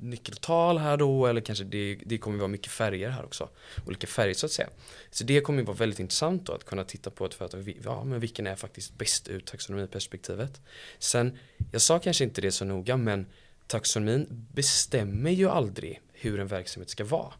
nyckeltal 0.00 0.78
här 0.78 0.96
då 0.96 1.26
eller 1.26 1.40
kanske 1.40 1.64
det, 1.64 1.98
det 2.06 2.18
kommer 2.18 2.38
vara 2.38 2.48
mycket 2.48 2.72
färger 2.72 3.08
här 3.08 3.24
också. 3.24 3.48
Olika 3.86 4.06
färger 4.06 4.34
så 4.34 4.46
att 4.46 4.52
säga. 4.52 4.68
Så 5.10 5.24
det 5.24 5.40
kommer 5.40 5.62
vara 5.62 5.76
väldigt 5.76 5.98
intressant 5.98 6.46
då 6.46 6.52
att 6.52 6.64
kunna 6.64 6.84
titta 6.84 7.10
på 7.10 7.26
ett 7.26 7.34
företag, 7.34 7.78
ja 7.84 8.04
men 8.04 8.20
vilken 8.20 8.46
är 8.46 8.56
faktiskt 8.56 8.98
bäst 8.98 9.28
ur 9.28 9.40
taxonomiperspektivet. 9.40 10.60
Sen, 10.98 11.38
jag 11.72 11.82
sa 11.82 11.98
kanske 11.98 12.24
inte 12.24 12.40
det 12.40 12.52
så 12.52 12.64
noga 12.64 12.96
men 12.96 13.26
taxonomin 13.66 14.46
bestämmer 14.52 15.30
ju 15.30 15.48
aldrig 15.48 16.00
hur 16.12 16.40
en 16.40 16.46
verksamhet 16.46 16.90
ska 16.90 17.04
vara. 17.04 17.32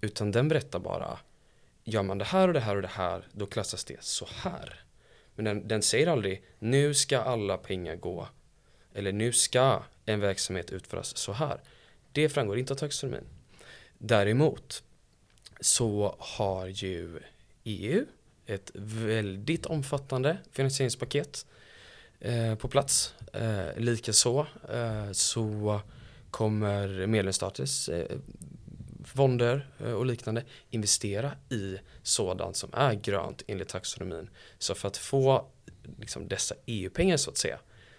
Utan 0.00 0.32
den 0.32 0.48
berättar 0.48 0.78
bara, 0.78 1.18
gör 1.84 2.02
man 2.02 2.18
det 2.18 2.24
här 2.24 2.48
och 2.48 2.54
det 2.54 2.60
här 2.60 2.76
och 2.76 2.82
det 2.82 2.88
här, 2.88 3.28
då 3.32 3.46
klassas 3.46 3.84
det 3.84 4.04
så 4.04 4.28
här. 4.34 4.80
Men 5.34 5.44
den, 5.44 5.68
den 5.68 5.82
säger 5.82 6.06
aldrig, 6.06 6.42
nu 6.58 6.94
ska 6.94 7.18
alla 7.18 7.58
pengar 7.58 7.96
gå, 7.96 8.28
eller 8.94 9.12
nu 9.12 9.32
ska 9.32 9.82
en 10.04 10.20
verksamhet 10.20 10.70
utföras 10.70 11.16
så 11.16 11.32
här. 11.32 11.60
Det 12.18 12.28
framgår 12.28 12.58
inte 12.58 12.72
av 12.72 12.76
taxonomin. 12.76 13.24
Däremot 13.98 14.82
så 15.60 16.16
har 16.18 16.66
ju 16.66 17.20
EU 17.64 18.06
ett 18.46 18.70
väldigt 18.74 19.66
omfattande 19.66 20.38
finansieringspaket 20.52 21.46
eh, 22.20 22.54
på 22.54 22.68
plats. 22.68 23.14
Eh, 23.32 23.76
Likaså 23.76 24.46
eh, 24.72 25.12
så 25.12 25.80
kommer 26.30 27.06
medlemsstaters 27.06 27.88
eh, 27.88 28.18
fonder 29.04 29.68
eh, 29.78 29.92
och 29.92 30.06
liknande 30.06 30.44
investera 30.70 31.32
i 31.50 31.78
sådant 32.02 32.56
som 32.56 32.70
är 32.72 32.94
grönt 32.94 33.42
enligt 33.46 33.68
taxonomin. 33.68 34.30
Så 34.58 34.74
för 34.74 34.88
att 34.88 34.96
få 34.96 35.46
liksom, 35.98 36.28
dessa 36.28 36.54
EU-pengar 36.66 37.16
så 37.16 37.30
att 37.30 37.36
säga 37.36 37.58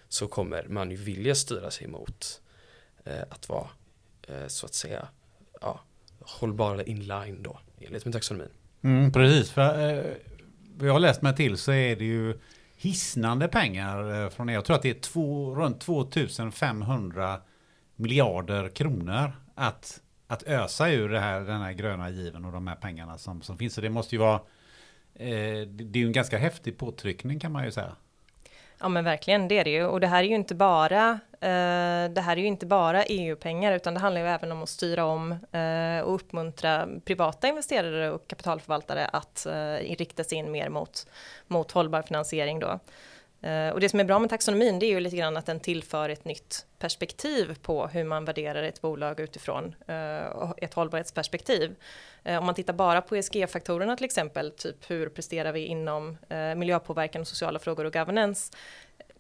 så 0.09 0.27
kommer 0.27 0.63
man 0.67 0.91
ju 0.91 0.97
vilja 0.97 1.35
styra 1.35 1.71
sig 1.71 1.87
mot 1.87 2.41
eh, 3.03 3.23
att 3.29 3.49
vara 3.49 3.69
Eh, 4.29 4.47
så 4.47 4.65
att 4.65 4.73
säga 4.73 5.07
ja, 5.61 5.79
hållbara 6.19 6.83
inline 6.83 7.43
då 7.43 7.59
enligt 7.79 8.05
med 8.05 8.13
taxonomin. 8.13 8.49
Mm, 8.81 9.11
precis, 9.11 9.51
för 9.51 9.89
eh, 9.89 10.13
vad 10.77 10.87
jag 10.87 10.93
har 10.93 10.99
läst 10.99 11.21
mig 11.21 11.35
till 11.35 11.57
så 11.57 11.71
är 11.71 11.95
det 11.95 12.05
ju 12.05 12.39
hisnande 12.75 13.47
pengar 13.47 14.23
eh, 14.23 14.29
från 14.29 14.49
er. 14.49 14.53
Jag 14.53 14.65
tror 14.65 14.75
att 14.75 14.81
det 14.81 14.89
är 14.89 15.01
två, 15.01 15.55
runt 15.55 15.81
2500 15.81 17.41
miljarder 17.95 18.69
kronor 18.69 19.31
att, 19.55 20.01
att 20.27 20.43
ösa 20.43 20.91
ur 20.91 21.09
det 21.09 21.19
här, 21.19 21.41
den 21.41 21.61
här 21.61 21.73
gröna 21.73 22.09
given 22.09 22.45
och 22.45 22.51
de 22.51 22.67
här 22.67 22.75
pengarna 22.75 23.17
som, 23.17 23.41
som 23.41 23.57
finns. 23.57 23.73
Så 23.73 23.81
det 23.81 23.89
måste 23.89 24.15
ju 24.15 24.19
vara 24.19 24.41
eh, 25.13 25.67
det 25.67 25.99
är 25.99 26.01
ju 26.01 26.05
en 26.05 26.11
ganska 26.11 26.37
häftig 26.37 26.77
påtryckning 26.77 27.39
kan 27.39 27.51
man 27.51 27.65
ju 27.65 27.71
säga. 27.71 27.95
Ja 28.81 28.89
men 28.89 29.03
verkligen, 29.03 29.47
det 29.47 29.57
är 29.57 29.63
det 29.63 29.69
ju. 29.69 29.85
Och 29.85 29.99
det 29.99 30.07
här 30.07 30.23
är 30.23 30.27
ju 30.27 30.35
inte 30.35 30.55
bara, 30.55 31.09
eh, 31.31 32.11
det 32.11 32.21
här 32.21 32.31
är 32.31 32.37
ju 32.37 32.47
inte 32.47 32.65
bara 32.65 33.03
EU-pengar, 33.03 33.71
utan 33.73 33.93
det 33.93 33.99
handlar 33.99 34.21
ju 34.21 34.27
även 34.27 34.51
om 34.51 34.63
att 34.63 34.69
styra 34.69 35.05
om 35.05 35.31
eh, 35.31 36.05
och 36.05 36.15
uppmuntra 36.15 36.87
privata 37.05 37.47
investerare 37.47 38.11
och 38.11 38.27
kapitalförvaltare 38.27 39.05
att 39.05 39.45
eh, 39.45 39.95
rikta 39.97 40.23
sig 40.23 40.37
in 40.37 40.51
mer 40.51 40.69
mot, 40.69 41.07
mot 41.47 41.71
hållbar 41.71 42.01
finansiering 42.01 42.59
då. 42.59 42.79
Eh, 43.41 43.69
och 43.69 43.79
det 43.79 43.89
som 43.89 43.99
är 43.99 44.03
bra 44.03 44.19
med 44.19 44.29
taxonomin 44.29 44.79
det 44.79 44.85
är 44.85 44.89
ju 44.89 44.99
lite 44.99 45.15
grann 45.15 45.37
att 45.37 45.45
den 45.45 45.59
tillför 45.59 46.09
ett 46.09 46.25
nytt 46.25 46.65
perspektiv 46.79 47.57
på 47.61 47.87
hur 47.87 48.03
man 48.03 48.25
värderar 48.25 48.63
ett 48.63 48.81
bolag 48.81 49.19
utifrån 49.19 49.75
eh, 49.87 50.51
ett 50.57 50.73
hållbarhetsperspektiv. 50.73 51.75
Eh, 52.23 52.37
om 52.37 52.45
man 52.45 52.55
tittar 52.55 52.73
bara 52.73 53.01
på 53.01 53.15
ESG-faktorerna 53.15 53.95
till 53.95 54.05
exempel, 54.05 54.51
typ 54.51 54.91
hur 54.91 55.09
presterar 55.09 55.51
vi 55.51 55.65
inom 55.65 56.17
miljöpåverkan 56.55 57.21
och 57.21 57.27
sociala 57.27 57.59
frågor 57.59 57.85
och 57.85 57.93
governance, 57.93 58.57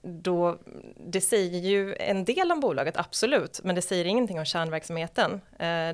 då, 0.01 0.57
det 0.95 1.21
säger 1.21 1.59
ju 1.59 1.95
en 1.95 2.25
del 2.25 2.51
om 2.51 2.59
bolaget, 2.59 2.97
absolut, 2.97 3.59
men 3.63 3.75
det 3.75 3.81
säger 3.81 4.05
ingenting 4.05 4.39
om 4.39 4.45
kärnverksamheten. 4.45 5.41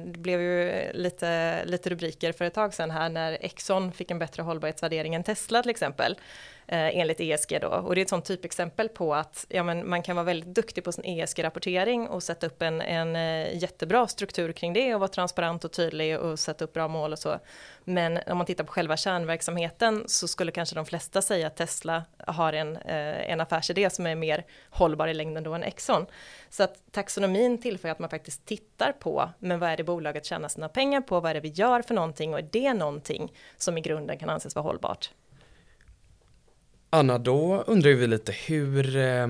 det 0.05 0.17
blev 0.17 0.41
ju 0.41 0.91
lite, 0.93 1.61
lite 1.65 1.89
rubriker 1.89 2.31
för 2.31 2.45
ett 2.45 2.53
tag 2.53 2.73
sedan 2.73 2.91
här 2.91 3.09
när 3.09 3.37
Exxon 3.41 3.91
fick 3.91 4.11
en 4.11 4.19
bättre 4.19 4.43
hållbarhetsvärdering 4.43 5.15
än 5.15 5.23
Tesla 5.23 5.61
till 5.61 5.71
exempel 5.71 6.17
eh, 6.67 6.97
enligt 6.97 7.19
ESG 7.19 7.61
då. 7.61 7.67
Och 7.67 7.95
det 7.95 8.01
är 8.01 8.03
ett 8.03 8.09
sånt 8.09 8.25
typexempel 8.25 8.89
på 8.89 9.15
att 9.15 9.45
ja, 9.49 9.63
men 9.63 9.89
man 9.89 10.03
kan 10.03 10.15
vara 10.15 10.23
väldigt 10.23 10.55
duktig 10.55 10.83
på 10.83 10.91
sin 10.91 11.03
ESG-rapportering 11.05 12.07
och 12.07 12.23
sätta 12.23 12.47
upp 12.47 12.61
en, 12.61 12.81
en 12.81 13.15
eh, 13.15 13.57
jättebra 13.57 14.07
struktur 14.07 14.51
kring 14.51 14.73
det 14.73 14.93
och 14.93 14.99
vara 14.99 15.07
transparent 15.07 15.65
och 15.65 15.71
tydlig 15.71 16.19
och 16.19 16.39
sätta 16.39 16.65
upp 16.65 16.73
bra 16.73 16.87
mål 16.87 17.11
och 17.11 17.19
så. 17.19 17.39
Men 17.83 18.19
om 18.27 18.37
man 18.37 18.45
tittar 18.45 18.63
på 18.63 18.71
själva 18.71 18.97
kärnverksamheten 18.97 20.03
så 20.07 20.27
skulle 20.27 20.51
kanske 20.51 20.75
de 20.75 20.85
flesta 20.85 21.21
säga 21.21 21.47
att 21.47 21.55
Tesla 21.55 22.03
har 22.27 22.53
en, 22.53 22.75
eh, 22.77 23.31
en 23.31 23.41
affärsidé 23.41 23.89
som 23.89 24.07
är 24.07 24.15
mer 24.15 24.45
hållbar 24.69 25.07
i 25.07 25.13
längden 25.13 25.43
då 25.43 25.53
än 25.53 25.63
Exxon. 25.63 26.05
Så 26.49 26.63
att 26.63 26.91
taxonomin 26.91 27.61
tillför 27.61 27.89
att 27.89 27.99
man 27.99 28.09
faktiskt 28.09 28.45
tittar 28.45 28.91
på, 28.91 29.29
men 29.39 29.59
vad 29.59 29.69
är 29.69 29.77
det 29.77 29.83
bolaget 29.83 30.25
tjänar 30.25 30.49
sina 30.49 30.69
pengar 30.69 31.01
på, 31.01 31.19
vad 31.19 31.29
är 31.29 31.33
det 31.33 31.39
vi 31.39 31.49
gör 31.49 31.81
för 31.81 31.93
någonting 31.93 32.33
och 32.33 32.39
är 32.39 32.49
det 32.51 32.73
någonting 32.73 33.33
som 33.57 33.77
i 33.77 33.81
grunden 33.81 34.17
kan 34.17 34.29
anses 34.29 34.55
vara 34.55 34.63
hållbart? 34.63 35.11
Anna, 36.95 37.17
då 37.17 37.63
undrar 37.67 37.91
vi 37.91 38.07
lite 38.07 38.31
hur 38.31 38.95
eh, 38.95 39.27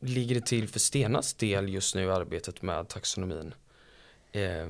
ligger 0.00 0.34
det 0.34 0.46
till 0.46 0.68
för 0.68 0.78
Stenas 0.78 1.34
del 1.34 1.68
just 1.68 1.94
nu 1.94 2.02
i 2.02 2.10
arbetet 2.10 2.62
med 2.62 2.88
taxonomin? 2.88 3.54
Eh, 4.32 4.68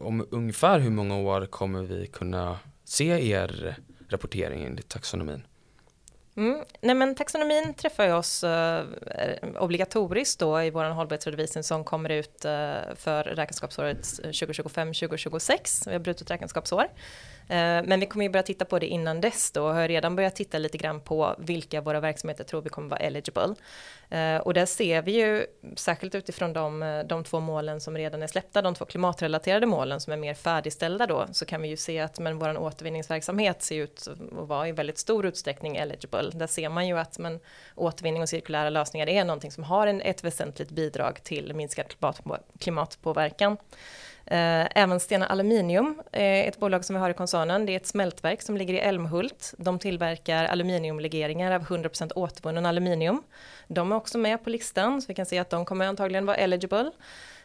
om 0.00 0.26
ungefär 0.30 0.78
hur 0.78 0.90
många 0.90 1.16
år 1.16 1.46
kommer 1.46 1.82
vi 1.82 2.06
kunna 2.06 2.58
se 2.84 3.30
er 3.30 3.76
rapportering 4.08 4.64
enligt 4.64 4.88
taxonomin? 4.88 5.46
Mm. 6.36 6.64
Nej 6.80 6.94
men 6.94 7.14
taxonomin 7.14 7.74
träffar 7.74 8.06
ju 8.06 8.12
oss 8.12 8.44
eh, 8.44 8.84
eh 9.06 9.62
obligatoriskt 9.62 10.40
då 10.40 10.62
i 10.62 10.70
vår 10.70 10.84
hållbarhetsredovisning 10.84 11.64
som 11.64 11.84
kommer 11.84 12.10
ut 12.10 12.44
eh, 12.44 12.94
för 12.96 13.24
räkenskapsåret 13.24 14.02
2025-2026. 14.02 15.82
Vi 15.86 15.92
har 15.92 15.98
brutit 15.98 16.30
räkenskapsår. 16.30 16.86
Eh, 17.48 17.82
men 17.84 18.00
vi 18.00 18.06
kommer 18.06 18.24
ju 18.24 18.30
börja 18.30 18.42
titta 18.42 18.64
på 18.64 18.78
det 18.78 18.86
innan 18.86 19.20
dess 19.20 19.50
då 19.50 19.64
och 19.64 19.74
har 19.74 19.88
redan 19.88 20.16
börjat 20.16 20.36
titta 20.36 20.58
lite 20.58 20.78
grann 20.78 21.00
på 21.00 21.34
vilka 21.38 21.80
våra 21.80 22.00
verksamheter 22.00 22.44
tror 22.44 22.62
vi 22.62 22.68
kommer 22.68 22.88
vara 22.88 23.00
eligible. 23.00 23.54
Eh, 24.10 24.36
och 24.36 24.54
där 24.54 24.66
ser 24.66 25.02
vi 25.02 25.12
ju, 25.12 25.46
särskilt 25.76 26.14
utifrån 26.14 26.52
de, 26.52 26.82
eh, 26.82 27.04
de 27.04 27.24
två 27.24 27.40
målen 27.40 27.80
som 27.80 27.96
redan 27.96 28.22
är 28.22 28.26
släppta, 28.26 28.62
de 28.62 28.74
två 28.74 28.84
klimatrelaterade 28.84 29.66
målen 29.66 30.00
som 30.00 30.12
är 30.12 30.16
mer 30.16 30.34
färdigställda 30.34 31.06
då, 31.06 31.26
så 31.32 31.44
kan 31.44 31.62
vi 31.62 31.68
ju 31.68 31.76
se 31.76 32.00
att 32.00 32.18
men 32.18 32.38
vår 32.38 32.58
återvinningsverksamhet 32.58 33.62
ser 33.62 33.76
ut 33.76 34.08
att 34.10 34.48
vara 34.48 34.68
i 34.68 34.72
väldigt 34.72 34.98
stor 34.98 35.26
utsträckning 35.26 35.76
eligible. 35.76 36.30
Där 36.32 36.46
ser 36.46 36.68
man 36.68 36.88
ju 36.88 36.98
att 36.98 37.18
men, 37.18 37.40
återvinning 37.74 38.22
och 38.22 38.28
cirkulära 38.28 38.70
lösningar 38.70 39.08
är 39.08 39.24
någonting 39.24 39.50
som 39.50 39.64
har 39.64 39.86
en, 39.86 40.00
ett 40.00 40.24
väsentligt 40.24 40.70
bidrag 40.70 41.22
till 41.22 41.54
minskad 41.54 41.86
klimatpåverkan. 42.58 43.56
Eh, 44.26 44.82
även 44.82 45.00
Stena 45.00 45.26
Aluminium, 45.26 46.02
är 46.12 46.48
ett 46.48 46.58
bolag 46.58 46.84
som 46.84 46.96
vi 46.96 47.00
har 47.00 47.10
i 47.10 47.14
koncernen, 47.14 47.66
det 47.66 47.72
är 47.72 47.76
ett 47.76 47.86
smältverk 47.86 48.42
som 48.42 48.56
ligger 48.56 48.74
i 48.74 48.78
Älmhult. 48.78 49.54
De 49.58 49.78
tillverkar 49.78 50.44
aluminiumlegeringar 50.44 51.52
av 51.52 51.62
100% 51.62 52.12
återvunnen 52.14 52.66
aluminium. 52.66 53.22
De 53.68 53.92
är 53.92 53.96
också 53.96 54.18
med 54.18 54.44
på 54.44 54.50
listan, 54.50 55.02
så 55.02 55.08
vi 55.08 55.14
kan 55.14 55.26
se 55.26 55.38
att 55.38 55.50
de 55.50 55.64
kommer 55.64 55.86
antagligen 55.86 56.26
vara 56.26 56.36
eligible. 56.36 56.90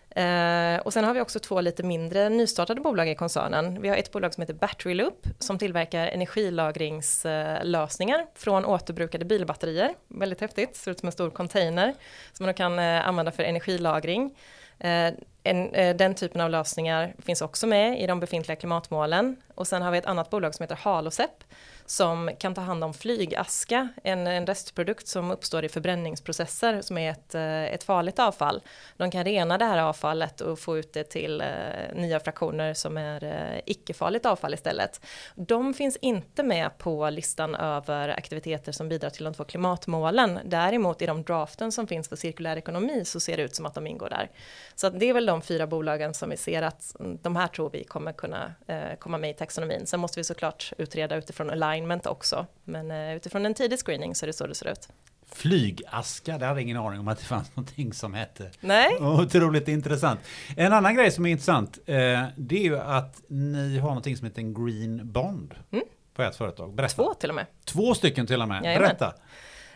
Eh, 0.10 0.80
och 0.80 0.94
sen 0.94 1.04
har 1.04 1.14
vi 1.14 1.22
också 1.22 1.40
två 1.40 1.62
lite 1.62 1.84
mindre 1.84 2.30
nystartade 2.30 2.82
bolag 2.82 3.10
i 3.10 3.16
koncernen. 3.16 3.82
Vi 3.82 3.90
har 3.90 3.96
ett 3.96 4.12
bolag 4.12 4.34
som 4.34 4.42
heter 4.42 4.54
Battery 4.54 4.94
Loop 4.94 5.28
som 5.40 5.58
tillverkar 5.58 6.08
energilagringslösningar 6.08 8.26
från 8.36 8.66
återbrukade 8.66 9.26
bilbatterier. 9.26 9.94
Väldigt 10.08 10.42
häftigt, 10.42 10.76
ser 10.76 10.92
ut 10.92 11.00
som 11.00 11.08
en 11.08 11.14
stor 11.14 11.30
container 11.30 11.94
som 12.34 12.46
man 12.46 12.54
kan 12.54 12.80
använda 12.80 13.32
för 13.32 13.44
energilagring. 13.44 14.36
Eh, 14.80 15.14
en, 15.44 15.74
eh, 15.74 15.96
den 15.96 16.16
typen 16.16 16.42
av 16.42 16.50
lösningar 16.50 17.14
finns 17.20 17.42
också 17.42 17.68
med 17.68 18.02
i 18.02 18.08
de 18.08 18.20
befintliga 18.20 18.56
klimatmålen. 18.56 19.36
Och 19.56 19.68
sen 19.68 19.82
har 19.82 19.92
vi 19.92 19.98
ett 19.98 20.06
annat 20.06 20.30
bolag 20.30 20.56
som 20.56 20.64
heter 20.64 20.76
Halosep 20.76 21.44
som 21.90 22.30
kan 22.40 22.54
ta 22.54 22.62
hand 22.62 22.84
om 22.84 22.94
flygaska, 22.94 23.88
en, 24.04 24.28
en 24.28 24.46
restprodukt 24.46 25.08
som 25.08 25.32
uppstår 25.32 25.66
i 25.66 25.70
förbränningsprocesser 25.70 26.82
som 26.82 26.98
är 26.98 27.12
ett, 27.12 27.36
eh, 27.36 27.64
ett 27.64 27.84
farligt 27.84 28.20
avfall. 28.20 28.62
De 28.98 29.12
kan 29.12 29.24
rena 29.24 29.58
det 29.58 29.66
här 29.66 29.78
avfallet 29.78 30.42
och 30.42 30.60
få 30.60 30.78
ut 30.78 30.94
det 30.94 31.04
till 31.04 31.42
eh, 31.42 31.48
nya 31.96 32.20
fraktioner 32.20 32.74
som 32.74 32.98
är 32.98 33.24
eh, 33.24 33.62
icke-farligt 33.66 34.26
avfall 34.26 34.54
istället. 34.54 35.02
De 35.36 35.74
finns 35.74 35.98
inte 35.98 36.44
med 36.44 36.78
på 36.78 37.10
listan 37.10 37.56
över 37.56 38.10
aktiviteter 38.10 38.72
som 38.72 38.90
bidrar 38.90 39.10
till 39.10 39.24
de 39.24 39.34
två 39.34 39.44
klimatmålen. 39.44 40.40
Däremot 40.46 41.02
i 41.02 41.06
de 41.06 41.24
draften 41.24 41.72
som 41.72 41.88
finns 41.88 42.10
för 42.10 42.16
cirkulär 42.16 42.58
ekonomi 42.58 43.06
så 43.06 43.20
ser 43.20 43.38
det 43.38 43.44
ut 43.44 43.56
som 43.56 43.66
att 43.66 43.74
de 43.74 43.88
ingår 43.88 44.10
där. 44.10 44.30
Så 44.76 44.90
det 44.90 45.06
är 45.06 45.14
väl 45.14 45.26
de 45.26 45.42
fyra 45.42 45.68
bolagen 45.68 46.14
som 46.14 46.30
vi 46.30 46.38
ser 46.38 46.62
att 46.62 46.96
de 47.00 47.36
här 47.36 47.48
tror 47.48 47.70
vi 47.70 47.84
kommer 47.84 48.14
kunna 48.14 48.54
eh, 48.68 48.96
komma 49.00 49.18
med 49.18 49.30
i 49.30 49.34
taxonomin. 49.34 49.86
Sen 49.86 50.00
måste 50.00 50.20
vi 50.20 50.24
såklart 50.24 50.74
utreda 50.78 51.16
utifrån 51.16 51.50
align 51.50 51.77
alignment 51.78 52.06
också. 52.06 52.46
Men 52.64 52.92
eh, 52.92 53.16
utifrån 53.16 53.46
en 53.46 53.54
tidig 53.54 53.80
screening 53.80 54.16
så 54.16 54.26
är 54.26 54.28
det 54.28 54.34
så 54.34 54.48
det 54.48 54.56
ser 54.56 54.72
ut. 54.72 54.90
Flygaska, 55.32 56.38
det 56.38 56.46
hade 56.46 56.60
jag 56.60 56.62
ingen 56.62 56.78
aning 56.78 57.00
om 57.00 57.08
att 57.08 57.18
det 57.20 57.24
fanns 57.26 57.50
någonting 57.56 57.94
som 57.94 58.14
hette. 58.14 58.52
Nej. 58.60 58.96
Otroligt 59.00 59.68
intressant. 59.68 60.20
En 60.58 60.74
annan 60.74 60.96
grej 60.96 61.12
som 61.12 61.26
är 61.26 61.30
intressant, 61.30 61.78
eh, 61.86 61.96
det 62.36 62.56
är 62.58 62.64
ju 62.64 62.80
att 62.80 63.22
ni 63.28 63.78
har 63.80 63.88
någonting 63.88 64.18
som 64.18 64.28
heter 64.28 64.42
en 64.42 64.54
green 64.66 65.12
bond 65.12 65.54
Mm. 65.72 65.86
på 66.14 66.22
ert 66.24 66.36
företag. 66.36 66.74
Berätta. 66.74 66.96
Två 66.96 67.14
till 67.14 67.30
och 67.30 67.36
med. 67.36 67.46
Två 67.66 67.94
stycken 67.94 68.28
till 68.28 68.42
och 68.42 68.48
med. 68.48 68.64
Jajamän. 68.66 68.88
Berätta. 68.88 69.14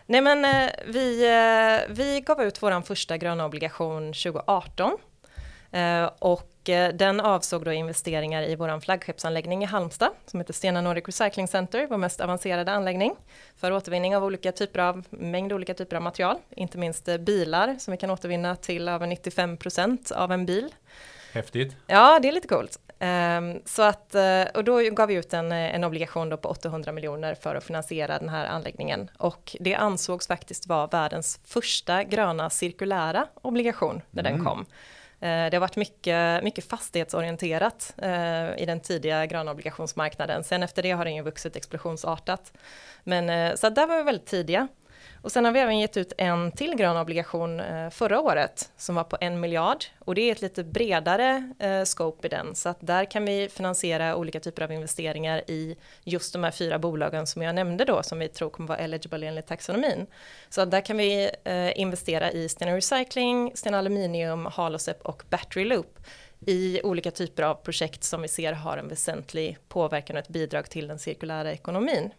Nej 0.06 0.20
men 0.20 0.44
eh, 0.44 0.70
vi, 0.86 1.24
eh, 1.24 1.94
vi 1.94 2.20
gav 2.26 2.42
ut 2.42 2.62
vår 2.62 2.82
första 2.82 3.16
gröna 3.16 3.44
obligation 3.44 4.12
2018. 4.12 4.98
Eh, 5.70 6.10
och 6.18 6.51
den 6.94 7.20
avsåg 7.20 7.64
då 7.64 7.72
investeringar 7.72 8.42
i 8.42 8.56
vår 8.56 8.80
flaggskeppsanläggning 8.80 9.62
i 9.62 9.66
Halmstad 9.66 10.10
som 10.26 10.40
heter 10.40 10.52
Stena 10.52 10.80
Nordic 10.80 11.04
Recycling 11.06 11.48
Center, 11.48 11.86
vår 11.90 11.96
mest 11.96 12.20
avancerade 12.20 12.72
anläggning 12.72 13.14
för 13.56 13.72
återvinning 13.72 14.16
av 14.16 14.24
olika 14.24 14.52
typer 14.52 14.80
av, 14.80 15.04
mängd 15.10 15.52
olika 15.52 15.74
typer 15.74 15.96
av 15.96 16.02
material, 16.02 16.36
inte 16.50 16.78
minst 16.78 17.08
eh, 17.08 17.16
bilar 17.18 17.76
som 17.78 17.92
vi 17.92 17.98
kan 17.98 18.10
återvinna 18.10 18.56
till 18.56 18.88
över 18.88 19.06
95% 19.06 20.12
av 20.12 20.32
en 20.32 20.46
bil. 20.46 20.74
Häftigt. 21.32 21.76
Ja, 21.86 22.18
det 22.22 22.28
är 22.28 22.32
lite 22.32 22.48
coolt. 22.48 22.78
Ehm, 22.98 23.60
så 23.64 23.82
att, 23.82 24.14
eh, 24.14 24.42
och 24.54 24.64
då 24.64 24.90
gav 24.90 25.08
vi 25.08 25.14
ut 25.14 25.34
en, 25.34 25.52
en 25.52 25.84
obligation 25.84 26.28
då 26.28 26.36
på 26.36 26.48
800 26.48 26.92
miljoner 26.92 27.34
för 27.34 27.54
att 27.54 27.64
finansiera 27.64 28.18
den 28.18 28.28
här 28.28 28.46
anläggningen. 28.46 29.10
Och 29.18 29.56
det 29.60 29.74
ansågs 29.74 30.26
faktiskt 30.26 30.66
vara 30.66 30.86
världens 30.86 31.40
första 31.44 32.04
gröna 32.04 32.50
cirkulära 32.50 33.26
obligation 33.42 34.00
när 34.10 34.22
den 34.22 34.44
kom. 34.44 34.66
Eh, 35.22 35.50
det 35.50 35.56
har 35.56 35.60
varit 35.60 35.76
mycket, 35.76 36.44
mycket 36.44 36.64
fastighetsorienterat 36.64 37.94
eh, 37.98 38.62
i 38.62 38.64
den 38.66 38.80
tidiga 38.80 39.26
gröna 39.26 39.50
obligationsmarknaden. 39.50 40.44
Sen 40.44 40.62
efter 40.62 40.82
det 40.82 40.90
har 40.90 41.04
den 41.04 41.14
ju 41.14 41.22
vuxit 41.22 41.56
explosionsartat. 41.56 42.52
Men 43.04 43.30
eh, 43.30 43.54
så 43.54 43.70
där 43.70 43.86
var 43.86 43.96
vi 43.96 44.02
väldigt 44.02 44.26
tidiga. 44.26 44.68
Och 45.22 45.32
sen 45.32 45.44
har 45.44 45.52
vi 45.52 45.60
även 45.60 45.78
gett 45.78 45.96
ut 45.96 46.12
en 46.18 46.52
till 46.52 46.74
grön 46.76 46.96
obligation 46.96 47.60
eh, 47.60 47.90
förra 47.90 48.20
året 48.20 48.70
som 48.76 48.94
var 48.94 49.04
på 49.04 49.16
en 49.20 49.40
miljard 49.40 49.84
och 49.98 50.14
det 50.14 50.20
är 50.20 50.32
ett 50.32 50.42
lite 50.42 50.64
bredare 50.64 51.52
eh, 51.58 51.84
scope 51.84 52.26
i 52.26 52.30
den 52.30 52.54
så 52.54 52.68
att 52.68 52.76
där 52.80 53.04
kan 53.04 53.24
vi 53.24 53.48
finansiera 53.48 54.16
olika 54.16 54.40
typer 54.40 54.62
av 54.62 54.72
investeringar 54.72 55.50
i 55.50 55.76
just 56.04 56.32
de 56.32 56.44
här 56.44 56.50
fyra 56.50 56.78
bolagen 56.78 57.26
som 57.26 57.42
jag 57.42 57.54
nämnde 57.54 57.84
då 57.84 58.02
som 58.02 58.18
vi 58.18 58.28
tror 58.28 58.50
kommer 58.50 58.68
vara 58.68 58.78
eligible 58.78 59.26
enligt 59.26 59.46
taxonomin. 59.46 60.06
Så 60.48 60.60
att 60.60 60.70
där 60.70 60.80
kan 60.80 60.96
vi 60.96 61.30
eh, 61.44 61.80
investera 61.80 62.30
i 62.32 62.48
Stena 62.48 62.76
Recycling, 62.76 63.52
Stena 63.54 63.78
Aluminium, 63.78 64.46
Halosep 64.46 65.02
och 65.02 65.22
Battery 65.30 65.64
Loop 65.64 65.98
i 66.46 66.80
olika 66.82 67.10
typer 67.10 67.42
av 67.42 67.54
projekt 67.54 68.04
som 68.04 68.22
vi 68.22 68.28
ser 68.28 68.52
har 68.52 68.78
en 68.78 68.88
väsentlig 68.88 69.58
påverkan 69.68 70.16
och 70.16 70.22
ett 70.22 70.28
bidrag 70.28 70.70
till 70.70 70.88
den 70.88 70.98
cirkulära 70.98 71.52
ekonomin. 71.52 72.10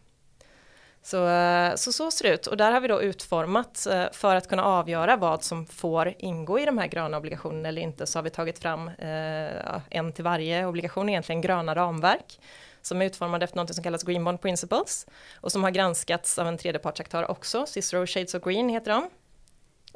Så, 1.06 1.28
eh, 1.28 1.76
så 1.76 1.92
så 1.92 2.12
ser 2.12 2.28
det 2.28 2.34
ut 2.34 2.48
och 2.48 2.58
där 2.58 2.72
har 2.72 2.80
vi 2.80 2.88
då 2.88 3.02
utformat 3.02 3.86
eh, 3.86 4.06
för 4.12 4.36
att 4.36 4.48
kunna 4.48 4.64
avgöra 4.64 5.18
vad 5.18 5.44
som 5.44 5.66
får 5.66 6.14
ingå 6.18 6.60
i 6.60 6.66
de 6.66 6.78
här 6.78 6.88
gröna 6.88 7.18
obligationerna 7.18 7.70
eller 7.70 7.82
inte 7.82 8.06
så 8.06 8.18
har 8.18 8.24
vi 8.24 8.30
tagit 8.30 8.60
fram 8.60 8.88
eh, 8.88 9.82
en 9.90 10.14
till 10.14 10.24
varje 10.24 10.66
obligation 10.66 11.10
egentligen 11.10 11.42
gröna 11.42 11.76
ramverk 11.76 12.40
som 12.82 13.02
är 13.02 13.06
utformade 13.06 13.44
efter 13.44 13.58
något 13.58 13.76
som 13.76 13.84
kallas 13.84 14.04
Green 14.04 14.24
Bond 14.24 14.42
Principles 14.42 15.08
och 15.36 15.52
som 15.52 15.64
har 15.64 15.72
granskats 15.72 16.40
av 16.40 16.48
en 16.48 16.58
tredjepartsaktör 16.58 17.32
också, 17.32 17.66
Cicero 17.66 18.06
Shades 18.08 18.34
of 18.34 18.44
Green 18.44 18.70
heter 18.70 18.92
de. 18.92 19.10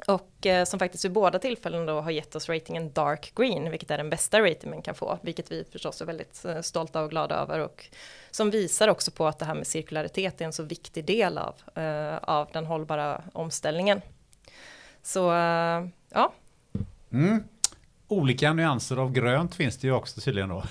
Och 0.06 0.46
eh, 0.46 0.64
som 0.64 0.78
faktiskt 0.78 1.04
vid 1.04 1.12
båda 1.12 1.38
tillfällen 1.38 1.86
då 1.86 2.00
har 2.00 2.10
gett 2.10 2.36
oss 2.36 2.48
ratingen 2.48 2.92
Dark 2.92 3.32
Green, 3.34 3.70
vilket 3.70 3.90
är 3.90 3.98
den 3.98 4.10
bästa 4.10 4.40
rating 4.40 4.70
man 4.70 4.82
kan 4.82 4.94
få, 4.94 5.18
vilket 5.22 5.52
vi 5.52 5.64
förstås 5.72 6.00
är 6.00 6.06
väldigt 6.06 6.44
eh, 6.44 6.60
stolta 6.60 7.02
och 7.02 7.10
glada 7.10 7.34
över 7.34 7.58
och 7.58 7.86
som 8.30 8.50
visar 8.50 8.88
också 8.88 9.10
på 9.10 9.26
att 9.26 9.38
det 9.38 9.44
här 9.44 9.54
med 9.54 9.66
cirkularitet 9.66 10.40
är 10.40 10.44
en 10.44 10.52
så 10.52 10.62
viktig 10.62 11.04
del 11.04 11.38
av, 11.38 11.54
eh, 11.74 12.16
av 12.16 12.48
den 12.52 12.66
hållbara 12.66 13.22
omställningen. 13.32 14.00
Så 15.02 15.32
eh, 15.32 15.86
ja, 16.10 16.32
Mm. 17.12 17.44
Olika 18.08 18.52
nyanser 18.52 18.96
av 18.96 19.12
grönt 19.12 19.54
finns 19.54 19.76
det 19.76 19.86
ju 19.86 19.92
också 19.92 20.20
tydligen 20.20 20.48
då. 20.48 20.64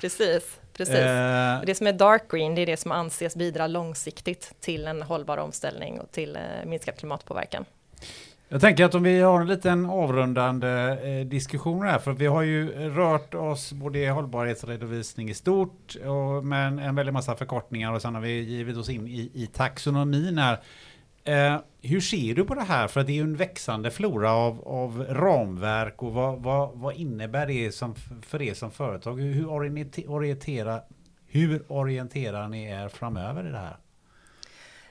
precis. 0.00 0.60
precis. 0.72 0.94
Eh, 0.94 1.60
det 1.66 1.74
som 1.74 1.86
är 1.86 1.92
dark 1.92 2.30
green, 2.30 2.54
det 2.54 2.62
är 2.62 2.66
det 2.66 2.76
som 2.76 2.92
anses 2.92 3.36
bidra 3.36 3.66
långsiktigt 3.66 4.54
till 4.60 4.86
en 4.86 5.02
hållbar 5.02 5.38
omställning 5.38 6.00
och 6.00 6.10
till 6.12 6.36
eh, 6.36 6.42
minskad 6.66 6.96
klimatpåverkan. 6.96 7.64
Jag 8.48 8.60
tänker 8.60 8.84
att 8.84 8.94
om 8.94 9.02
vi 9.02 9.20
har 9.20 9.40
en 9.40 9.46
liten 9.46 9.86
avrundande 9.86 10.98
eh, 11.02 11.26
diskussion 11.26 11.86
här, 11.86 11.98
för 11.98 12.12
vi 12.12 12.26
har 12.26 12.42
ju 12.42 12.70
rört 12.90 13.34
oss 13.34 13.72
både 13.72 13.98
i 13.98 14.06
hållbarhetsredovisning 14.06 15.30
i 15.30 15.34
stort, 15.34 15.96
och, 15.96 16.44
men 16.44 16.78
en 16.78 16.94
väldig 16.94 17.12
massa 17.12 17.36
förkortningar 17.36 17.92
och 17.92 18.02
sen 18.02 18.14
har 18.14 18.22
vi 18.22 18.40
givit 18.40 18.76
oss 18.76 18.88
in 18.88 19.06
i, 19.06 19.30
i 19.34 19.46
taxonomin 19.46 20.38
här. 20.38 20.58
Eh, 21.24 21.60
hur 21.82 22.00
ser 22.00 22.34
du 22.34 22.44
på 22.44 22.54
det 22.54 22.62
här? 22.62 22.88
För 22.88 23.02
det 23.02 23.12
är 23.12 23.14
ju 23.14 23.22
en 23.22 23.36
växande 23.36 23.90
flora 23.90 24.32
av, 24.32 24.68
av 24.68 25.06
ramverk 25.08 26.02
och 26.02 26.12
vad, 26.12 26.42
vad, 26.42 26.70
vad 26.74 26.94
innebär 26.94 27.46
det 27.46 27.74
som, 27.74 27.94
för 28.22 28.42
er 28.42 28.54
som 28.54 28.70
företag? 28.70 29.20
Hur, 29.20 29.34
hur, 29.34 30.10
orientera, 30.10 30.80
hur 31.26 31.72
orienterar 31.72 32.48
ni 32.48 32.64
er 32.64 32.88
framöver 32.88 33.48
i 33.48 33.50
det 33.50 33.58
här? 33.58 33.76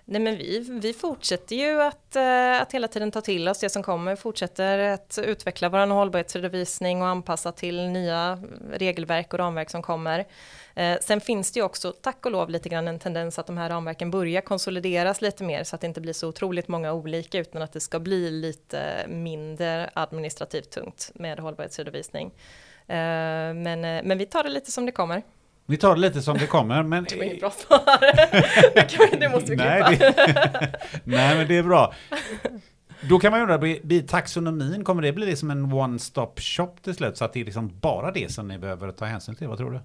Nej 0.08 0.22
men 0.22 0.38
vi, 0.38 0.60
vi 0.70 0.94
fortsätter 0.94 1.56
ju 1.56 1.82
att, 1.82 2.16
eh, 2.16 2.62
att 2.62 2.72
hela 2.72 2.88
tiden 2.88 3.12
ta 3.12 3.22
till 3.22 3.48
oss 3.48 3.60
det 3.60 3.70
som 3.70 3.84
kommer, 3.84 4.16
fortsätter 4.16 4.80
att 4.80 5.20
utveckla 5.24 5.70
vår 5.70 5.88
hållbarhetsredovisning 5.88 7.02
och 7.02 7.08
anpassa 7.08 7.52
till 7.52 7.90
nya 7.90 8.44
regelverk 8.74 9.34
och 9.34 9.40
ramverk 9.40 9.70
som 9.70 9.82
kommer. 9.82 10.26
Eh, 10.76 10.98
sen 11.02 11.22
finns 11.22 11.52
det 11.52 11.60
ju 11.60 11.64
också, 11.64 11.92
tack 11.92 12.26
och 12.26 12.32
lov, 12.32 12.50
lite 12.50 12.70
grann 12.70 12.88
en 12.88 13.00
tendens 13.00 13.40
att 13.40 13.48
de 13.48 13.58
här 13.58 13.70
ramverken 13.70 14.12
börjar 14.12 14.42
konsolideras 14.42 15.22
lite 15.22 15.44
mer 15.44 15.64
så 15.64 15.76
att 15.76 15.82
det 15.82 15.88
inte 15.88 16.02
blir 16.02 16.14
så 16.14 16.28
otroligt 16.28 16.68
många 16.68 16.94
olika 16.94 17.40
utan 17.40 17.62
att 17.62 17.74
det 17.74 17.80
ska 17.80 18.00
bli 18.00 18.32
lite 18.32 19.06
mindre 19.08 19.90
administrativt 19.94 20.70
tungt 20.70 21.12
med 21.14 21.40
hållbarhetsredovisning. 21.40 22.32
Eh, 22.88 22.96
men, 23.54 23.82
men 23.82 24.18
vi 24.18 24.26
tar 24.26 24.44
det 24.44 24.50
lite 24.50 24.72
som 24.72 24.86
det 24.86 24.92
kommer. 24.92 25.24
Vi 25.68 25.78
tar 25.78 25.96
det 25.96 26.02
lite 26.02 26.22
som 26.22 26.38
det 26.38 26.48
kommer, 26.48 26.84
men... 26.84 27.04
Det 27.04 27.16
var 27.16 27.24
inget 27.24 27.40
bra 27.40 27.52
svar. 27.52 29.20
det, 29.20 29.30
måste 29.30 29.52
vi 29.52 29.58
klippa. 29.58 29.90
Nej, 29.90 29.98
det, 30.00 30.80
nej, 31.04 31.38
men 31.38 31.48
det 31.48 31.58
är 31.58 31.64
bra. 31.64 31.94
Då 33.02 33.20
kan 33.20 33.32
man 33.32 33.42
undra, 33.42 33.58
blir 33.58 34.02
taxonomin, 34.02 34.84
kommer 34.84 35.02
det 35.02 35.14
bli 35.14 35.26
liksom 35.26 35.52
en 35.52 35.66
one-stop 35.66 36.40
shop 36.40 36.76
till 36.82 36.96
slut? 36.96 37.18
Så 37.18 37.26
att 37.26 37.34
det 37.34 37.42
är 37.42 37.46
liksom 37.46 37.80
bara 37.80 38.12
det 38.12 38.32
som 38.32 38.48
ni 38.48 38.58
behöver 38.58 38.92
ta 38.92 39.06
hänsyn 39.06 39.36
till? 39.36 39.48
Vad 39.48 39.58
tror 39.58 39.72
du? 39.72 39.80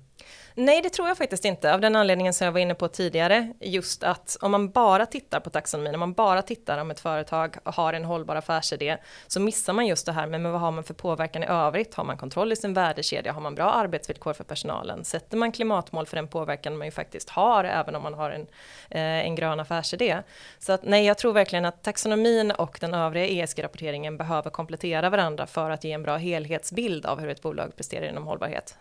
Nej, 0.54 0.82
det 0.82 0.90
tror 0.90 1.08
jag 1.08 1.18
faktiskt 1.18 1.44
inte, 1.44 1.74
av 1.74 1.80
den 1.80 1.96
anledningen 1.96 2.34
som 2.34 2.44
jag 2.44 2.52
var 2.52 2.60
inne 2.60 2.74
på 2.74 2.88
tidigare. 2.88 3.52
Just 3.60 4.02
att 4.02 4.36
om 4.40 4.50
man 4.50 4.70
bara 4.70 5.06
tittar 5.06 5.40
på 5.40 5.50
taxonomin, 5.50 5.94
om 5.94 6.00
man 6.00 6.12
bara 6.12 6.42
tittar 6.42 6.78
om 6.78 6.90
ett 6.90 7.00
företag 7.00 7.56
har 7.64 7.92
en 7.92 8.04
hållbar 8.04 8.36
affärsidé, 8.36 8.96
så 9.26 9.40
missar 9.40 9.72
man 9.72 9.86
just 9.86 10.06
det 10.06 10.12
här 10.12 10.26
med, 10.26 10.52
vad 10.52 10.60
har 10.60 10.70
man 10.70 10.84
för 10.84 10.94
påverkan 10.94 11.42
i 11.42 11.46
övrigt? 11.46 11.94
Har 11.94 12.04
man 12.04 12.16
kontroll 12.16 12.52
i 12.52 12.56
sin 12.56 12.74
värdekedja? 12.74 13.32
Har 13.32 13.40
man 13.40 13.54
bra 13.54 13.70
arbetsvillkor 13.72 14.32
för 14.32 14.44
personalen? 14.44 15.04
Sätter 15.04 15.36
man 15.36 15.52
klimatmål 15.52 16.06
för 16.06 16.16
den 16.16 16.28
påverkan 16.28 16.78
man 16.78 16.86
ju 16.86 16.90
faktiskt 16.90 17.30
har, 17.30 17.64
även 17.64 17.94
om 17.94 18.02
man 18.02 18.14
har 18.14 18.30
en, 18.30 18.46
eh, 18.90 19.26
en 19.26 19.34
grön 19.34 19.60
affärsidé? 19.60 20.22
Så 20.58 20.72
att 20.72 20.84
nej, 20.84 21.06
jag 21.06 21.18
tror 21.18 21.32
verkligen 21.32 21.64
att 21.64 21.82
taxonomin 21.82 22.50
och 22.50 22.78
den 22.80 22.94
övriga 22.94 23.26
ESG-rapporteringen 23.26 24.16
behöver 24.16 24.50
komplettera 24.50 25.10
varandra 25.10 25.46
för 25.46 25.70
att 25.70 25.84
ge 25.84 25.92
en 25.92 26.02
bra 26.02 26.16
helhetsbild 26.16 27.06
av 27.06 27.20
hur 27.20 27.28
ett 27.28 27.42
bolag 27.42 27.76
presterar 27.76 28.08
inom 28.08 28.26
hållbarhet. 28.26 28.76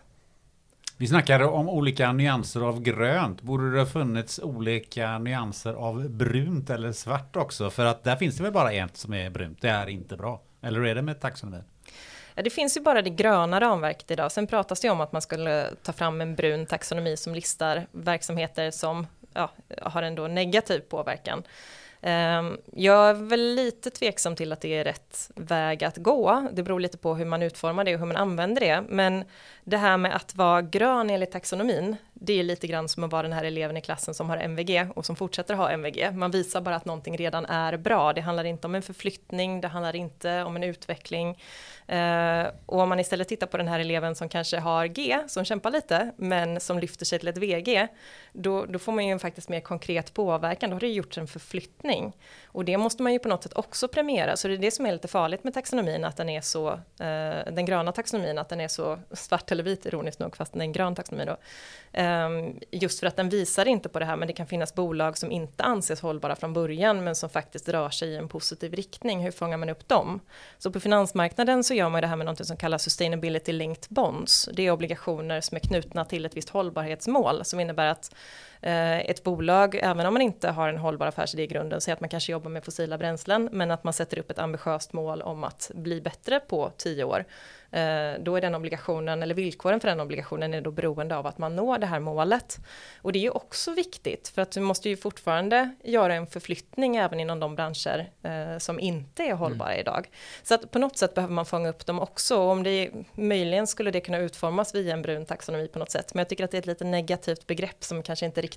Vi 1.00 1.06
snackade 1.06 1.44
om 1.44 1.68
olika 1.68 2.12
nyanser 2.12 2.60
av 2.60 2.80
grönt. 2.80 3.42
Borde 3.42 3.72
det 3.72 3.78
ha 3.78 3.86
funnits 3.86 4.38
olika 4.38 5.18
nyanser 5.18 5.74
av 5.74 6.08
brunt 6.08 6.70
eller 6.70 6.92
svart 6.92 7.36
också? 7.36 7.70
För 7.70 7.84
att 7.84 8.04
där 8.04 8.16
finns 8.16 8.36
det 8.36 8.42
väl 8.42 8.52
bara 8.52 8.72
ett 8.72 8.96
som 8.96 9.14
är 9.14 9.30
brunt. 9.30 9.62
Det 9.62 9.68
är 9.68 9.88
inte 9.88 10.16
bra. 10.16 10.40
Eller 10.62 10.80
hur 10.80 10.88
är 10.88 10.94
det 10.94 11.02
med 11.02 11.20
taxonomin? 11.20 11.64
Ja, 12.34 12.42
det 12.42 12.50
finns 12.50 12.76
ju 12.76 12.80
bara 12.80 13.02
det 13.02 13.10
gröna 13.10 13.60
ramverket 13.60 14.10
idag. 14.10 14.32
Sen 14.32 14.46
pratas 14.46 14.80
det 14.80 14.90
om 14.90 15.00
att 15.00 15.12
man 15.12 15.22
skulle 15.22 15.70
ta 15.82 15.92
fram 15.92 16.20
en 16.20 16.34
brun 16.34 16.66
taxonomi 16.66 17.16
som 17.16 17.34
listar 17.34 17.86
verksamheter 17.92 18.70
som 18.70 19.06
ja, 19.32 19.52
har 19.82 20.02
en 20.02 20.14
då 20.14 20.26
negativ 20.26 20.80
påverkan. 20.80 21.42
Ehm, 22.02 22.56
jag 22.72 23.08
är 23.08 23.14
väl 23.14 23.54
lite 23.54 23.90
tveksam 23.90 24.36
till 24.36 24.52
att 24.52 24.60
det 24.60 24.74
är 24.74 24.84
rätt 24.84 25.30
väg 25.34 25.84
att 25.84 25.96
gå. 25.96 26.48
Det 26.52 26.62
beror 26.62 26.80
lite 26.80 26.98
på 26.98 27.14
hur 27.14 27.24
man 27.24 27.42
utformar 27.42 27.84
det 27.84 27.94
och 27.94 28.00
hur 28.00 28.06
man 28.06 28.16
använder 28.16 28.60
det. 28.60 28.82
Men 28.88 29.24
det 29.70 29.76
här 29.76 29.96
med 29.96 30.16
att 30.16 30.36
vara 30.36 30.62
grön 30.62 31.10
enligt 31.10 31.30
taxonomin, 31.30 31.96
det 32.22 32.32
är 32.32 32.42
lite 32.42 32.66
grann 32.66 32.88
som 32.88 33.04
att 33.04 33.12
vara 33.12 33.22
den 33.22 33.32
här 33.32 33.44
eleven 33.44 33.76
i 33.76 33.80
klassen 33.80 34.14
som 34.14 34.30
har 34.30 34.36
MVG 34.36 34.88
och 34.94 35.06
som 35.06 35.16
fortsätter 35.16 35.54
ha 35.54 35.70
MVG. 35.70 36.10
Man 36.12 36.30
visar 36.30 36.60
bara 36.60 36.76
att 36.76 36.84
någonting 36.84 37.16
redan 37.16 37.46
är 37.46 37.76
bra. 37.76 38.12
Det 38.12 38.20
handlar 38.20 38.44
inte 38.44 38.66
om 38.66 38.74
en 38.74 38.82
förflyttning, 38.82 39.60
det 39.60 39.68
handlar 39.68 39.96
inte 39.96 40.42
om 40.42 40.56
en 40.56 40.64
utveckling. 40.64 41.38
Eh, 41.86 42.46
och 42.66 42.80
om 42.80 42.88
man 42.88 43.00
istället 43.00 43.28
tittar 43.28 43.46
på 43.46 43.56
den 43.56 43.68
här 43.68 43.80
eleven 43.80 44.14
som 44.14 44.28
kanske 44.28 44.58
har 44.58 44.86
G, 44.86 45.18
som 45.28 45.44
kämpar 45.44 45.70
lite, 45.70 46.12
men 46.16 46.60
som 46.60 46.78
lyfter 46.78 47.04
sig 47.04 47.18
till 47.18 47.28
ett 47.28 47.38
VG, 47.38 47.88
då, 48.32 48.64
då 48.64 48.78
får 48.78 48.92
man 48.92 49.06
ju 49.06 49.12
en 49.12 49.18
faktiskt 49.18 49.48
mer 49.48 49.60
konkret 49.60 50.14
påverkan. 50.14 50.70
Då 50.70 50.76
har 50.76 50.80
det 50.80 50.88
gjorts 50.88 51.18
en 51.18 51.26
förflyttning. 51.26 52.16
Och 52.44 52.64
det 52.64 52.76
måste 52.76 53.02
man 53.02 53.12
ju 53.12 53.18
på 53.18 53.28
något 53.28 53.42
sätt 53.42 53.56
också 53.56 53.88
premiera. 53.88 54.36
Så 54.36 54.48
det 54.48 54.54
är 54.54 54.58
det 54.58 54.70
som 54.70 54.86
är 54.86 54.92
lite 54.92 55.08
farligt 55.08 55.44
med 55.44 55.54
taxonomin, 55.54 56.04
att 56.04 56.16
den 56.16 56.28
är 56.28 56.40
så, 56.40 56.68
eh, 56.72 57.52
den 57.52 57.64
gröna 57.64 57.92
taxonomin, 57.92 58.38
att 58.38 58.48
den 58.48 58.60
är 58.60 58.68
så 58.68 58.98
svart 59.12 59.52
eller 59.52 59.59
vit, 59.62 59.86
ironiskt 59.86 60.20
nog, 60.20 60.36
fast 60.36 60.52
den 60.52 60.60
är 60.60 60.64
en 60.64 60.72
grön 60.72 60.94
taxonomi 60.94 61.24
då. 61.24 61.36
Ehm, 61.92 62.58
just 62.70 63.00
för 63.00 63.06
att 63.06 63.16
den 63.16 63.28
visar 63.28 63.68
inte 63.68 63.88
på 63.88 63.98
det 63.98 64.04
här, 64.04 64.16
men 64.16 64.28
det 64.28 64.34
kan 64.34 64.46
finnas 64.46 64.74
bolag 64.74 65.18
som 65.18 65.32
inte 65.32 65.62
anses 65.64 66.00
hållbara 66.00 66.36
från 66.36 66.52
början, 66.52 67.04
men 67.04 67.14
som 67.14 67.30
faktiskt 67.30 67.68
rör 67.68 67.90
sig 67.90 68.08
i 68.08 68.16
en 68.16 68.28
positiv 68.28 68.74
riktning. 68.74 69.20
Hur 69.20 69.30
fångar 69.30 69.56
man 69.56 69.68
upp 69.68 69.88
dem? 69.88 70.20
Så 70.58 70.70
på 70.70 70.80
finansmarknaden 70.80 71.64
så 71.64 71.74
gör 71.74 71.88
man 71.88 72.00
det 72.00 72.06
här 72.06 72.16
med 72.16 72.26
något 72.26 72.46
som 72.46 72.56
kallas 72.56 72.82
sustainability 72.82 73.52
linked 73.52 73.86
bonds. 73.88 74.48
Det 74.52 74.66
är 74.66 74.70
obligationer 74.70 75.40
som 75.40 75.56
är 75.56 75.60
knutna 75.60 76.04
till 76.04 76.24
ett 76.24 76.36
visst 76.36 76.48
hållbarhetsmål 76.48 77.44
som 77.44 77.60
innebär 77.60 77.86
att 77.86 78.14
ett 78.62 79.22
bolag, 79.22 79.74
även 79.82 80.06
om 80.06 80.14
man 80.14 80.22
inte 80.22 80.50
har 80.50 80.68
en 80.68 80.78
hållbar 80.78 81.06
affärsidé 81.06 81.42
i 81.42 81.46
grunden, 81.46 81.80
säger 81.80 81.96
att 81.96 82.00
man 82.00 82.08
kanske 82.08 82.32
jobbar 82.32 82.50
med 82.50 82.64
fossila 82.64 82.98
bränslen, 82.98 83.48
men 83.52 83.70
att 83.70 83.84
man 83.84 83.92
sätter 83.92 84.18
upp 84.18 84.30
ett 84.30 84.38
ambitiöst 84.38 84.92
mål 84.92 85.22
om 85.22 85.44
att 85.44 85.70
bli 85.74 86.00
bättre 86.00 86.40
på 86.40 86.72
tio 86.76 87.04
år 87.04 87.24
Eh, 87.72 88.20
då 88.20 88.36
är 88.36 88.40
den 88.40 88.54
obligationen, 88.54 89.22
eller 89.22 89.34
villkoren 89.34 89.80
för 89.80 89.88
den 89.88 90.00
obligationen 90.00 90.54
är 90.54 90.60
då 90.60 90.70
beroende 90.70 91.16
av 91.16 91.26
att 91.26 91.38
man 91.38 91.56
når 91.56 91.78
det 91.78 91.86
här 91.86 92.00
målet. 92.00 92.58
Och 93.02 93.12
det 93.12 93.18
är 93.18 93.20
ju 93.20 93.30
också 93.30 93.72
viktigt, 93.72 94.28
för 94.28 94.42
att 94.42 94.52
du 94.52 94.60
måste 94.60 94.88
ju 94.88 94.96
fortfarande 94.96 95.74
göra 95.84 96.14
en 96.14 96.26
förflyttning 96.26 96.96
även 96.96 97.20
inom 97.20 97.40
de 97.40 97.54
branscher 97.56 98.10
eh, 98.22 98.58
som 98.58 98.80
inte 98.80 99.22
är 99.22 99.34
hållbara 99.34 99.68
mm. 99.68 99.80
idag. 99.80 100.10
Så 100.42 100.54
att 100.54 100.70
på 100.70 100.78
något 100.78 100.96
sätt 100.96 101.14
behöver 101.14 101.34
man 101.34 101.46
fånga 101.46 101.68
upp 101.68 101.86
dem 101.86 102.00
också. 102.00 102.36
Och 102.36 102.50
om 102.50 102.62
det 102.62 102.90
möjligen 103.14 103.66
skulle 103.66 103.90
det 103.90 104.00
kunna 104.00 104.18
utformas 104.18 104.74
via 104.74 104.92
en 104.92 105.02
brun 105.02 105.26
taxonomi 105.26 105.68
på 105.68 105.78
något 105.78 105.90
sätt. 105.90 106.14
Men 106.14 106.18
jag 106.18 106.28
tycker 106.28 106.44
att 106.44 106.50
det 106.50 106.56
är 106.56 106.60
ett 106.60 106.66
lite 106.66 106.84
negativt 106.84 107.46
begrepp 107.46 107.84
som 107.84 108.02
kanske 108.02 108.26
inte 108.26 108.40
riktigt 108.40 108.49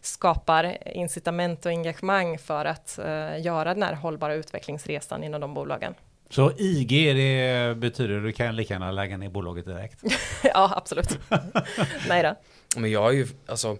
skapar 0.00 0.78
incitament 0.96 1.66
och 1.66 1.72
engagemang 1.72 2.38
för 2.38 2.64
att 2.64 2.98
eh, 2.98 3.42
göra 3.42 3.74
den 3.74 3.82
här 3.82 3.94
hållbara 3.94 4.34
utvecklingsresan 4.34 5.24
inom 5.24 5.40
de 5.40 5.54
bolagen. 5.54 5.94
Så 6.30 6.52
IG 6.58 7.16
det 7.16 7.76
betyder 7.76 8.16
att 8.16 8.22
du 8.22 8.32
kan 8.32 8.56
lika 8.56 8.74
gärna 8.74 8.92
lägga 8.92 9.16
ner 9.16 9.28
bolaget 9.28 9.64
direkt? 9.64 10.02
ja, 10.42 10.72
absolut. 10.76 11.18
Nej 12.08 12.22
då. 12.22 12.34
Men 12.76 12.90
jag 12.90 13.02
har 13.02 13.12
ju, 13.12 13.26
alltså, 13.46 13.76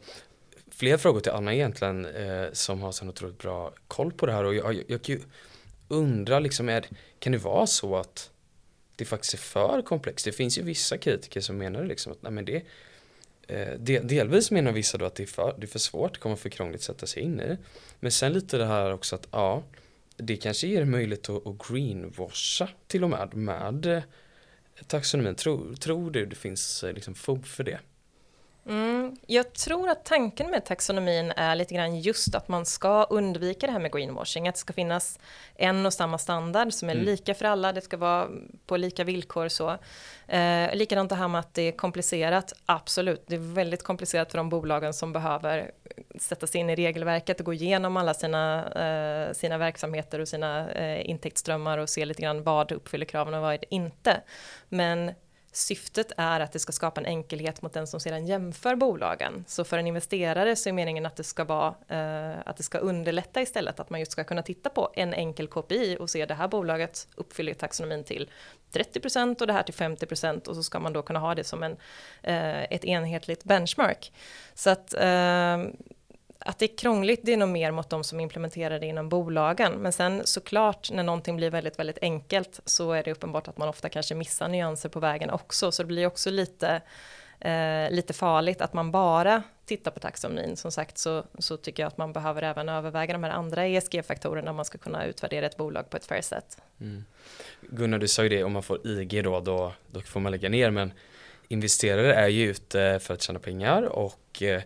fler 0.71 0.97
frågor 0.97 1.21
till 1.21 1.33
Anna 1.33 1.55
egentligen 1.55 2.05
eh, 2.05 2.47
som 2.53 2.83
har 2.83 2.93
så 2.93 3.09
otroligt 3.09 3.39
bra 3.39 3.73
koll 3.89 4.13
på 4.13 4.27
det 4.27 4.33
här 4.33 4.45
och 4.45 4.55
jag, 4.55 4.75
jag, 4.75 4.85
jag 4.89 5.03
kan 5.03 5.15
ju 5.15 5.21
undra 5.89 6.39
liksom, 6.39 6.69
är, 6.69 6.85
kan 7.19 7.33
det 7.33 7.39
vara 7.39 7.67
så 7.67 7.97
att 7.97 8.31
det 8.97 9.05
faktiskt 9.05 9.35
är 9.35 9.39
för 9.39 9.83
komplext? 9.83 10.25
Det 10.25 10.33
finns 10.33 10.59
ju 10.59 10.63
vissa 10.63 10.99
kritiker 10.99 11.41
som 11.41 11.59
menar 11.59 11.85
liksom 11.85 12.13
att 12.13 12.23
nej, 12.23 12.33
men 12.33 12.45
det 12.45 12.63
Eh, 13.49 13.79
del, 13.79 14.09
delvis 14.09 14.51
menar 14.51 14.73
vissa 14.73 14.99
då 14.99 15.05
att 15.05 15.15
det 15.15 15.23
är, 15.23 15.27
för, 15.27 15.55
det 15.59 15.65
är 15.65 15.69
för 15.69 15.79
svårt, 15.79 16.15
det 16.15 16.21
kommer 16.21 16.37
för 16.37 16.49
krångligt 16.49 16.81
att 16.81 16.85
sätta 16.85 17.07
sig 17.07 17.23
in 17.23 17.41
i 17.41 17.47
det. 17.47 17.59
Men 18.01 18.11
sen 18.11 18.33
lite 18.33 18.59
det 18.59 18.67
här 18.67 18.93
också 18.93 19.15
att 19.15 19.29
ja, 19.31 19.63
det 20.17 20.37
kanske 20.37 20.67
ger 20.67 20.85
möjlighet 20.85 21.29
att, 21.29 21.47
att 21.47 21.69
greenwasha 21.69 22.69
till 22.87 23.05
och 23.05 23.11
med 23.11 23.35
med 23.35 23.87
eh, 23.87 24.03
taxonomin. 24.87 25.35
Tror, 25.35 25.75
tror 25.75 26.11
du 26.11 26.27
det 26.27 26.37
finns 26.37 26.85
eh, 26.85 26.93
liksom 26.93 27.15
fog 27.15 27.47
för 27.47 27.65
det? 27.65 27.79
Mm, 28.67 29.17
jag 29.27 29.53
tror 29.53 29.89
att 29.89 30.05
tanken 30.05 30.51
med 30.51 30.65
taxonomin 30.65 31.33
är 31.37 31.55
lite 31.55 31.75
grann 31.75 32.01
just 32.01 32.35
att 32.35 32.49
man 32.49 32.67
ska 32.67 33.05
undvika 33.05 33.67
det 33.67 33.73
här 33.73 33.81
med 33.81 33.93
greenwashing, 33.93 34.49
att 34.49 34.55
det 34.55 34.59
ska 34.59 34.73
finnas 34.73 35.19
en 35.55 35.87
och 35.87 35.93
samma 35.93 36.19
standard 36.19 36.73
som 36.73 36.89
är 36.89 36.93
mm. 36.95 37.05
lika 37.05 37.35
för 37.35 37.45
alla, 37.45 37.73
det 37.73 37.81
ska 37.81 37.97
vara 37.97 38.29
på 38.67 38.77
lika 38.77 39.05
villkor 39.05 39.49
så. 39.49 39.79
Eh, 40.29 40.75
likadant 40.75 41.09
det 41.09 41.15
här 41.15 41.29
med 41.29 41.39
att 41.39 41.55
det 41.55 41.63
är 41.63 41.73
komplicerat, 41.73 42.53
absolut, 42.67 43.25
det 43.27 43.35
är 43.35 43.55
väldigt 43.55 43.83
komplicerat 43.83 44.31
för 44.31 44.39
de 44.39 44.49
bolagen 44.49 44.95
som 44.95 45.13
behöver 45.13 45.71
sätta 46.21 46.47
sig 46.47 46.61
in 46.61 46.71
i 46.71 46.77
regelverket 46.77 47.41
och 47.41 47.47
gå 47.47 47.53
igenom 47.53 47.97
alla 47.97 48.15
sina, 48.15 48.73
eh, 48.73 49.33
sina 49.33 49.59
verksamheter 49.59 50.19
och 50.19 50.29
sina 50.29 50.71
eh, 50.71 51.11
intäktsströmmar 51.11 51.79
och 51.79 51.89
se 51.89 52.05
lite 52.05 52.23
grann 52.23 52.43
vad 52.43 52.73
uppfyller 52.73 53.07
kraven 53.07 53.35
och 53.35 53.43
vad 53.43 53.55
är 53.55 53.59
det 53.59 53.75
inte. 53.75 54.21
Men 54.69 55.13
Syftet 55.57 56.13
är 56.17 56.41
att 56.41 56.53
det 56.53 56.59
ska 56.59 56.73
skapa 56.73 57.01
en 57.01 57.07
enkelhet 57.07 57.63
mot 57.63 57.73
den 57.73 57.87
som 57.87 58.01
sedan 58.01 58.27
jämför 58.27 58.77
bolagen. 58.77 59.45
Så 59.49 59.65
för 59.65 59.79
en 59.79 59.87
investerare 59.87 60.57
så 60.57 60.69
är 60.69 60.73
meningen 60.73 61.07
att 61.07 61.17
det 61.17 61.25
ska 61.25 61.45
vara 61.45 61.75
eh, 61.89 62.39
att 62.47 62.57
det 62.57 62.63
ska 62.63 62.79
underlätta 62.79 63.43
istället 63.43 63.81
att 63.81 63.91
man 63.91 64.01
just 64.01 64.13
ska 64.13 64.25
kunna 64.25 64.43
titta 64.43 64.71
på 64.71 64.91
en 64.95 65.15
enkel 65.15 65.49
KPI 65.49 65.97
och 66.01 66.11
se 66.11 66.27
det 66.27 66.35
här 66.35 66.49
bolaget 66.49 67.09
uppfyller 67.15 67.55
taxonomin 67.55 68.05
till 68.05 68.31
30% 68.73 69.41
och 69.41 69.47
det 69.47 69.53
här 69.53 69.63
till 69.63 69.75
50% 69.75 70.49
och 70.49 70.57
så 70.57 70.63
ska 70.63 70.81
man 70.81 70.93
då 70.93 71.03
kunna 71.03 71.19
ha 71.19 71.35
det 71.35 71.45
som 71.45 71.63
en, 71.63 71.77
eh, 72.23 72.63
ett 72.63 72.85
enhetligt 72.85 73.45
benchmark. 73.45 74.13
Så 74.55 74.71
att 74.71 74.95
eh, 74.95 75.59
att 76.45 76.59
det 76.59 76.73
är 76.73 76.77
krångligt, 76.77 77.21
det 77.23 77.33
är 77.33 77.37
nog 77.37 77.49
mer 77.49 77.71
mot 77.71 77.91
de 77.91 78.05
som 78.05 78.21
implementerar 78.21 78.79
det 78.79 78.87
inom 78.87 79.09
bolagen. 79.09 79.73
Men 79.73 79.93
sen 79.93 80.23
såklart, 80.25 80.91
när 80.91 81.03
någonting 81.03 81.37
blir 81.37 81.51
väldigt, 81.51 81.79
väldigt 81.79 81.99
enkelt 82.03 82.61
så 82.65 82.93
är 82.93 83.03
det 83.03 83.13
uppenbart 83.13 83.49
att 83.49 83.59
man 83.59 83.69
ofta 83.69 83.89
kanske 83.89 84.15
missar 84.15 84.49
nyanser 84.49 84.89
på 84.89 85.01
vägen 85.01 85.31
också. 85.31 85.73
Så 85.73 85.83
det 85.83 85.87
blir 85.87 86.07
också 86.07 86.31
lite, 86.31 86.81
eh, 87.41 87.91
lite 87.91 88.13
farligt 88.13 88.61
att 88.61 88.73
man 88.73 88.91
bara 88.91 89.43
tittar 89.67 89.91
på 89.91 90.01
taxonomin. 90.01 90.57
Som 90.57 90.73
sagt 90.73 90.99
så, 90.99 91.25
så 91.39 91.57
tycker 91.57 91.83
jag 91.83 91.89
att 91.89 91.99
man 91.99 92.13
behöver 92.13 92.43
även 92.43 92.69
överväga 92.69 93.13
de 93.13 93.25
här 93.25 93.31
andra 93.31 93.67
ESG-faktorerna 93.67 94.51
om 94.51 94.57
man 94.57 94.65
ska 94.65 94.79
kunna 94.79 95.07
utvärdera 95.07 95.47
ett 95.47 95.57
bolag 95.57 95.91
på 95.91 95.97
ett 95.97 96.07
fair 96.07 96.23
sätt. 96.23 96.59
Mm. 96.81 97.05
Gunnar, 97.61 97.99
du 97.99 98.09
sa 98.09 98.23
ju 98.23 98.29
det, 98.29 98.45
om 98.45 98.53
man 98.53 98.63
får 98.63 98.87
IG 98.87 99.25
då, 99.25 99.41
då, 99.41 99.73
då 99.91 100.01
får 100.01 100.21
man 100.21 100.33
lägga 100.33 100.49
ner. 100.49 100.71
Men 100.71 100.93
investerare 101.49 102.15
är 102.15 102.29
ju 102.29 102.51
ute 102.51 103.01
för 103.03 103.15
att 103.15 103.23
tjäna 103.23 103.39
pengar 103.39 103.83
och 103.83 104.43
eh, 104.43 104.63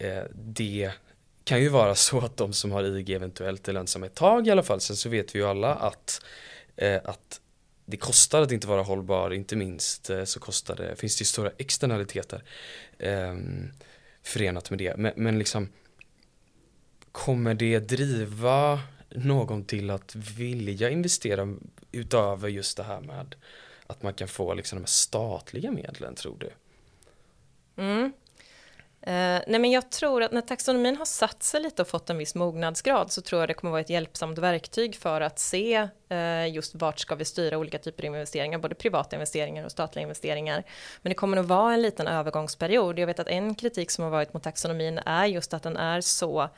Eh, 0.00 0.24
det 0.34 0.90
kan 1.44 1.60
ju 1.60 1.68
vara 1.68 1.94
så 1.94 2.18
att 2.18 2.36
de 2.36 2.52
som 2.52 2.72
har 2.72 2.84
IG 2.84 3.10
eventuellt 3.10 3.68
är 3.68 3.72
lönsamma 3.72 4.06
ett 4.06 4.14
tag 4.14 4.46
i 4.46 4.50
alla 4.50 4.62
fall. 4.62 4.80
Sen 4.80 4.96
så 4.96 5.08
vet 5.08 5.34
vi 5.34 5.38
ju 5.38 5.46
alla 5.46 5.74
att, 5.74 6.24
eh, 6.76 7.00
att 7.04 7.40
det 7.84 7.96
kostar 7.96 8.42
att 8.42 8.52
inte 8.52 8.66
vara 8.66 8.82
hållbar, 8.82 9.30
inte 9.32 9.56
minst 9.56 10.10
eh, 10.10 10.24
så 10.24 10.40
kostar 10.40 10.76
det, 10.76 10.96
finns 10.96 11.16
det 11.16 11.22
ju 11.22 11.26
stora 11.26 11.50
externaliteter 11.58 12.42
eh, 12.98 13.36
förenat 14.22 14.70
med 14.70 14.78
det. 14.78 14.96
Men, 14.96 15.12
men 15.16 15.38
liksom 15.38 15.68
kommer 17.12 17.54
det 17.54 17.78
driva 17.78 18.80
någon 19.08 19.64
till 19.64 19.90
att 19.90 20.14
vilja 20.14 20.90
investera 20.90 21.56
utöver 21.92 22.48
just 22.48 22.76
det 22.76 22.82
här 22.82 23.00
med 23.00 23.34
att 23.86 24.02
man 24.02 24.14
kan 24.14 24.28
få 24.28 24.54
liksom 24.54 24.76
de 24.76 24.82
här 24.82 24.86
statliga 24.86 25.70
medlen 25.70 26.14
tror 26.14 26.36
du? 26.38 26.50
Mm. 27.82 28.12
Eh, 29.02 29.40
nej 29.46 29.60
men 29.60 29.70
jag 29.70 29.90
tror 29.90 30.22
att 30.22 30.32
när 30.32 30.40
taxonomin 30.40 30.96
har 30.96 31.04
satt 31.04 31.42
sig 31.42 31.60
lite 31.60 31.82
och 31.82 31.88
fått 31.88 32.10
en 32.10 32.18
viss 32.18 32.34
mognadsgrad 32.34 33.12
så 33.12 33.22
tror 33.22 33.42
jag 33.42 33.48
det 33.48 33.54
kommer 33.54 33.70
vara 33.70 33.80
ett 33.80 33.90
hjälpsamt 33.90 34.38
verktyg 34.38 34.96
för 34.96 35.20
att 35.20 35.38
se 35.38 35.88
eh, 36.08 36.54
just 36.54 36.74
vart 36.74 36.98
ska 36.98 37.14
vi 37.14 37.24
styra 37.24 37.58
olika 37.58 37.78
typer 37.78 38.02
av 38.08 38.14
investeringar, 38.14 38.58
både 38.58 38.74
privata 38.74 39.16
investeringar 39.16 39.64
och 39.64 39.70
statliga 39.70 40.02
investeringar. 40.02 40.64
Men 41.02 41.10
det 41.10 41.14
kommer 41.14 41.36
nog 41.36 41.46
vara 41.46 41.74
en 41.74 41.82
liten 41.82 42.06
övergångsperiod. 42.06 42.98
Jag 42.98 43.06
vet 43.06 43.20
att 43.20 43.28
en 43.28 43.54
kritik 43.54 43.90
som 43.90 44.04
har 44.04 44.10
varit 44.10 44.34
mot 44.34 44.42
taxonomin 44.42 44.98
är 44.98 45.26
just 45.26 45.54
att 45.54 45.62
den 45.62 45.76
är 45.76 46.00
så 46.00 46.48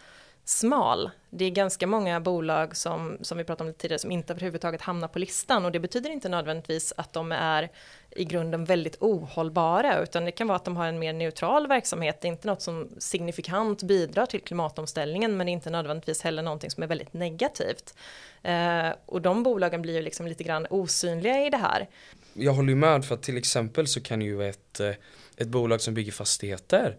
smal. 0.44 1.10
Det 1.30 1.44
är 1.44 1.50
ganska 1.50 1.86
många 1.86 2.20
bolag 2.20 2.76
som, 2.76 3.18
som 3.20 3.38
vi 3.38 3.44
pratade 3.44 3.70
om 3.70 3.74
tidigare 3.74 3.98
som 3.98 4.10
inte 4.10 4.32
överhuvudtaget 4.32 4.82
hamnar 4.82 5.08
på 5.08 5.18
listan 5.18 5.64
och 5.64 5.72
det 5.72 5.80
betyder 5.80 6.10
inte 6.10 6.28
nödvändigtvis 6.28 6.92
att 6.96 7.12
de 7.12 7.32
är 7.32 7.70
i 8.10 8.24
grunden 8.24 8.64
väldigt 8.64 8.96
ohållbara 9.00 10.02
utan 10.02 10.24
det 10.24 10.30
kan 10.30 10.46
vara 10.46 10.56
att 10.56 10.64
de 10.64 10.76
har 10.76 10.86
en 10.86 10.98
mer 10.98 11.12
neutral 11.12 11.66
verksamhet. 11.66 12.20
Det 12.20 12.28
är 12.28 12.32
inte 12.32 12.46
något 12.46 12.62
som 12.62 12.88
signifikant 12.98 13.82
bidrar 13.82 14.26
till 14.26 14.40
klimatomställningen 14.40 15.36
men 15.36 15.46
det 15.46 15.50
är 15.50 15.52
inte 15.52 15.70
nödvändigtvis 15.70 16.22
heller 16.22 16.42
någonting 16.42 16.70
som 16.70 16.82
är 16.82 16.86
väldigt 16.86 17.12
negativt. 17.12 17.94
Eh, 18.42 18.88
och 19.06 19.22
de 19.22 19.42
bolagen 19.42 19.82
blir 19.82 19.94
ju 19.94 20.02
liksom 20.02 20.26
lite 20.26 20.44
grann 20.44 20.66
osynliga 20.70 21.46
i 21.46 21.50
det 21.50 21.56
här. 21.56 21.88
Jag 22.34 22.52
håller 22.52 22.68
ju 22.68 22.76
med 22.76 23.04
för 23.04 23.14
att 23.14 23.22
till 23.22 23.36
exempel 23.36 23.86
så 23.86 24.00
kan 24.00 24.22
ju 24.22 24.48
ett, 24.48 24.80
eh, 24.80 24.90
ett 25.36 25.48
bolag 25.48 25.80
som 25.80 25.94
bygger 25.94 26.12
fastigheter 26.12 26.96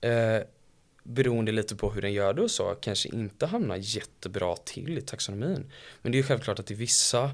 eh, 0.00 0.40
beroende 1.06 1.52
lite 1.52 1.76
på 1.76 1.90
hur 1.90 2.02
den 2.02 2.12
gör 2.12 2.34
det 2.34 2.42
och 2.42 2.50
så, 2.50 2.74
kanske 2.80 3.08
inte 3.08 3.46
hamnar 3.46 3.76
jättebra 3.76 4.56
till 4.56 4.98
i 4.98 5.00
taxonomin. 5.00 5.72
Men 6.02 6.12
det 6.12 6.16
är 6.16 6.20
ju 6.20 6.26
självklart 6.26 6.58
att 6.58 6.70
i 6.70 6.74
vissa, 6.74 7.24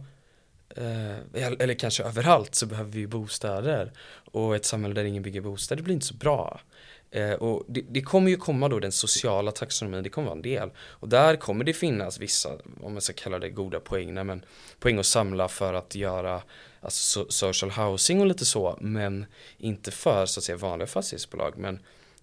eh, 0.76 1.46
eller 1.58 1.74
kanske 1.74 2.02
överallt, 2.02 2.54
så 2.54 2.66
behöver 2.66 2.90
vi 2.90 3.06
bostäder. 3.06 3.92
Och 4.24 4.56
ett 4.56 4.64
samhälle 4.64 4.94
där 4.94 5.04
ingen 5.04 5.22
bygger 5.22 5.40
bostäder 5.40 5.82
blir 5.82 5.94
inte 5.94 6.06
så 6.06 6.14
bra. 6.14 6.60
Eh, 7.10 7.32
och 7.32 7.64
det, 7.68 7.84
det, 7.88 8.02
kommer 8.02 8.30
ju 8.30 8.36
komma 8.36 8.68
då 8.68 8.80
den 8.80 8.92
sociala 8.92 9.50
taxonomin, 9.50 10.02
det 10.02 10.10
kommer 10.10 10.28
vara 10.28 10.36
en 10.36 10.42
del. 10.42 10.70
Och 10.78 11.08
där 11.08 11.36
kommer 11.36 11.64
det 11.64 11.72
finnas 11.72 12.18
vissa, 12.18 12.50
om 12.82 12.92
man 12.92 13.02
ska 13.02 13.12
kalla 13.12 13.38
det 13.38 13.50
goda 13.50 13.80
poäng, 13.80 14.14
men 14.14 14.44
poäng 14.78 14.98
att 14.98 15.06
samla 15.06 15.48
för 15.48 15.74
att 15.74 15.94
göra 15.94 16.42
alltså, 16.80 17.26
social 17.28 17.70
housing 17.70 18.20
och 18.20 18.26
lite 18.26 18.44
så, 18.44 18.76
men 18.80 19.26
inte 19.58 19.90
för 19.90 20.26
så 20.26 20.40
att 20.40 20.44
säga 20.44 20.56
vanliga 20.56 20.86
fastighetsbolag. 20.86 21.54
Men 21.56 21.78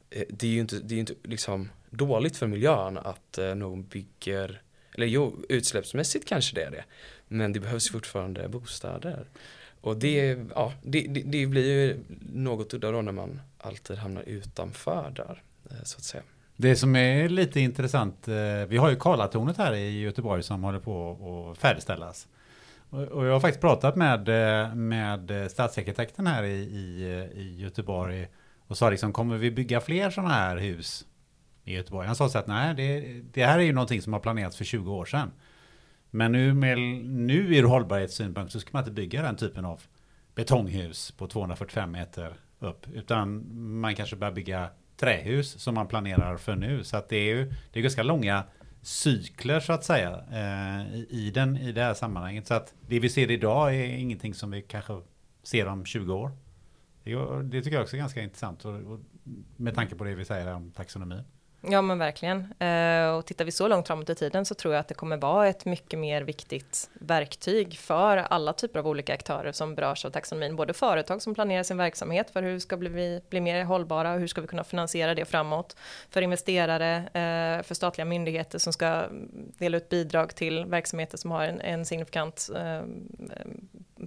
Eh, 0.10 0.24
det 0.30 0.48
är 0.48 0.52
ju 0.52 0.60
inte, 0.60 0.80
det 0.80 0.96
är 0.96 1.00
inte 1.00 1.14
liksom 1.24 1.70
dåligt 1.90 2.38
för 2.38 2.48
miljön 2.48 2.98
att 2.98 3.38
eh, 3.38 3.56
någon 3.56 3.84
bygger, 3.84 4.62
eller 4.96 5.08
jo, 5.08 5.46
utsläppsmässigt 5.50 6.28
kanske 6.28 6.56
det 6.56 6.64
är 6.64 6.72
det, 6.72 6.84
men 7.28 7.54
det 7.54 7.60
behövs 7.60 7.92
fortfarande 7.92 8.48
bostäder. 8.48 9.26
Och 9.82 9.98
det, 9.98 10.38
ja, 10.56 10.74
det, 10.84 11.02
det, 11.02 11.22
det 11.22 11.46
blir 11.46 11.72
ju 11.72 12.00
något 12.34 12.74
udda 12.74 12.92
då 12.92 13.02
när 13.02 13.12
man 13.12 13.42
alltid 13.58 13.98
hamnar 13.98 14.24
utanför 14.24 15.14
där, 15.16 15.42
eh, 15.72 15.84
så 15.84 15.98
att 15.98 16.04
säga. 16.04 16.24
Det 16.56 16.76
som 16.76 16.96
är 16.96 17.30
lite 17.30 17.60
intressant, 17.60 18.28
vi 18.68 18.78
har 18.78 18.90
ju 18.90 18.96
Karlatornet 18.96 19.58
här 19.58 19.74
i 19.74 20.00
Göteborg 20.00 20.44
som 20.44 20.64
håller 20.64 20.80
på 20.80 21.52
att 21.52 21.58
färdigställas. 21.58 22.28
Och 22.90 23.26
jag 23.26 23.34
har 23.34 23.40
faktiskt 23.40 23.62
pratat 23.62 23.96
med, 23.96 24.28
med 24.78 25.52
stadsarkitekten 25.52 26.28
här 26.28 26.44
i, 26.44 26.58
i, 26.58 27.04
i 27.36 27.62
Göteborg 27.62 28.28
och 28.70 28.78
sa 28.78 28.90
liksom, 28.90 29.14
kommer 29.14 29.38
vi 29.38 29.52
bygga 29.52 29.82
fler 29.82 30.10
sådana 30.10 30.34
här 30.34 30.58
hus 30.58 31.06
i 31.64 31.74
Göteborg? 31.74 32.08
Han 32.08 32.16
sa 32.16 32.30
så 32.30 32.38
att 32.38 32.48
nej, 32.48 32.76
det, 32.76 33.22
det 33.34 33.46
här 33.46 33.60
är 33.60 33.64
ju 33.64 33.74
någonting 33.74 34.02
som 34.02 34.14
har 34.14 34.20
planerats 34.20 34.58
för 34.58 34.66
20 34.66 34.94
år 34.94 35.06
sedan. 35.06 35.32
Men 36.10 36.32
nu, 36.32 36.54
med, 36.54 36.78
nu 37.06 37.56
ur 37.56 37.64
hållbarhetssynpunkt 37.64 38.52
så 38.52 38.60
ska 38.60 38.70
man 38.74 38.82
inte 38.82 38.92
bygga 38.92 39.22
den 39.22 39.36
typen 39.36 39.66
av 39.66 39.82
betonghus 40.36 41.12
på 41.12 41.28
245 41.28 41.92
meter 41.92 42.34
upp. 42.60 42.88
Utan 42.94 43.44
man 43.80 43.96
kanske 43.96 44.16
börjar 44.16 44.34
bygga 44.34 44.70
trähus 44.98 45.62
som 45.62 45.76
man 45.76 45.88
planerar 45.88 46.38
för 46.38 46.56
nu. 46.56 46.84
Så 46.84 46.98
att 46.98 47.10
det 47.10 47.18
är 47.18 47.36
ju 47.36 47.54
det 47.72 47.80
är 47.80 47.84
ganska 47.84 48.04
långa 48.04 48.44
cykler 48.82 49.60
så 49.60 49.74
att 49.74 49.84
säga 49.84 50.24
eh, 50.32 51.00
i, 51.10 51.32
den, 51.34 51.58
i 51.58 51.72
det 51.72 51.82
här 51.82 51.94
sammanhanget. 51.94 52.48
Så 52.48 52.54
att 52.54 52.74
det 52.88 53.00
vi 53.00 53.10
ser 53.10 53.32
idag 53.32 53.76
är 53.76 53.84
ingenting 53.84 54.34
som 54.34 54.52
vi 54.52 54.62
kanske 54.62 55.02
ser 55.44 55.68
om 55.68 55.86
20 55.86 56.14
år. 56.14 56.32
Det, 57.10 57.44
det 57.44 57.62
tycker 57.62 57.76
jag 57.76 57.84
också 57.84 57.96
är 57.96 58.00
ganska 58.00 58.22
intressant 58.22 58.66
och, 58.66 58.74
och 58.74 59.00
med 59.58 59.76
tanke 59.76 59.96
på 59.96 60.04
det 60.04 60.16
vi 60.16 60.26
säger 60.26 60.54
om 60.54 60.72
taxonomin. 60.72 61.24
Ja 61.62 61.82
men 61.82 62.00
verkligen. 62.00 62.54
Eh, 62.60 63.10
och 63.10 63.26
tittar 63.26 63.46
vi 63.46 63.52
så 63.52 63.68
långt 63.68 63.88
framåt 63.88 64.10
i 64.10 64.16
tiden 64.16 64.46
så 64.46 64.56
tror 64.56 64.74
jag 64.74 64.82
att 64.82 64.88
det 64.88 64.94
kommer 64.94 65.18
vara 65.18 65.48
ett 65.48 65.66
mycket 65.66 66.00
mer 66.00 66.22
viktigt 66.22 66.90
verktyg 66.94 67.78
för 67.78 68.18
alla 68.18 68.54
typer 68.54 68.80
av 68.80 68.88
olika 68.88 69.14
aktörer 69.14 69.52
som 69.52 69.76
berörs 69.76 70.06
av 70.06 70.10
taxonomin. 70.10 70.56
Både 70.56 70.74
företag 70.74 71.22
som 71.22 71.36
planerar 71.36 71.64
sin 71.64 71.78
verksamhet 71.78 72.30
för 72.30 72.44
hur 72.44 72.60
ska 72.60 72.76
vi 72.76 73.22
bli 73.30 73.42
mer 73.42 73.64
hållbara 73.64 74.14
och 74.14 74.20
hur 74.20 74.28
ska 74.28 74.42
vi 74.42 74.48
kunna 74.48 74.64
finansiera 74.64 75.16
det 75.16 75.26
framåt. 75.26 75.78
För 76.10 76.22
investerare, 76.22 76.96
eh, 76.98 77.64
för 77.64 77.76
statliga 77.76 78.06
myndigheter 78.06 78.60
som 78.60 78.74
ska 78.74 79.04
dela 79.58 79.78
ut 79.78 79.90
bidrag 79.90 80.36
till 80.36 80.66
verksamheter 80.66 81.18
som 81.18 81.32
har 81.32 81.44
en, 81.44 81.62
en 81.62 81.86
signifikant 81.86 82.50
eh, 82.56 82.82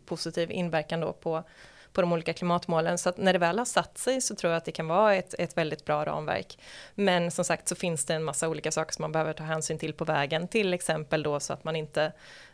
positiv 0.07 0.51
inverkan 0.51 1.01
då 1.01 1.13
på 1.13 1.45
på 1.93 2.01
de 2.01 2.13
olika 2.13 2.33
klimatmålen. 2.33 2.99
Så 2.99 3.09
att 3.09 3.17
när 3.17 3.33
det 3.33 3.39
väl 3.39 3.59
har 3.59 3.65
satt 3.65 3.99
sig 3.99 4.21
så 4.21 4.35
tror 4.35 4.53
jag 4.53 4.59
att 4.59 4.65
det 4.65 4.73
kan 4.73 4.89
vara 4.89 5.15
ett, 5.15 5.35
ett 5.39 5.57
väldigt 5.57 5.85
bra 5.85 6.05
ramverk. 6.05 6.59
Men 6.95 7.31
som 7.31 7.45
sagt 7.45 7.69
så 7.69 7.75
finns 7.75 8.05
det 8.05 8.15
en 8.15 8.25
massa 8.25 8.49
olika 8.49 8.71
saker 8.71 8.93
som 8.93 9.03
man 9.03 9.13
behöver 9.13 9.33
ta 9.33 9.45
hänsyn 9.45 9.79
till 9.79 9.93
på 9.93 10.05
vägen. 10.05 10.49
Till 10.49 10.75
exempel 10.75 11.23
då 11.23 11.41
så 11.41 11.53
att 11.53 11.65
man 11.65 11.77
inte 11.77 12.13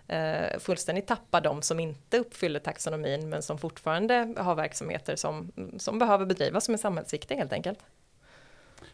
eh, 0.09 0.59
fullständigt 0.59 1.07
tappar 1.07 1.41
de 1.41 1.62
som 1.62 1.80
inte 1.80 2.18
uppfyller 2.18 2.61
taxonomin 2.61 3.28
men 3.28 3.43
som 3.43 3.59
fortfarande 3.59 4.34
har 4.36 4.55
verksamheter 4.55 5.16
som, 5.16 5.53
som 5.78 5.99
behöver 5.99 6.26
bedrivas 6.26 6.64
som 6.64 6.74
är 6.74 6.78
samhällsviktiga 6.78 7.39
helt 7.39 7.53
enkelt. 7.53 7.78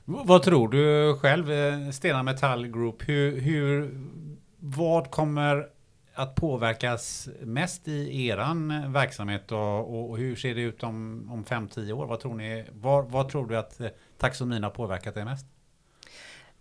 Vad 0.05 0.43
tror 0.43 0.69
du 0.69 1.19
själv, 1.19 1.53
eh, 1.53 1.91
Stena 1.91 2.23
Metall 2.23 2.67
Group, 2.67 3.09
hur, 3.09 3.41
hur, 3.41 3.91
vad 4.59 5.11
kommer 5.11 5.69
att 6.15 6.35
påverkas 6.35 7.29
mest 7.41 7.89
i 7.89 8.27
eran 8.27 8.93
verksamhet 8.93 9.53
och, 9.53 9.79
och 9.79 10.11
och 10.11 10.19
hur 10.19 10.37
ser 10.37 10.55
det 10.55 10.61
ut 10.61 10.83
om, 10.83 11.29
om 11.33 11.45
5-10 11.45 11.93
år? 11.93 12.07
Vad 12.07 12.21
tror, 12.21 12.35
ni, 12.35 12.65
vad, 12.73 13.11
vad 13.11 13.29
tror 13.29 13.47
du 13.47 13.57
att 13.57 13.81
eh, 13.81 13.89
taxonomin 14.19 14.63
har 14.63 14.71
påverkat 14.71 15.15
det 15.15 15.25
mest? 15.25 15.47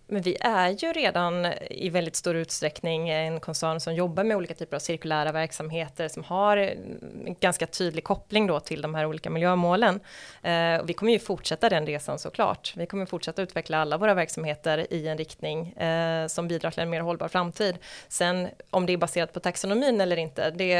Men 0.08 0.22
vi 0.22 0.38
är 0.42 0.70
ju 0.70 0.94
redan 0.94 1.46
i 1.70 1.90
väldigt 1.90 2.16
stor 2.16 2.36
utsträckning 2.36 3.10
en 3.10 3.40
koncern 3.40 3.80
som 3.80 3.96
jobbar 3.96 4.24
med 4.24 4.38
olika 4.38 4.54
typer 4.54 4.76
av 4.76 4.80
cirkulära 4.80 5.32
verksamheter 5.32 6.08
som 6.08 6.24
har 6.24 6.58
en 6.58 7.36
ganska 7.40 7.68
tydlig 7.68 8.04
koppling 8.04 8.48
då 8.48 8.60
till 8.60 8.82
de 8.82 8.96
här 8.96 9.06
olika 9.06 9.30
miljömålen. 9.30 10.00
Eh, 10.42 10.76
och 10.76 10.90
vi 10.90 10.94
kommer 10.94 11.12
ju 11.12 11.20
fortsätta 11.20 11.70
den 11.70 11.86
resan 11.86 12.20
såklart. 12.20 12.74
Vi 12.76 12.86
kommer 12.86 13.06
fortsätta 13.06 13.42
utveckla 13.42 13.78
alla 13.78 13.98
våra 13.98 14.14
verksamheter 14.14 14.94
i 14.94 15.08
en 15.08 15.18
riktning 15.18 15.70
eh, 15.70 16.28
som 16.28 16.48
bidrar 16.48 16.72
till 16.72 16.82
en 16.82 16.90
mer 16.90 17.02
hållbar 17.02 17.28
framtid. 17.28 17.76
Sen 18.08 18.48
om 18.70 18.86
det 18.86 18.94
är 18.94 18.98
baserat 18.98 19.34
på 19.34 19.40
taxonomin 19.40 20.02
eller 20.02 20.18
inte, 20.18 20.50
det, 20.50 20.76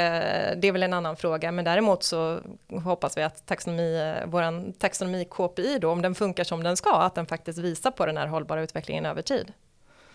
det 0.58 0.68
är 0.68 0.72
väl 0.72 0.84
en 0.84 0.94
annan 0.94 1.16
fråga. 1.16 1.52
Men 1.52 1.66
däremot 1.66 2.04
så 2.04 2.40
hoppas 2.84 3.18
vi 3.18 3.22
att 3.22 3.46
taxonomi, 3.46 4.16
eh, 4.18 4.28
vår 4.28 4.72
taxonomi 4.80 5.26
KPI 5.26 5.78
då, 5.80 5.92
om 5.92 6.02
den 6.02 6.16
funkar 6.16 6.44
som 6.44 6.64
den 6.64 6.78
ska, 6.78 6.96
att 6.96 7.16
den 7.16 7.26
faktiskt 7.26 7.60
visar 7.60 7.92
på 7.92 8.06
den 8.06 8.18
här 8.18 8.28
hållbara 8.28 8.62
utvecklingen 8.62 9.13
över 9.14 9.22
tid. 9.22 9.54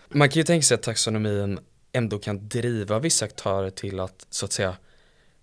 Man 0.09 0.29
kan 0.29 0.39
ju 0.39 0.43
tänka 0.43 0.63
sig 0.63 0.75
att 0.75 0.83
taxonomin 0.83 1.59
ändå 1.91 2.19
kan 2.19 2.47
driva 2.49 2.99
vissa 2.99 3.25
aktörer 3.25 3.69
till 3.69 3.99
att 3.99 4.27
så 4.29 4.45
att 4.45 4.51
säga 4.51 4.77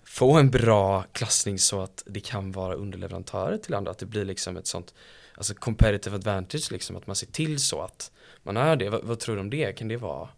få 0.05 0.33
en 0.33 0.51
bra 0.51 1.05
klassning 1.13 1.59
så 1.59 1.81
att 1.81 2.03
det 2.07 2.21
kan 2.21 2.53
vara 2.53 2.75
underleverantörer 2.75 3.59
till 3.59 3.75
andra, 3.75 3.91
att 3.91 3.99
det 3.99 4.07
blir 4.07 4.25
liksom 4.25 4.57
ett 4.57 4.67
sånt 4.67 4.95
alltså 5.35 5.55
competitive 5.55 6.17
advantage 6.17 6.73
liksom, 6.73 6.97
att 6.97 7.07
man 7.07 7.17
ser 7.17 7.27
till 7.27 7.59
så 7.59 7.81
att 7.81 8.13
man 8.43 8.57
är 8.57 8.77
det. 8.77 8.91
Vad, 8.91 9.05
vad 9.05 9.19
tror 9.19 9.35
du 9.35 9.41
om 9.41 9.51
det? 9.51 9.73
Kan 9.73 9.89
det 9.89 9.97
vara 9.97 10.29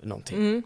någonting? 0.00 0.38
Mm. 0.38 0.62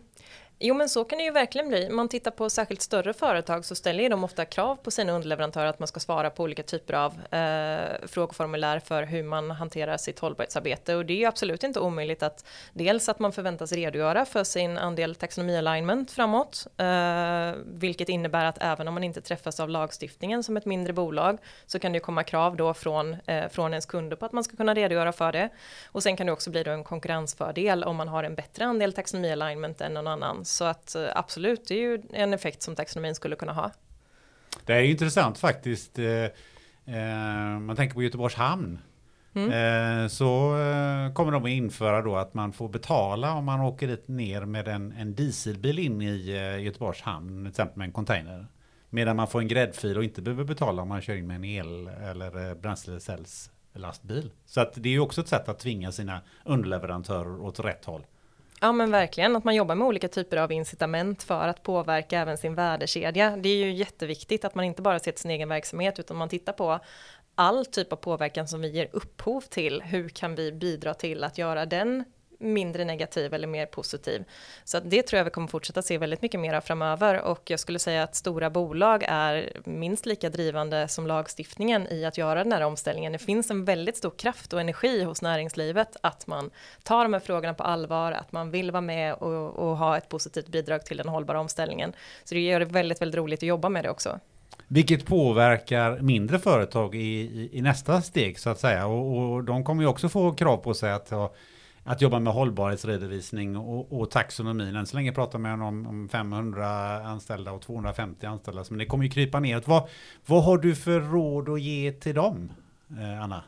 Jo 0.58 0.74
men 0.74 0.88
så 0.88 1.04
kan 1.04 1.18
det 1.18 1.24
ju 1.24 1.30
verkligen 1.30 1.68
bli. 1.68 1.88
Man 1.88 2.08
tittar 2.08 2.30
på 2.30 2.50
särskilt 2.50 2.82
större 2.82 3.12
företag 3.12 3.64
så 3.64 3.74
ställer 3.74 4.02
ju 4.02 4.08
de 4.08 4.24
ofta 4.24 4.44
krav 4.44 4.76
på 4.76 4.90
sina 4.90 5.12
underleverantörer 5.12 5.66
att 5.66 5.78
man 5.78 5.88
ska 5.88 6.00
svara 6.00 6.30
på 6.30 6.42
olika 6.42 6.62
typer 6.62 6.94
av 6.94 7.34
eh, 7.34 8.06
frågeformulär 8.06 8.78
för 8.78 9.02
hur 9.02 9.22
man 9.22 9.50
hanterar 9.50 9.96
sitt 9.96 10.18
hållbarhetsarbete 10.18 10.94
och 10.94 11.06
det 11.06 11.12
är 11.12 11.16
ju 11.16 11.24
absolut 11.24 11.64
inte 11.64 11.80
omöjligt 11.80 12.22
att 12.22 12.44
dels 12.72 13.08
att 13.08 13.18
man 13.18 13.32
förväntas 13.32 13.72
redogöra 13.72 14.24
för 14.24 14.44
sin 14.44 14.78
andel 14.78 15.14
taxonomi-alignment 15.14 16.10
framåt, 16.10 16.66
eh, 16.76 17.52
vilket 17.64 18.08
innebär 18.08 18.44
att 18.44 18.58
även 18.60 18.88
om 18.88 18.94
man 18.94 19.04
inte 19.04 19.20
träffas 19.20 19.60
av 19.60 19.68
lagstiftningen 19.68 20.42
som 20.42 20.56
ett 20.56 20.64
mindre 20.64 20.92
bolag 20.92 21.38
så 21.66 21.78
kan 21.78 21.92
det 21.92 21.96
ju 21.96 22.00
komma 22.00 22.22
krav 22.22 22.56
då 22.56 22.74
från, 22.74 23.16
eh, 23.26 23.48
från 23.48 23.72
ens 23.72 23.86
kunder 23.86 24.16
på 24.16 24.26
att 24.26 24.32
man 24.32 24.44
ska 24.44 24.56
kunna 24.56 24.74
redogöra 24.74 25.12
för 25.12 25.32
det. 25.32 25.48
Och 25.86 26.02
sen 26.02 26.16
kan 26.16 26.26
det 26.26 26.32
också 26.32 26.50
bli 26.50 26.62
då 26.62 26.70
en 26.70 26.84
konkurrensfördel 26.84 27.84
om 27.84 27.96
man 27.96 28.08
har 28.08 28.24
en 28.24 28.34
bättre 28.34 28.64
andel 28.64 28.92
taxonomi-alignment 28.92 29.80
än 29.80 29.94
någon 29.94 30.06
annan 30.06 30.45
så 30.46 30.64
att 30.64 30.94
eh, 30.94 31.08
absolut, 31.14 31.68
det 31.68 31.74
är 31.74 31.80
ju 31.80 32.02
en 32.12 32.34
effekt 32.34 32.62
som 32.62 32.74
taxonomin 32.74 33.14
skulle 33.14 33.36
kunna 33.36 33.52
ha. 33.52 33.70
Det 34.64 34.72
är 34.72 34.82
intressant 34.82 35.38
faktiskt. 35.38 35.98
Eh, 35.98 36.24
eh, 36.96 37.58
man 37.60 37.76
tänker 37.76 37.94
på 37.94 38.02
Göteborgs 38.02 38.34
hamn. 38.34 38.78
Mm. 39.34 40.08
Så 40.08 40.26
kommer 41.14 41.32
de 41.32 41.44
att 41.44 41.50
införa 41.50 42.02
då 42.02 42.16
att 42.16 42.34
man 42.34 42.52
får 42.52 42.68
betala 42.68 43.32
om 43.32 43.44
man 43.44 43.60
åker 43.60 43.88
dit 43.88 44.08
ner 44.08 44.44
med 44.44 44.68
en, 44.68 44.92
en 44.92 45.14
dieselbil 45.14 45.78
in 45.78 46.02
i 46.02 46.16
Göteborgs 46.60 47.00
hamn, 47.00 47.44
till 47.44 47.50
exempel 47.50 47.78
med 47.78 47.86
en 47.86 47.92
container. 47.92 48.46
Medan 48.90 49.16
man 49.16 49.28
får 49.28 49.40
en 49.40 49.48
gräddfil 49.48 49.98
och 49.98 50.04
inte 50.04 50.22
behöver 50.22 50.44
betala 50.44 50.82
om 50.82 50.88
man 50.88 51.00
kör 51.00 51.14
in 51.14 51.26
med 51.26 51.36
en 51.36 51.44
el 51.44 51.88
eller 51.88 52.54
bränslecellslastbil. 52.54 54.30
Så 54.46 54.60
att 54.60 54.72
det 54.74 54.88
är 54.88 54.92
ju 54.92 55.00
också 55.00 55.20
ett 55.20 55.28
sätt 55.28 55.48
att 55.48 55.58
tvinga 55.58 55.92
sina 55.92 56.20
underleverantörer 56.44 57.40
åt 57.40 57.60
rätt 57.60 57.84
håll. 57.84 58.06
Ja 58.60 58.72
men 58.72 58.90
verkligen, 58.90 59.36
att 59.36 59.44
man 59.44 59.54
jobbar 59.54 59.74
med 59.74 59.86
olika 59.86 60.08
typer 60.08 60.36
av 60.36 60.52
incitament 60.52 61.22
för 61.22 61.48
att 61.48 61.62
påverka 61.62 62.20
även 62.20 62.38
sin 62.38 62.54
värdekedja. 62.54 63.36
Det 63.36 63.48
är 63.48 63.56
ju 63.56 63.72
jätteviktigt 63.72 64.44
att 64.44 64.54
man 64.54 64.64
inte 64.64 64.82
bara 64.82 64.98
ser 64.98 65.12
till 65.12 65.20
sin 65.20 65.30
egen 65.30 65.48
verksamhet 65.48 65.98
utan 65.98 66.16
man 66.16 66.28
tittar 66.28 66.52
på 66.52 66.80
all 67.34 67.66
typ 67.66 67.92
av 67.92 67.96
påverkan 67.96 68.48
som 68.48 68.60
vi 68.60 68.68
ger 68.68 68.88
upphov 68.92 69.40
till. 69.40 69.82
Hur 69.82 70.08
kan 70.08 70.34
vi 70.34 70.52
bidra 70.52 70.94
till 70.94 71.24
att 71.24 71.38
göra 71.38 71.66
den 71.66 72.04
mindre 72.38 72.84
negativ 72.84 73.34
eller 73.34 73.48
mer 73.48 73.66
positiv. 73.66 74.24
Så 74.64 74.80
det 74.80 75.02
tror 75.02 75.18
jag 75.18 75.24
vi 75.24 75.30
kommer 75.30 75.48
fortsätta 75.48 75.82
se 75.82 75.98
väldigt 75.98 76.22
mycket 76.22 76.40
mer 76.40 76.54
av 76.54 76.60
framöver 76.60 77.20
och 77.20 77.50
jag 77.50 77.60
skulle 77.60 77.78
säga 77.78 78.02
att 78.02 78.14
stora 78.14 78.50
bolag 78.50 79.04
är 79.08 79.52
minst 79.64 80.06
lika 80.06 80.30
drivande 80.30 80.88
som 80.88 81.06
lagstiftningen 81.06 81.86
i 81.86 82.04
att 82.04 82.18
göra 82.18 82.42
den 82.42 82.52
här 82.52 82.60
omställningen. 82.60 83.12
Det 83.12 83.18
finns 83.18 83.50
en 83.50 83.64
väldigt 83.64 83.96
stor 83.96 84.10
kraft 84.10 84.52
och 84.52 84.60
energi 84.60 85.02
hos 85.02 85.22
näringslivet 85.22 85.96
att 86.00 86.26
man 86.26 86.50
tar 86.82 87.02
de 87.02 87.12
här 87.12 87.20
frågorna 87.20 87.54
på 87.54 87.62
allvar, 87.62 88.12
att 88.12 88.32
man 88.32 88.50
vill 88.50 88.70
vara 88.70 88.80
med 88.80 89.14
och, 89.14 89.56
och 89.56 89.76
ha 89.76 89.96
ett 89.96 90.08
positivt 90.08 90.48
bidrag 90.48 90.84
till 90.84 90.96
den 90.96 91.08
hållbara 91.08 91.40
omställningen. 91.40 91.92
Så 92.24 92.34
det 92.34 92.40
gör 92.40 92.60
det 92.60 92.66
väldigt, 92.66 93.00
väldigt 93.00 93.18
roligt 93.18 93.38
att 93.38 93.42
jobba 93.48 93.68
med 93.68 93.84
det 93.84 93.90
också. 93.90 94.20
Vilket 94.68 95.06
påverkar 95.06 95.98
mindre 96.00 96.38
företag 96.38 96.94
i, 96.94 96.98
i, 96.98 97.50
i 97.52 97.62
nästa 97.62 98.02
steg 98.02 98.38
så 98.38 98.50
att 98.50 98.60
säga. 98.60 98.86
Och, 98.86 99.32
och, 99.32 99.44
de 99.44 99.64
kommer 99.64 99.82
ju 99.82 99.88
också 99.88 100.08
få 100.08 100.32
krav 100.32 100.56
på 100.56 100.74
sig 100.74 100.92
att 100.92 101.10
ha 101.10 101.34
att 101.86 102.00
jobba 102.00 102.18
med 102.18 102.32
hållbarhetsredovisning 102.32 103.56
och, 103.56 104.00
och 104.00 104.10
taxonomin. 104.10 104.76
Än 104.76 104.86
så 104.86 104.96
länge 104.96 105.12
pratar 105.12 105.38
man 105.38 105.62
om, 105.62 105.86
om 105.86 106.08
500 106.08 106.68
anställda 107.02 107.52
och 107.52 107.62
250 107.62 108.26
anställda. 108.26 108.64
Men 108.68 108.78
det 108.78 108.86
kommer 108.86 109.04
ju 109.04 109.10
krypa 109.10 109.40
neråt. 109.40 109.68
Vad, 109.68 109.88
vad 110.26 110.44
har 110.44 110.58
du 110.58 110.74
för 110.74 111.00
råd 111.00 111.48
att 111.48 111.60
ge 111.60 111.92
till 111.92 112.14
dem, 112.14 112.52
eh, 112.90 113.22
Anna? 113.22 113.42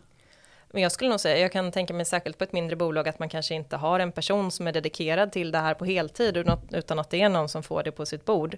Men 0.70 0.82
jag 0.82 0.92
skulle 0.92 1.10
nog 1.10 1.20
säga, 1.20 1.38
jag 1.38 1.52
kan 1.52 1.72
tänka 1.72 1.94
mig 1.94 2.04
särskilt 2.04 2.38
på 2.38 2.44
ett 2.44 2.52
mindre 2.52 2.76
bolag 2.76 3.08
att 3.08 3.18
man 3.18 3.28
kanske 3.28 3.54
inte 3.54 3.76
har 3.76 4.00
en 4.00 4.12
person 4.12 4.50
som 4.50 4.66
är 4.66 4.72
dedikerad 4.72 5.32
till 5.32 5.50
det 5.50 5.58
här 5.58 5.74
på 5.74 5.84
heltid 5.84 6.36
utan 6.70 6.98
att 6.98 7.10
det 7.10 7.22
är 7.22 7.28
någon 7.28 7.48
som 7.48 7.62
får 7.62 7.82
det 7.82 7.92
på 7.92 8.06
sitt 8.06 8.24
bord. 8.24 8.56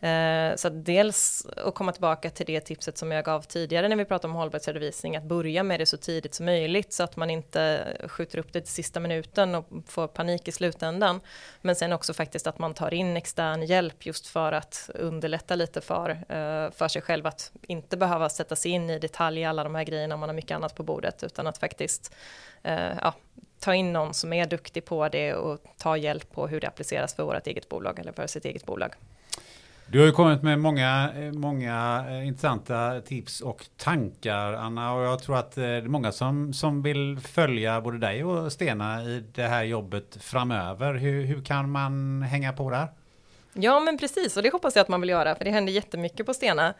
Eh, 0.00 0.56
så 0.56 0.68
dels 0.68 1.46
att 1.56 1.74
komma 1.74 1.92
tillbaka 1.92 2.30
till 2.30 2.46
det 2.46 2.60
tipset 2.60 2.98
som 2.98 3.12
jag 3.12 3.24
gav 3.24 3.42
tidigare 3.42 3.88
när 3.88 3.96
vi 3.96 4.04
pratade 4.04 4.30
om 4.30 4.36
hållbarhetsredovisning, 4.36 5.16
att 5.16 5.24
börja 5.24 5.62
med 5.62 5.80
det 5.80 5.86
så 5.86 5.96
tidigt 5.96 6.34
som 6.34 6.46
möjligt 6.46 6.92
så 6.92 7.02
att 7.02 7.16
man 7.16 7.30
inte 7.30 7.96
skjuter 8.08 8.38
upp 8.38 8.52
det 8.52 8.60
till 8.60 8.72
sista 8.72 9.00
minuten 9.00 9.54
och 9.54 9.66
får 9.86 10.06
panik 10.06 10.48
i 10.48 10.52
slutändan. 10.52 11.20
Men 11.60 11.76
sen 11.76 11.92
också 11.92 12.14
faktiskt 12.14 12.46
att 12.46 12.58
man 12.58 12.74
tar 12.74 12.94
in 12.94 13.16
extern 13.16 13.62
hjälp 13.62 14.06
just 14.06 14.26
för 14.26 14.52
att 14.52 14.90
underlätta 14.94 15.54
lite 15.54 15.80
för, 15.80 16.10
eh, 16.10 16.70
för 16.70 16.88
sig 16.88 17.02
själv 17.02 17.26
att 17.26 17.52
inte 17.62 17.96
behöva 17.96 18.28
sätta 18.28 18.56
sig 18.56 18.70
in 18.70 18.90
i 18.90 18.98
detalj 18.98 19.40
i 19.40 19.44
alla 19.44 19.64
de 19.64 19.74
här 19.74 19.84
grejerna 19.84 20.14
om 20.14 20.20
man 20.20 20.28
har 20.28 20.34
mycket 20.34 20.54
annat 20.54 20.74
på 20.74 20.82
bordet 20.82 21.24
utan 21.24 21.46
att 21.46 21.58
faktiskt 21.58 22.14
eh, 22.62 22.96
ja, 23.00 23.14
ta 23.60 23.74
in 23.74 23.92
någon 23.92 24.14
som 24.14 24.32
är 24.32 24.46
duktig 24.46 24.84
på 24.84 25.08
det 25.08 25.34
och 25.34 25.60
ta 25.76 25.96
hjälp 25.96 26.32
på 26.32 26.46
hur 26.46 26.60
det 26.60 26.68
appliceras 26.68 27.14
för 27.14 27.22
vårt 27.22 27.46
eget 27.46 27.68
bolag 27.68 27.98
eller 27.98 28.12
för 28.12 28.26
sitt 28.26 28.44
eget 28.44 28.66
bolag. 28.66 28.94
Du 29.90 29.98
har 29.98 30.06
ju 30.06 30.12
kommit 30.12 30.42
med 30.42 30.58
många, 30.58 31.10
eh, 31.16 31.32
många 31.32 32.04
eh, 32.08 32.26
intressanta 32.26 33.00
tips 33.00 33.40
och 33.40 33.66
tankar 33.76 34.52
Anna 34.52 34.94
och 34.94 35.02
jag 35.02 35.22
tror 35.22 35.36
att 35.36 35.58
eh, 35.58 35.62
det 35.62 35.68
är 35.68 35.82
många 35.82 36.12
som, 36.12 36.52
som 36.52 36.82
vill 36.82 37.18
följa 37.18 37.80
både 37.80 37.98
dig 37.98 38.24
och 38.24 38.52
Stena 38.52 39.02
i 39.02 39.24
det 39.34 39.42
här 39.42 39.64
jobbet 39.64 40.18
framöver. 40.20 40.94
Hur, 40.94 41.24
hur 41.24 41.44
kan 41.44 41.70
man 41.70 42.22
hänga 42.22 42.52
på 42.52 42.70
där? 42.70 42.88
Ja 43.52 43.80
men 43.80 43.98
precis 43.98 44.36
och 44.36 44.42
det 44.42 44.52
hoppas 44.52 44.76
jag 44.76 44.82
att 44.82 44.88
man 44.88 45.00
vill 45.00 45.10
göra 45.10 45.34
för 45.34 45.44
det 45.44 45.50
händer 45.50 45.72
jättemycket 45.72 46.26
på 46.26 46.34
Stena. 46.34 46.74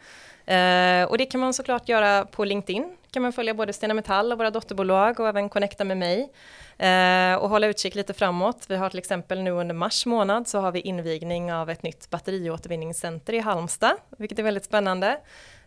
Eh, 0.45 1.03
och 1.03 1.17
det 1.17 1.25
kan 1.25 1.39
man 1.39 1.53
såklart 1.53 1.89
göra 1.89 2.25
på 2.25 2.45
LinkedIn 2.45 2.97
kan 3.11 3.21
man 3.21 3.33
följa 3.33 3.53
både 3.53 3.73
Stena 3.73 3.93
Metall 3.93 4.31
och 4.31 4.37
våra 4.37 4.51
dotterbolag 4.51 5.19
och 5.19 5.27
även 5.27 5.49
connecta 5.49 5.83
med 5.83 5.97
mig. 5.97 6.31
Eh, 6.77 7.35
och 7.35 7.49
hålla 7.49 7.67
utkik 7.67 7.95
lite 7.95 8.13
framåt. 8.13 8.65
Vi 8.67 8.75
har 8.75 8.89
till 8.89 8.99
exempel 8.99 9.41
nu 9.43 9.51
under 9.51 9.75
mars 9.75 10.05
månad 10.05 10.47
så 10.47 10.59
har 10.59 10.71
vi 10.71 10.79
invigning 10.79 11.53
av 11.53 11.69
ett 11.69 11.83
nytt 11.83 12.09
batteriåtervinningscenter 12.09 13.33
i 13.33 13.39
Halmstad, 13.39 13.97
vilket 14.17 14.39
är 14.39 14.43
väldigt 14.43 14.65
spännande. 14.65 15.17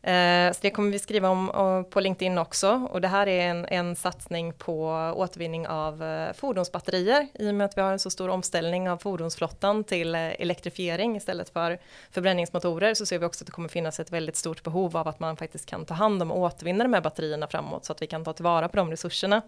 Eh, 0.04 0.52
så 0.52 0.58
det 0.60 0.70
kommer 0.70 0.90
vi 0.90 0.98
skriva 0.98 1.28
om 1.28 1.50
eh, 1.50 1.90
på 1.90 2.00
LinkedIn 2.00 2.38
också 2.38 2.88
och 2.90 3.00
det 3.00 3.08
här 3.08 3.26
är 3.28 3.48
en, 3.48 3.66
en 3.66 3.96
satsning 3.96 4.52
på 4.52 4.88
återvinning 5.16 5.68
av 5.68 6.02
eh, 6.02 6.32
fordonsbatterier 6.32 7.28
i 7.34 7.50
och 7.50 7.54
med 7.54 7.64
att 7.64 7.76
vi 7.76 7.80
har 7.80 7.92
en 7.92 7.98
så 7.98 8.10
stor 8.10 8.28
omställning 8.28 8.90
av 8.90 8.96
fordonsflottan 8.96 9.84
till 9.84 10.14
eh, 10.14 10.40
elektrifiering 10.40 11.16
istället 11.16 11.48
för 11.48 11.78
förbränningsmotorer 12.10 12.94
så 12.94 13.06
ser 13.06 13.18
vi 13.18 13.26
också 13.26 13.42
att 13.42 13.46
det 13.46 13.52
kommer 13.52 13.68
finnas 13.68 14.00
ett 14.00 14.12
väldigt 14.12 14.36
stort 14.36 14.62
behov 14.62 14.96
av 14.96 15.08
att 15.08 15.20
man 15.20 15.36
faktiskt 15.36 15.66
kan 15.66 15.84
ta 15.84 15.94
hand 15.94 16.22
om 16.22 16.30
och 16.30 16.38
återvinna 16.38 16.84
de 16.84 16.92
här 16.92 17.00
batterierna 17.00 17.46
framåt 17.46 17.84
så 17.84 17.92
att 17.92 18.02
vi 18.02 18.06
kan 18.06 18.24
ta 18.24 18.32
tillvara 18.32 18.68
på 18.68 18.76
de 18.76 18.90
resurserna. 18.90 19.42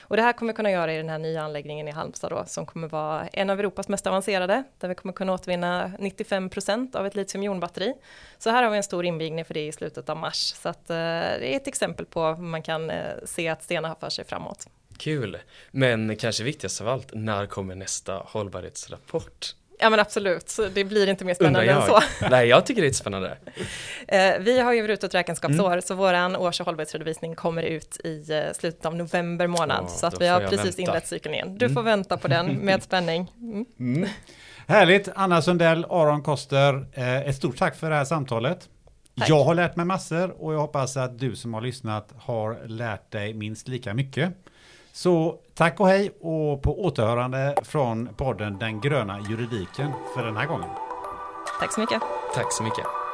Och 0.00 0.16
det 0.16 0.22
här 0.22 0.32
kommer 0.32 0.52
vi 0.52 0.56
kunna 0.56 0.70
göra 0.70 0.94
i 0.94 0.96
den 0.96 1.08
här 1.08 1.18
nya 1.18 1.42
anläggningen 1.42 1.88
i 1.88 1.90
Halmstad 1.90 2.30
då 2.30 2.44
som 2.46 2.66
kommer 2.66 2.88
vara 2.88 3.26
en 3.26 3.50
av 3.50 3.58
Europas 3.60 3.88
mest 3.88 4.06
avancerade 4.06 4.64
där 4.78 4.88
vi 4.88 4.94
kommer 4.94 5.12
kunna 5.12 5.32
återvinna 5.32 5.92
95% 5.98 6.96
av 6.96 7.06
ett 7.06 7.14
litiumjonbatteri. 7.14 7.94
Så 8.38 8.50
här 8.50 8.62
har 8.62 8.70
vi 8.70 8.76
en 8.76 8.82
stor 8.82 9.04
invigning 9.04 9.44
för 9.44 9.54
det 9.54 9.66
i 9.66 9.72
slutet 9.72 9.97
slutet 9.98 10.10
av 10.10 10.16
mars. 10.16 10.54
Så 10.62 10.68
att, 10.68 10.90
eh, 10.90 10.96
det 10.96 11.52
är 11.52 11.56
ett 11.56 11.66
exempel 11.66 12.06
på 12.06 12.26
hur 12.26 12.42
man 12.42 12.62
kan 12.62 12.90
eh, 12.90 13.06
se 13.24 13.48
att 13.48 13.62
Stena 13.62 13.88
har 13.88 13.94
för 13.94 14.10
sig 14.10 14.24
framåt. 14.24 14.66
Kul, 14.98 15.38
men 15.70 16.16
kanske 16.16 16.44
viktigast 16.44 16.80
av 16.80 16.88
allt, 16.88 17.10
när 17.12 17.46
kommer 17.46 17.74
nästa 17.74 18.22
hållbarhetsrapport? 18.26 19.54
Ja 19.80 19.90
men 19.90 20.00
absolut, 20.00 20.48
så 20.48 20.68
det 20.68 20.84
blir 20.84 21.08
inte 21.08 21.24
mer 21.24 21.34
spännande 21.34 21.70
än 21.70 21.82
så. 21.82 22.00
Nej, 22.30 22.48
jag 22.48 22.66
tycker 22.66 22.82
det 22.82 22.88
är 22.88 22.92
spännande. 22.92 23.38
Eh, 24.08 24.38
vi 24.40 24.60
har 24.60 24.72
ju 24.72 24.82
brutet 24.82 25.14
räkenskapsår, 25.14 25.72
mm. 25.72 25.82
så 25.82 25.94
våran 25.94 26.36
års 26.36 26.60
och 26.60 26.66
hållbarhetsredovisning 26.66 27.34
kommer 27.34 27.62
ut 27.62 27.96
i 28.04 28.24
slutet 28.54 28.86
av 28.86 28.96
november 28.96 29.46
månad. 29.46 29.84
Oh, 29.84 29.88
så 29.88 30.06
att 30.06 30.20
vi 30.20 30.26
har 30.26 30.40
precis 30.40 30.78
vänta. 30.78 30.82
inlett 30.82 31.06
cykeln 31.06 31.34
igen. 31.34 31.58
Du 31.58 31.66
mm. 31.66 31.74
får 31.74 31.82
vänta 31.82 32.16
på 32.16 32.28
den 32.28 32.46
med 32.66 32.82
spänning. 32.82 33.32
Mm. 33.40 33.64
Mm. 33.78 34.08
Härligt, 34.66 35.08
Anna 35.14 35.42
Sundell, 35.42 35.84
Aron 35.84 36.22
Koster, 36.22 36.86
ett 37.28 37.36
stort 37.36 37.56
tack 37.56 37.76
för 37.76 37.90
det 37.90 37.96
här 37.96 38.04
samtalet. 38.04 38.68
Tack. 39.18 39.28
Jag 39.28 39.44
har 39.44 39.54
lärt 39.54 39.76
mig 39.76 39.86
massor 39.86 40.42
och 40.42 40.54
jag 40.54 40.58
hoppas 40.58 40.96
att 40.96 41.18
du 41.18 41.36
som 41.36 41.54
har 41.54 41.60
lyssnat 41.60 42.12
har 42.18 42.66
lärt 42.66 43.10
dig 43.10 43.34
minst 43.34 43.68
lika 43.68 43.94
mycket. 43.94 44.32
Så 44.92 45.38
tack 45.54 45.80
och 45.80 45.88
hej 45.88 46.10
och 46.20 46.62
på 46.62 46.84
återhörande 46.84 47.54
från 47.62 48.08
podden 48.16 48.58
Den 48.58 48.80
gröna 48.80 49.20
juridiken 49.20 49.92
för 50.14 50.24
den 50.24 50.36
här 50.36 50.46
gången. 50.46 50.68
Tack 51.60 51.72
så 51.72 51.80
mycket. 51.80 52.02
Tack 52.34 52.52
så 52.52 52.62
mycket. 52.62 53.07